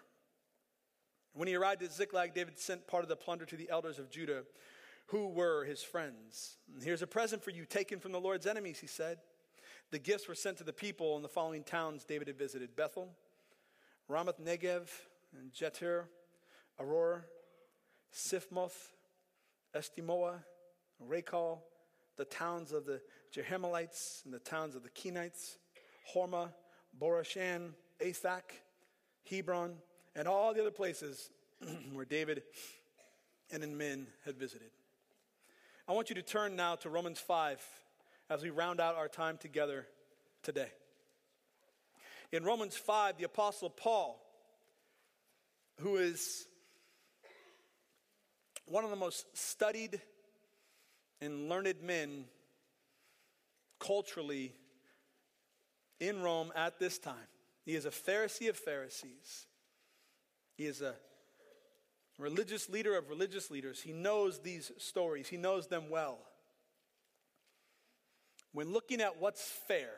When 1.33 1.47
he 1.47 1.55
arrived 1.55 1.83
at 1.83 1.93
Ziklag, 1.93 2.33
David 2.33 2.59
sent 2.59 2.85
part 2.85 3.03
of 3.03 3.09
the 3.09 3.15
plunder 3.15 3.45
to 3.45 3.55
the 3.55 3.69
elders 3.69 3.97
of 3.97 4.09
Judah, 4.09 4.43
who 5.05 5.29
were 5.29 5.63
his 5.63 5.81
friends. 5.81 6.57
Here's 6.83 7.01
a 7.01 7.07
present 7.07 7.41
for 7.41 7.51
you 7.51 7.63
taken 7.63 8.01
from 8.01 8.11
the 8.11 8.19
Lord's 8.19 8.45
enemies, 8.45 8.79
he 8.79 8.87
said. 8.87 9.19
The 9.91 9.99
gifts 9.99 10.27
were 10.27 10.35
sent 10.35 10.57
to 10.57 10.65
the 10.65 10.73
people 10.73 11.15
in 11.15 11.23
the 11.23 11.29
following 11.29 11.63
towns 11.63 12.03
David 12.03 12.27
had 12.27 12.37
visited 12.37 12.75
Bethel, 12.75 13.09
Ramoth 14.09 14.43
Negev, 14.43 14.89
and 15.39 15.53
Jeter, 15.53 16.09
Aroer, 16.81 17.23
Siphmoth, 18.13 18.93
Eshtemoa, 19.75 20.43
Rachal, 20.99 21.59
the 22.17 22.25
towns 22.25 22.71
of 22.71 22.85
the 22.85 23.01
Jerahmeelites 23.33 24.25
and 24.25 24.33
the 24.33 24.39
towns 24.39 24.75
of 24.75 24.83
the 24.83 24.89
Kenites, 24.89 25.57
Hormah, 26.13 26.49
Bor-ashan, 26.97 27.71
Athach, 28.03 28.51
Hebron, 29.29 29.75
and 30.15 30.27
all 30.27 30.53
the 30.53 30.61
other 30.61 30.71
places 30.71 31.29
where 31.93 32.05
David 32.05 32.43
and 33.51 33.63
his 33.63 33.71
men 33.71 34.07
had 34.25 34.37
visited. 34.37 34.71
I 35.87 35.93
want 35.93 36.09
you 36.09 36.15
to 36.15 36.21
turn 36.21 36.55
now 36.55 36.75
to 36.75 36.89
Romans 36.89 37.19
5 37.19 37.65
as 38.29 38.43
we 38.43 38.49
round 38.49 38.79
out 38.79 38.95
our 38.95 39.07
time 39.07 39.37
together 39.37 39.87
today. 40.43 40.69
In 42.31 42.43
Romans 42.43 42.75
5, 42.75 43.17
the 43.17 43.23
Apostle 43.23 43.71
Paul, 43.71 44.21
who 45.79 45.95
is 45.97 46.45
one 48.69 48.83
of 48.83 48.91
the 48.91 48.95
most 48.95 49.25
studied 49.35 49.99
and 51.21 51.49
learned 51.49 51.81
men 51.83 52.25
culturally 53.79 54.53
in 55.99 56.21
Rome 56.21 56.51
at 56.55 56.79
this 56.79 56.99
time. 56.99 57.15
He 57.65 57.75
is 57.75 57.85
a 57.85 57.89
Pharisee 57.89 58.47
of 58.47 58.55
Pharisees. 58.55 59.47
He 60.55 60.65
is 60.65 60.81
a 60.81 60.93
religious 62.17 62.69
leader 62.69 62.95
of 62.97 63.09
religious 63.09 63.49
leaders. 63.49 63.81
He 63.81 63.91
knows 63.91 64.39
these 64.39 64.71
stories, 64.77 65.27
he 65.27 65.37
knows 65.37 65.67
them 65.67 65.89
well. 65.89 66.19
When 68.51 68.71
looking 68.71 69.01
at 69.01 69.19
what's 69.19 69.41
fair, 69.41 69.91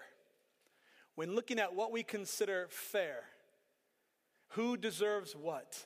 when 1.15 1.35
looking 1.35 1.59
at 1.59 1.75
what 1.75 1.91
we 1.91 2.03
consider 2.03 2.67
fair, 2.69 3.23
who 4.49 4.77
deserves 4.77 5.35
what? 5.35 5.85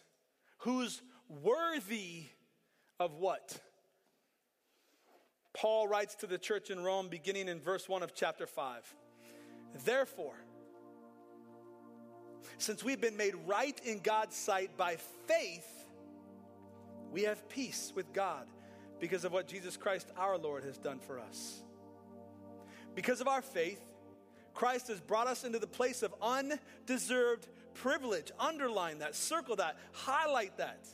Who's 0.60 1.02
worthy 1.30 2.26
of 3.00 3.16
what? 3.20 3.60
Paul 5.54 5.88
writes 5.88 6.16
to 6.16 6.28
the 6.28 6.38
church 6.38 6.70
in 6.70 6.84
Rome, 6.84 7.08
beginning 7.08 7.48
in 7.48 7.60
verse 7.60 7.88
1 7.88 8.04
of 8.04 8.14
chapter 8.14 8.46
5. 8.46 8.96
Therefore, 9.86 10.36
since 12.58 12.84
we've 12.84 13.02
been 13.02 13.18
made 13.18 13.36
right 13.48 13.80
in 13.86 14.00
God's 14.00 14.36
sight 14.36 14.78
by 14.78 14.98
faith, 15.28 15.68
we 17.12 17.24
have 17.24 17.48
peace 17.50 17.94
with 17.96 18.12
God 18.14 18.48
because 19.00 19.26
of 19.26 19.32
what 19.32 19.48
Jesus 19.48 19.78
Christ 19.78 20.12
our 20.18 20.38
Lord 20.38 20.64
has 20.64 20.78
done 20.78 21.00
for 21.00 21.20
us. 21.20 21.62
Because 22.94 23.22
of 23.22 23.28
our 23.28 23.42
faith, 23.42 23.82
Christ 24.54 24.88
has 24.88 25.02
brought 25.02 25.28
us 25.28 25.44
into 25.44 25.60
the 25.60 25.68
place 25.68 26.02
of 26.02 26.14
undeserved 26.22 27.48
privilege. 27.74 28.32
Underline 28.40 29.00
that, 29.00 29.16
circle 29.16 29.58
that, 29.58 29.78
highlight 29.92 30.58
that. 30.58 30.88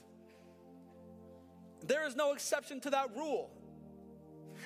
There 1.86 2.06
is 2.08 2.16
no 2.16 2.34
exception 2.34 2.80
to 2.82 2.90
that 2.92 3.16
rule. 3.16 3.52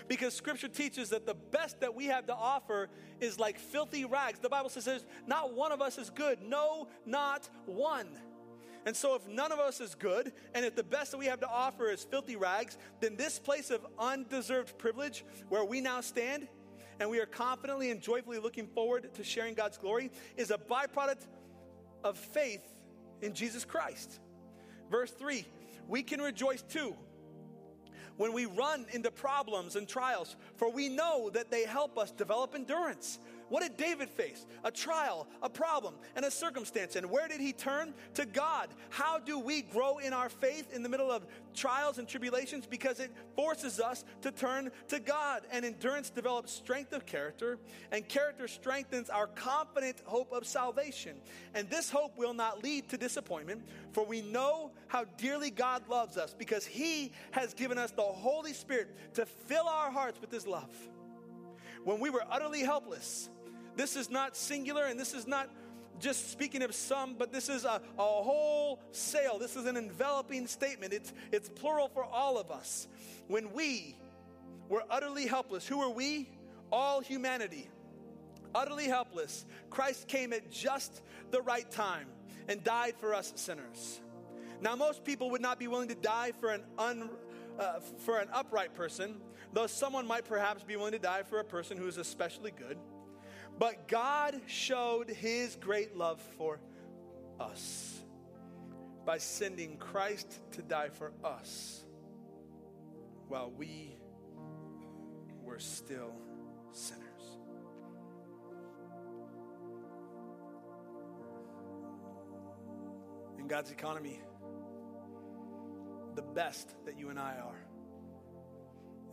Because 0.07 0.33
scripture 0.33 0.67
teaches 0.67 1.09
that 1.09 1.25
the 1.25 1.33
best 1.33 1.79
that 1.79 1.95
we 1.95 2.05
have 2.05 2.27
to 2.27 2.35
offer 2.35 2.89
is 3.19 3.39
like 3.39 3.57
filthy 3.57 4.05
rags. 4.05 4.39
The 4.39 4.49
Bible 4.49 4.69
says 4.69 5.05
not 5.25 5.53
one 5.53 5.71
of 5.71 5.81
us 5.81 5.97
is 5.97 6.09
good. 6.09 6.41
No, 6.41 6.89
not 7.05 7.49
one. 7.65 8.09
And 8.85 8.95
so, 8.95 9.15
if 9.15 9.27
none 9.27 9.51
of 9.51 9.57
us 9.57 9.81
is 9.81 9.95
good, 9.95 10.31
and 10.53 10.63
if 10.63 10.75
the 10.75 10.83
best 10.83 11.11
that 11.11 11.17
we 11.17 11.25
have 11.25 11.39
to 11.39 11.49
offer 11.49 11.89
is 11.89 12.03
filthy 12.03 12.35
rags, 12.35 12.77
then 12.99 13.15
this 13.15 13.39
place 13.39 13.71
of 13.71 13.83
undeserved 13.97 14.77
privilege 14.77 15.25
where 15.49 15.65
we 15.65 15.81
now 15.81 16.01
stand 16.01 16.47
and 16.99 17.09
we 17.09 17.19
are 17.19 17.25
confidently 17.25 17.89
and 17.89 17.99
joyfully 17.99 18.37
looking 18.37 18.67
forward 18.67 19.11
to 19.15 19.23
sharing 19.23 19.55
God's 19.55 19.77
glory 19.77 20.11
is 20.37 20.51
a 20.51 20.57
byproduct 20.57 21.25
of 22.03 22.17
faith 22.17 22.63
in 23.21 23.33
Jesus 23.33 23.65
Christ. 23.65 24.19
Verse 24.91 25.11
3 25.11 25.45
we 25.87 26.01
can 26.01 26.19
rejoice 26.21 26.61
too 26.63 26.95
when 28.17 28.33
we 28.33 28.45
run 28.45 28.85
into 28.91 29.11
problems 29.11 29.75
and 29.75 29.87
trials, 29.87 30.35
for 30.57 30.71
we 30.71 30.89
know 30.89 31.29
that 31.31 31.51
they 31.51 31.65
help 31.65 31.97
us 31.97 32.11
develop 32.11 32.55
endurance. 32.55 33.19
What 33.49 33.61
did 33.61 33.77
David 33.77 34.09
face? 34.09 34.45
A 34.63 34.71
trial, 34.71 35.27
a 35.43 35.49
problem, 35.49 35.93
and 36.15 36.25
a 36.25 36.31
circumstance. 36.31 36.95
And 36.95 37.11
where 37.11 37.27
did 37.27 37.39
he 37.39 37.53
turn? 37.53 37.93
To 38.15 38.25
God. 38.25 38.69
How 38.89 39.19
do 39.19 39.37
we 39.37 39.61
grow 39.61 39.99
in 39.99 40.13
our 40.13 40.29
faith 40.29 40.73
in 40.73 40.81
the 40.81 40.89
middle 40.89 41.11
of 41.11 41.27
trials 41.53 41.99
and 41.99 42.07
tribulations? 42.07 42.65
Because 42.65 42.99
it 42.99 43.11
forces 43.35 43.79
us 43.79 44.03
to 44.23 44.31
turn 44.31 44.71
to 44.87 44.99
God. 44.99 45.43
And 45.51 45.63
endurance 45.63 46.09
develops 46.09 46.51
strength 46.51 46.91
of 46.91 47.05
character, 47.05 47.59
and 47.91 48.07
character 48.07 48.47
strengthens 48.47 49.11
our 49.11 49.27
confident 49.27 50.01
hope 50.05 50.31
of 50.31 50.47
salvation. 50.47 51.15
And 51.53 51.69
this 51.69 51.91
hope 51.91 52.17
will 52.17 52.33
not 52.33 52.63
lead 52.63 52.89
to 52.89 52.97
disappointment, 52.97 53.61
for 53.91 54.03
we 54.03 54.23
know 54.23 54.71
how 54.87 55.05
dearly 55.17 55.49
God 55.49 55.87
loves 55.89 56.17
us 56.17 56.33
because 56.37 56.65
he 56.65 57.11
has 57.31 57.53
given 57.53 57.77
us 57.77 57.91
the 57.91 58.01
Holy 58.01 58.53
Spirit 58.53 58.95
to 59.15 59.25
fill 59.25 59.67
our 59.67 59.91
hearts 59.91 60.19
with 60.21 60.31
his 60.31 60.45
love 60.47 60.69
when 61.85 61.99
we 61.99 62.09
were 62.09 62.23
utterly 62.29 62.61
helpless, 62.61 63.29
this 63.77 63.95
is 63.95 64.09
not 64.09 64.35
singular 64.35 64.85
and 64.85 64.99
this 64.99 65.13
is 65.13 65.25
not 65.25 65.49
just 65.99 66.31
speaking 66.31 66.61
of 66.63 66.75
some, 66.75 67.13
but 67.13 67.31
this 67.31 67.47
is 67.47 67.63
a, 67.63 67.79
a 67.97 68.01
whole 68.01 68.81
sale. 68.91 69.37
This 69.39 69.55
is 69.55 69.65
an 69.65 69.77
enveloping 69.77 70.47
statement. 70.47 70.91
It's, 70.91 71.13
it's 71.31 71.47
plural 71.47 71.87
for 71.87 72.03
all 72.03 72.37
of 72.37 72.51
us. 72.51 72.87
When 73.27 73.53
we 73.53 73.95
were 74.67 74.83
utterly 74.89 75.27
helpless, 75.27 75.65
who 75.65 75.79
are 75.79 75.89
we? 75.89 76.27
All 76.71 76.99
humanity. 76.99 77.69
Utterly 78.53 78.85
helpless. 78.85 79.45
Christ 79.69 80.07
came 80.07 80.33
at 80.33 80.51
just 80.51 81.01
the 81.31 81.41
right 81.41 81.69
time 81.69 82.07
and 82.49 82.63
died 82.63 82.95
for 82.99 83.13
us 83.13 83.31
sinners. 83.35 84.01
Now, 84.61 84.75
most 84.75 85.03
people 85.03 85.29
would 85.31 85.41
not 85.41 85.59
be 85.59 85.67
willing 85.67 85.89
to 85.89 85.95
die 85.95 86.31
for 86.39 86.51
an, 86.51 86.63
un, 86.77 87.09
uh, 87.59 87.79
for 87.97 88.19
an 88.19 88.27
upright 88.33 88.73
person, 88.73 89.21
though 89.53 89.67
someone 89.67 90.07
might 90.07 90.25
perhaps 90.25 90.63
be 90.63 90.75
willing 90.75 90.93
to 90.93 90.99
die 90.99 91.23
for 91.23 91.39
a 91.39 91.43
person 91.43 91.77
who 91.77 91.87
is 91.87 91.97
especially 91.97 92.51
good. 92.51 92.77
But 93.57 93.87
God 93.87 94.41
showed 94.47 95.09
his 95.09 95.55
great 95.55 95.95
love 95.95 96.21
for 96.37 96.59
us 97.39 98.01
by 99.05 99.17
sending 99.17 99.77
Christ 99.77 100.39
to 100.53 100.61
die 100.61 100.89
for 100.89 101.13
us 101.23 101.83
while 103.27 103.51
we 103.51 103.95
were 105.43 105.59
still 105.59 106.13
sinners. 106.71 107.03
In 113.37 113.47
God's 113.47 113.71
economy, 113.71 114.19
the 116.15 116.21
best 116.21 116.73
that 116.85 116.97
you 116.97 117.09
and 117.09 117.19
I 117.19 117.35
are 117.35 117.65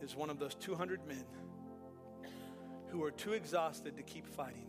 is 0.02 0.16
one 0.16 0.30
of 0.30 0.38
those 0.38 0.54
200 0.54 1.06
men 1.06 1.24
who 2.88 3.02
are 3.04 3.10
too 3.10 3.32
exhausted 3.32 3.96
to 3.96 4.02
keep 4.02 4.26
fighting. 4.26 4.68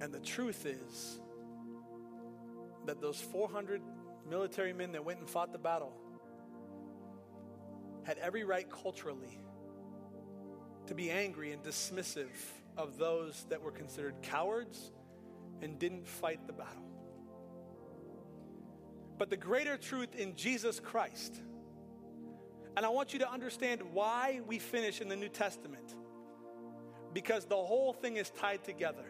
And 0.00 0.12
the 0.12 0.20
truth 0.20 0.66
is 0.66 1.20
that 2.86 3.00
those 3.00 3.20
400 3.20 3.80
military 4.28 4.72
men 4.72 4.92
that 4.92 5.04
went 5.04 5.20
and 5.20 5.28
fought 5.28 5.52
the 5.52 5.58
battle 5.58 5.92
had 8.04 8.18
every 8.18 8.44
right 8.44 8.68
culturally 8.68 9.38
to 10.86 10.94
be 10.94 11.10
angry 11.10 11.52
and 11.52 11.62
dismissive 11.62 12.30
of 12.76 12.98
those 12.98 13.46
that 13.48 13.62
were 13.62 13.70
considered 13.70 14.14
cowards 14.22 14.90
and 15.60 15.78
didn't 15.78 16.06
fight 16.08 16.46
the 16.46 16.52
battle. 16.52 16.91
But 19.18 19.30
the 19.30 19.36
greater 19.36 19.76
truth 19.76 20.14
in 20.14 20.36
Jesus 20.36 20.80
Christ 20.80 21.40
and 22.76 22.86
I 22.86 22.88
want 22.88 23.12
you 23.12 23.18
to 23.18 23.30
understand 23.30 23.82
why 23.92 24.40
we 24.46 24.58
finish 24.58 25.00
in 25.00 25.08
the 25.08 25.16
New 25.16 25.28
Testament. 25.28 25.94
Because 27.12 27.44
the 27.44 27.56
whole 27.56 27.92
thing 27.92 28.16
is 28.16 28.30
tied 28.30 28.64
together. 28.64 29.04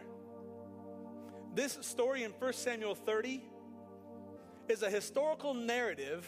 This 1.55 1.77
story 1.81 2.23
in 2.23 2.31
1 2.31 2.53
Samuel 2.53 2.95
30 2.95 3.41
is 4.67 4.83
a 4.83 4.89
historical 4.89 5.53
narrative 5.53 6.27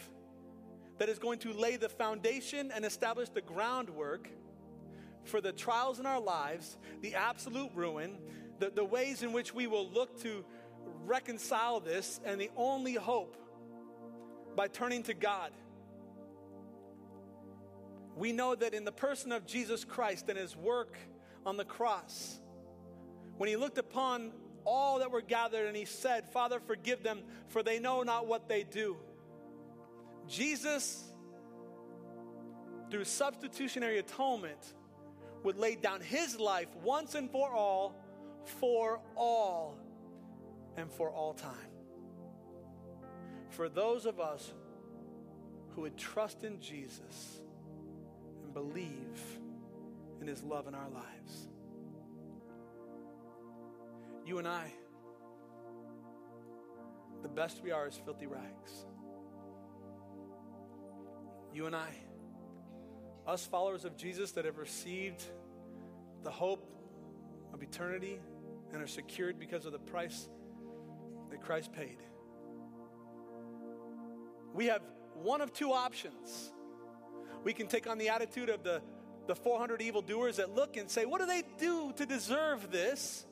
that 0.98 1.10
is 1.10 1.18
going 1.18 1.38
to 1.40 1.52
lay 1.52 1.76
the 1.76 1.90
foundation 1.90 2.70
and 2.74 2.84
establish 2.84 3.28
the 3.28 3.42
groundwork 3.42 4.30
for 5.24 5.42
the 5.42 5.52
trials 5.52 6.00
in 6.00 6.06
our 6.06 6.20
lives, 6.20 6.78
the 7.02 7.14
absolute 7.14 7.70
ruin, 7.74 8.16
the, 8.60 8.70
the 8.70 8.84
ways 8.84 9.22
in 9.22 9.32
which 9.32 9.52
we 9.52 9.66
will 9.66 9.90
look 9.90 10.22
to 10.22 10.42
reconcile 11.04 11.80
this, 11.80 12.20
and 12.24 12.40
the 12.40 12.50
only 12.56 12.94
hope 12.94 13.36
by 14.56 14.68
turning 14.68 15.02
to 15.04 15.14
God 15.14 15.52
we 18.16 18.32
know 18.32 18.54
that 18.54 18.72
in 18.72 18.84
the 18.84 18.92
person 18.92 19.30
of 19.30 19.46
Jesus 19.46 19.84
Christ 19.84 20.28
and 20.28 20.38
his 20.38 20.56
work 20.56 20.96
on 21.44 21.58
the 21.58 21.64
cross, 21.64 22.40
when 23.36 23.48
he 23.48 23.56
looked 23.56 23.78
upon 23.78 24.32
all 24.64 24.98
that 24.98 25.10
were 25.10 25.20
gathered 25.20 25.66
and 25.66 25.76
he 25.76 25.84
said, 25.84 26.26
Father, 26.30 26.58
forgive 26.58 27.02
them, 27.02 27.20
for 27.48 27.62
they 27.62 27.78
know 27.78 28.02
not 28.02 28.26
what 28.26 28.48
they 28.48 28.64
do. 28.64 28.96
Jesus, 30.26 31.04
through 32.90 33.04
substitutionary 33.04 33.98
atonement, 33.98 34.74
would 35.44 35.58
lay 35.58 35.76
down 35.76 36.00
his 36.00 36.40
life 36.40 36.74
once 36.82 37.14
and 37.14 37.30
for 37.30 37.50
all, 37.50 37.94
for 38.58 39.00
all, 39.14 39.78
and 40.76 40.90
for 40.90 41.10
all 41.10 41.34
time. 41.34 41.75
For 43.56 43.70
those 43.70 44.04
of 44.04 44.20
us 44.20 44.52
who 45.70 45.80
would 45.80 45.96
trust 45.96 46.44
in 46.44 46.60
Jesus 46.60 47.40
and 48.44 48.52
believe 48.52 49.18
in 50.20 50.26
His 50.26 50.42
love 50.42 50.68
in 50.68 50.74
our 50.74 50.90
lives. 50.90 51.48
You 54.26 54.36
and 54.36 54.46
I, 54.46 54.70
the 57.22 57.30
best 57.30 57.62
we 57.64 57.70
are 57.70 57.88
is 57.88 57.98
filthy 58.04 58.26
rags. 58.26 58.84
You 61.54 61.64
and 61.64 61.74
I, 61.74 61.88
us 63.26 63.46
followers 63.46 63.86
of 63.86 63.96
Jesus 63.96 64.32
that 64.32 64.44
have 64.44 64.58
received 64.58 65.24
the 66.24 66.30
hope 66.30 66.70
of 67.54 67.62
eternity 67.62 68.20
and 68.74 68.82
are 68.82 68.86
secured 68.86 69.38
because 69.38 69.64
of 69.64 69.72
the 69.72 69.78
price 69.78 70.28
that 71.30 71.40
Christ 71.40 71.72
paid. 71.72 71.96
We 74.56 74.66
have 74.66 74.82
one 75.14 75.40
of 75.40 75.52
two 75.52 75.72
options 75.72 76.52
we 77.44 77.52
can 77.52 77.68
take 77.68 77.86
on 77.86 77.96
the 77.96 78.08
attitude 78.08 78.48
of 78.48 78.64
the, 78.64 78.82
the 79.28 79.36
400 79.36 79.80
evildoers 79.80 80.38
that 80.38 80.52
look 80.52 80.76
and 80.76 80.90
say, 80.90 81.04
What 81.04 81.20
do 81.20 81.26
they 81.26 81.44
do 81.58 81.92
to 81.96 82.04
deserve 82.04 82.72
this? 82.72 83.24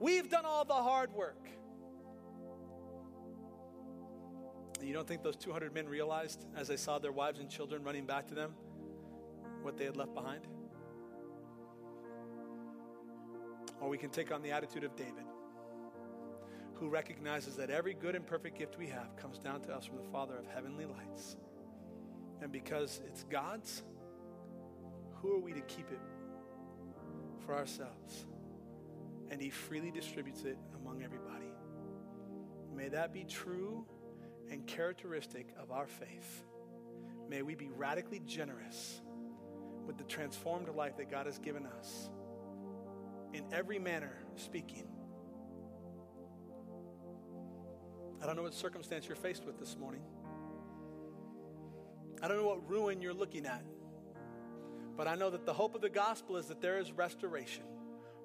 We've 0.00 0.28
done 0.28 0.44
all 0.44 0.64
the 0.64 0.74
hard 0.74 1.12
work. 1.12 1.48
And 4.80 4.88
you 4.88 4.92
don't 4.92 5.06
think 5.06 5.22
those 5.22 5.36
200 5.36 5.72
men 5.72 5.86
realized 5.86 6.44
as 6.56 6.66
they 6.66 6.76
saw 6.76 6.98
their 6.98 7.12
wives 7.12 7.38
and 7.38 7.48
children 7.48 7.84
running 7.84 8.06
back 8.06 8.26
to 8.28 8.34
them 8.34 8.54
what 9.62 9.78
they 9.78 9.84
had 9.84 9.96
left 9.96 10.14
behind? 10.14 10.46
Or 13.80 13.88
we 13.88 13.98
can 13.98 14.10
take 14.10 14.32
on 14.32 14.42
the 14.42 14.50
attitude 14.50 14.82
of 14.82 14.96
David, 14.96 15.24
who 16.74 16.88
recognizes 16.88 17.56
that 17.56 17.70
every 17.70 17.94
good 17.94 18.14
and 18.14 18.26
perfect 18.26 18.58
gift 18.58 18.78
we 18.78 18.88
have 18.88 19.16
comes 19.16 19.38
down 19.38 19.60
to 19.62 19.74
us 19.74 19.86
from 19.86 19.96
the 19.96 20.10
Father 20.10 20.36
of 20.36 20.46
heavenly 20.46 20.84
lights. 20.84 21.36
And 22.42 22.50
because 22.52 23.00
it's 23.06 23.24
God's, 23.24 23.82
who 25.16 25.32
are 25.32 25.40
we 25.40 25.52
to 25.52 25.60
keep 25.62 25.90
it 25.90 26.00
for 27.46 27.54
ourselves? 27.54 28.26
And 29.30 29.40
He 29.40 29.50
freely 29.50 29.90
distributes 29.90 30.44
it 30.44 30.58
among 30.80 31.02
everybody. 31.02 31.52
May 32.74 32.88
that 32.88 33.12
be 33.12 33.24
true 33.24 33.86
and 34.50 34.66
characteristic 34.66 35.48
of 35.58 35.70
our 35.70 35.86
faith. 35.86 36.44
May 37.28 37.42
we 37.42 37.54
be 37.54 37.70
radically 37.76 38.20
generous 38.26 39.00
with 39.86 39.96
the 39.96 40.04
transformed 40.04 40.68
life 40.68 40.96
that 40.96 41.10
God 41.10 41.26
has 41.26 41.38
given 41.38 41.66
us 41.66 42.10
in 43.32 43.44
every 43.52 43.78
manner 43.78 44.12
speaking. 44.36 44.86
I 48.24 48.26
don't 48.26 48.36
know 48.36 48.42
what 48.42 48.54
circumstance 48.54 49.06
you're 49.06 49.16
faced 49.16 49.44
with 49.44 49.58
this 49.58 49.76
morning. 49.76 50.00
I 52.22 52.26
don't 52.26 52.38
know 52.38 52.46
what 52.46 52.66
ruin 52.66 53.02
you're 53.02 53.12
looking 53.12 53.44
at, 53.44 53.62
but 54.96 55.06
I 55.06 55.14
know 55.14 55.28
that 55.28 55.44
the 55.44 55.52
hope 55.52 55.74
of 55.74 55.82
the 55.82 55.90
gospel 55.90 56.38
is 56.38 56.46
that 56.46 56.62
there 56.62 56.78
is 56.78 56.90
restoration 56.90 57.64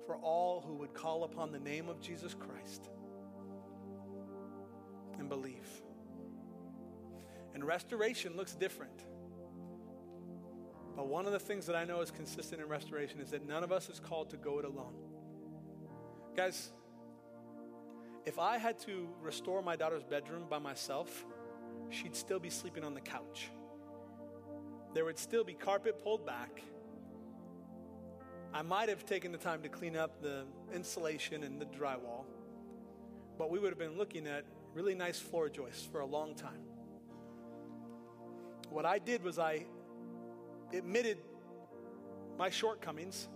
for 0.06 0.16
all 0.16 0.62
who 0.62 0.76
would 0.76 0.94
call 0.94 1.26
upon 1.26 1.52
the 1.52 1.60
name 1.60 1.90
of 1.90 2.00
Jesus 2.00 2.34
Christ 2.34 2.88
and 5.20 5.28
believe. 5.28 5.68
And 7.54 7.66
restoration 7.66 8.38
looks 8.38 8.56
different. 8.56 9.04
But 10.96 11.08
one 11.10 11.26
of 11.26 11.34
the 11.34 11.40
things 11.40 11.66
that 11.66 11.76
I 11.76 11.84
know 11.84 12.00
is 12.00 12.10
consistent 12.10 12.62
in 12.62 12.70
restoration 12.70 13.20
is 13.20 13.32
that 13.32 13.46
none 13.46 13.66
of 13.66 13.74
us 13.74 13.90
is 13.90 14.00
called 14.00 14.30
to 14.30 14.38
go 14.38 14.60
it 14.60 14.66
alone. 14.66 14.96
Guys, 16.38 16.72
if 18.30 18.40
I 18.40 18.58
had 18.58 18.80
to 18.82 19.10
restore 19.22 19.62
my 19.62 19.76
daughter's 19.76 20.04
bedroom 20.04 20.46
by 20.50 20.60
myself, 20.60 21.26
she'd 21.90 22.16
still 22.16 22.40
be 22.40 22.50
sleeping 22.50 22.86
on 22.86 22.94
the 22.94 23.02
couch 23.02 23.50
there 24.94 25.06
would 25.06 25.20
still 25.20 25.44
be 25.44 25.54
carpet 25.54 26.04
pulled 26.04 26.26
back. 26.26 26.62
I 28.54 28.64
might 28.64 28.90
have 28.90 29.06
taken 29.06 29.32
the 29.32 29.38
time 29.38 29.62
to 29.62 29.70
clean 29.70 29.96
up 29.96 30.22
the 30.22 30.46
insulation 30.74 31.44
and 31.44 31.62
the 31.62 31.66
drywall, 31.66 32.26
but 33.38 33.52
we 33.52 33.60
would 33.60 33.70
have 33.70 33.78
been 33.78 33.98
looking 33.98 34.26
at 34.26 34.46
really 34.74 34.96
nice 34.96 35.20
floor 35.20 35.50
joists 35.50 35.86
for 35.86 36.00
a 36.00 36.06
long 36.06 36.34
time. 36.34 36.64
What 38.70 38.86
I 38.86 38.98
did 38.98 39.24
was 39.24 39.38
I 39.38 39.66
admitted 40.74 41.18
my 42.38 42.50
shortcomings 42.50 43.28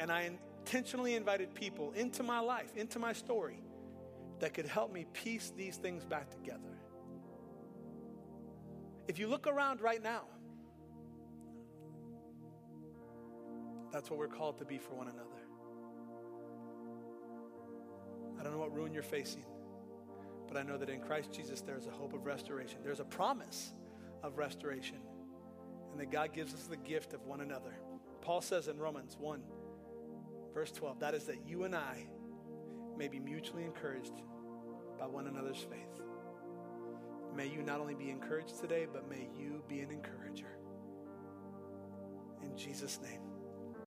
and 0.00 0.10
I 0.10 0.30
intentionally 0.62 1.14
invited 1.14 1.54
people 1.54 1.92
into 1.92 2.22
my 2.22 2.40
life, 2.40 2.76
into 2.76 2.98
my 2.98 3.12
story, 3.12 3.58
that 4.44 4.52
could 4.52 4.66
help 4.66 4.92
me 4.92 5.06
piece 5.14 5.52
these 5.56 5.78
things 5.78 6.04
back 6.04 6.30
together. 6.30 6.78
If 9.08 9.18
you 9.18 9.26
look 9.26 9.46
around 9.46 9.80
right 9.80 10.02
now, 10.02 10.24
That's 13.94 14.10
what 14.10 14.18
we're 14.18 14.26
called 14.26 14.58
to 14.58 14.64
be 14.64 14.76
for 14.76 14.92
one 14.92 15.06
another. 15.06 15.28
I 18.36 18.42
don't 18.42 18.50
know 18.50 18.58
what 18.58 18.74
ruin 18.74 18.92
you're 18.92 19.04
facing, 19.04 19.44
but 20.48 20.56
I 20.56 20.64
know 20.64 20.76
that 20.76 20.90
in 20.90 20.98
Christ 20.98 21.32
Jesus 21.32 21.60
there 21.60 21.78
is 21.78 21.86
a 21.86 21.92
hope 21.92 22.12
of 22.12 22.26
restoration. 22.26 22.80
There's 22.82 22.98
a 22.98 23.04
promise 23.04 23.72
of 24.24 24.36
restoration, 24.36 24.98
and 25.92 26.00
that 26.00 26.10
God 26.10 26.32
gives 26.32 26.52
us 26.54 26.64
the 26.64 26.76
gift 26.76 27.12
of 27.12 27.24
one 27.24 27.40
another. 27.40 27.72
Paul 28.20 28.40
says 28.40 28.66
in 28.66 28.78
Romans 28.78 29.16
1, 29.16 29.44
verse 30.52 30.72
12, 30.72 30.98
that 30.98 31.14
is 31.14 31.26
that 31.26 31.46
you 31.46 31.62
and 31.62 31.76
I 31.76 32.08
may 32.98 33.06
be 33.06 33.20
mutually 33.20 33.62
encouraged 33.62 34.14
by 34.98 35.06
one 35.06 35.26
another's 35.26 35.66
faith. 35.70 36.02
May 37.36 37.46
you 37.46 37.62
not 37.62 37.80
only 37.80 37.94
be 37.94 38.10
encouraged 38.10 38.60
today, 38.60 38.86
but 38.92 39.08
may 39.08 39.28
you 39.38 39.62
be 39.68 39.80
an 39.80 39.90
encourager. 39.90 40.58
In 42.42 42.56
Jesus' 42.56 43.00
name. 43.02 43.33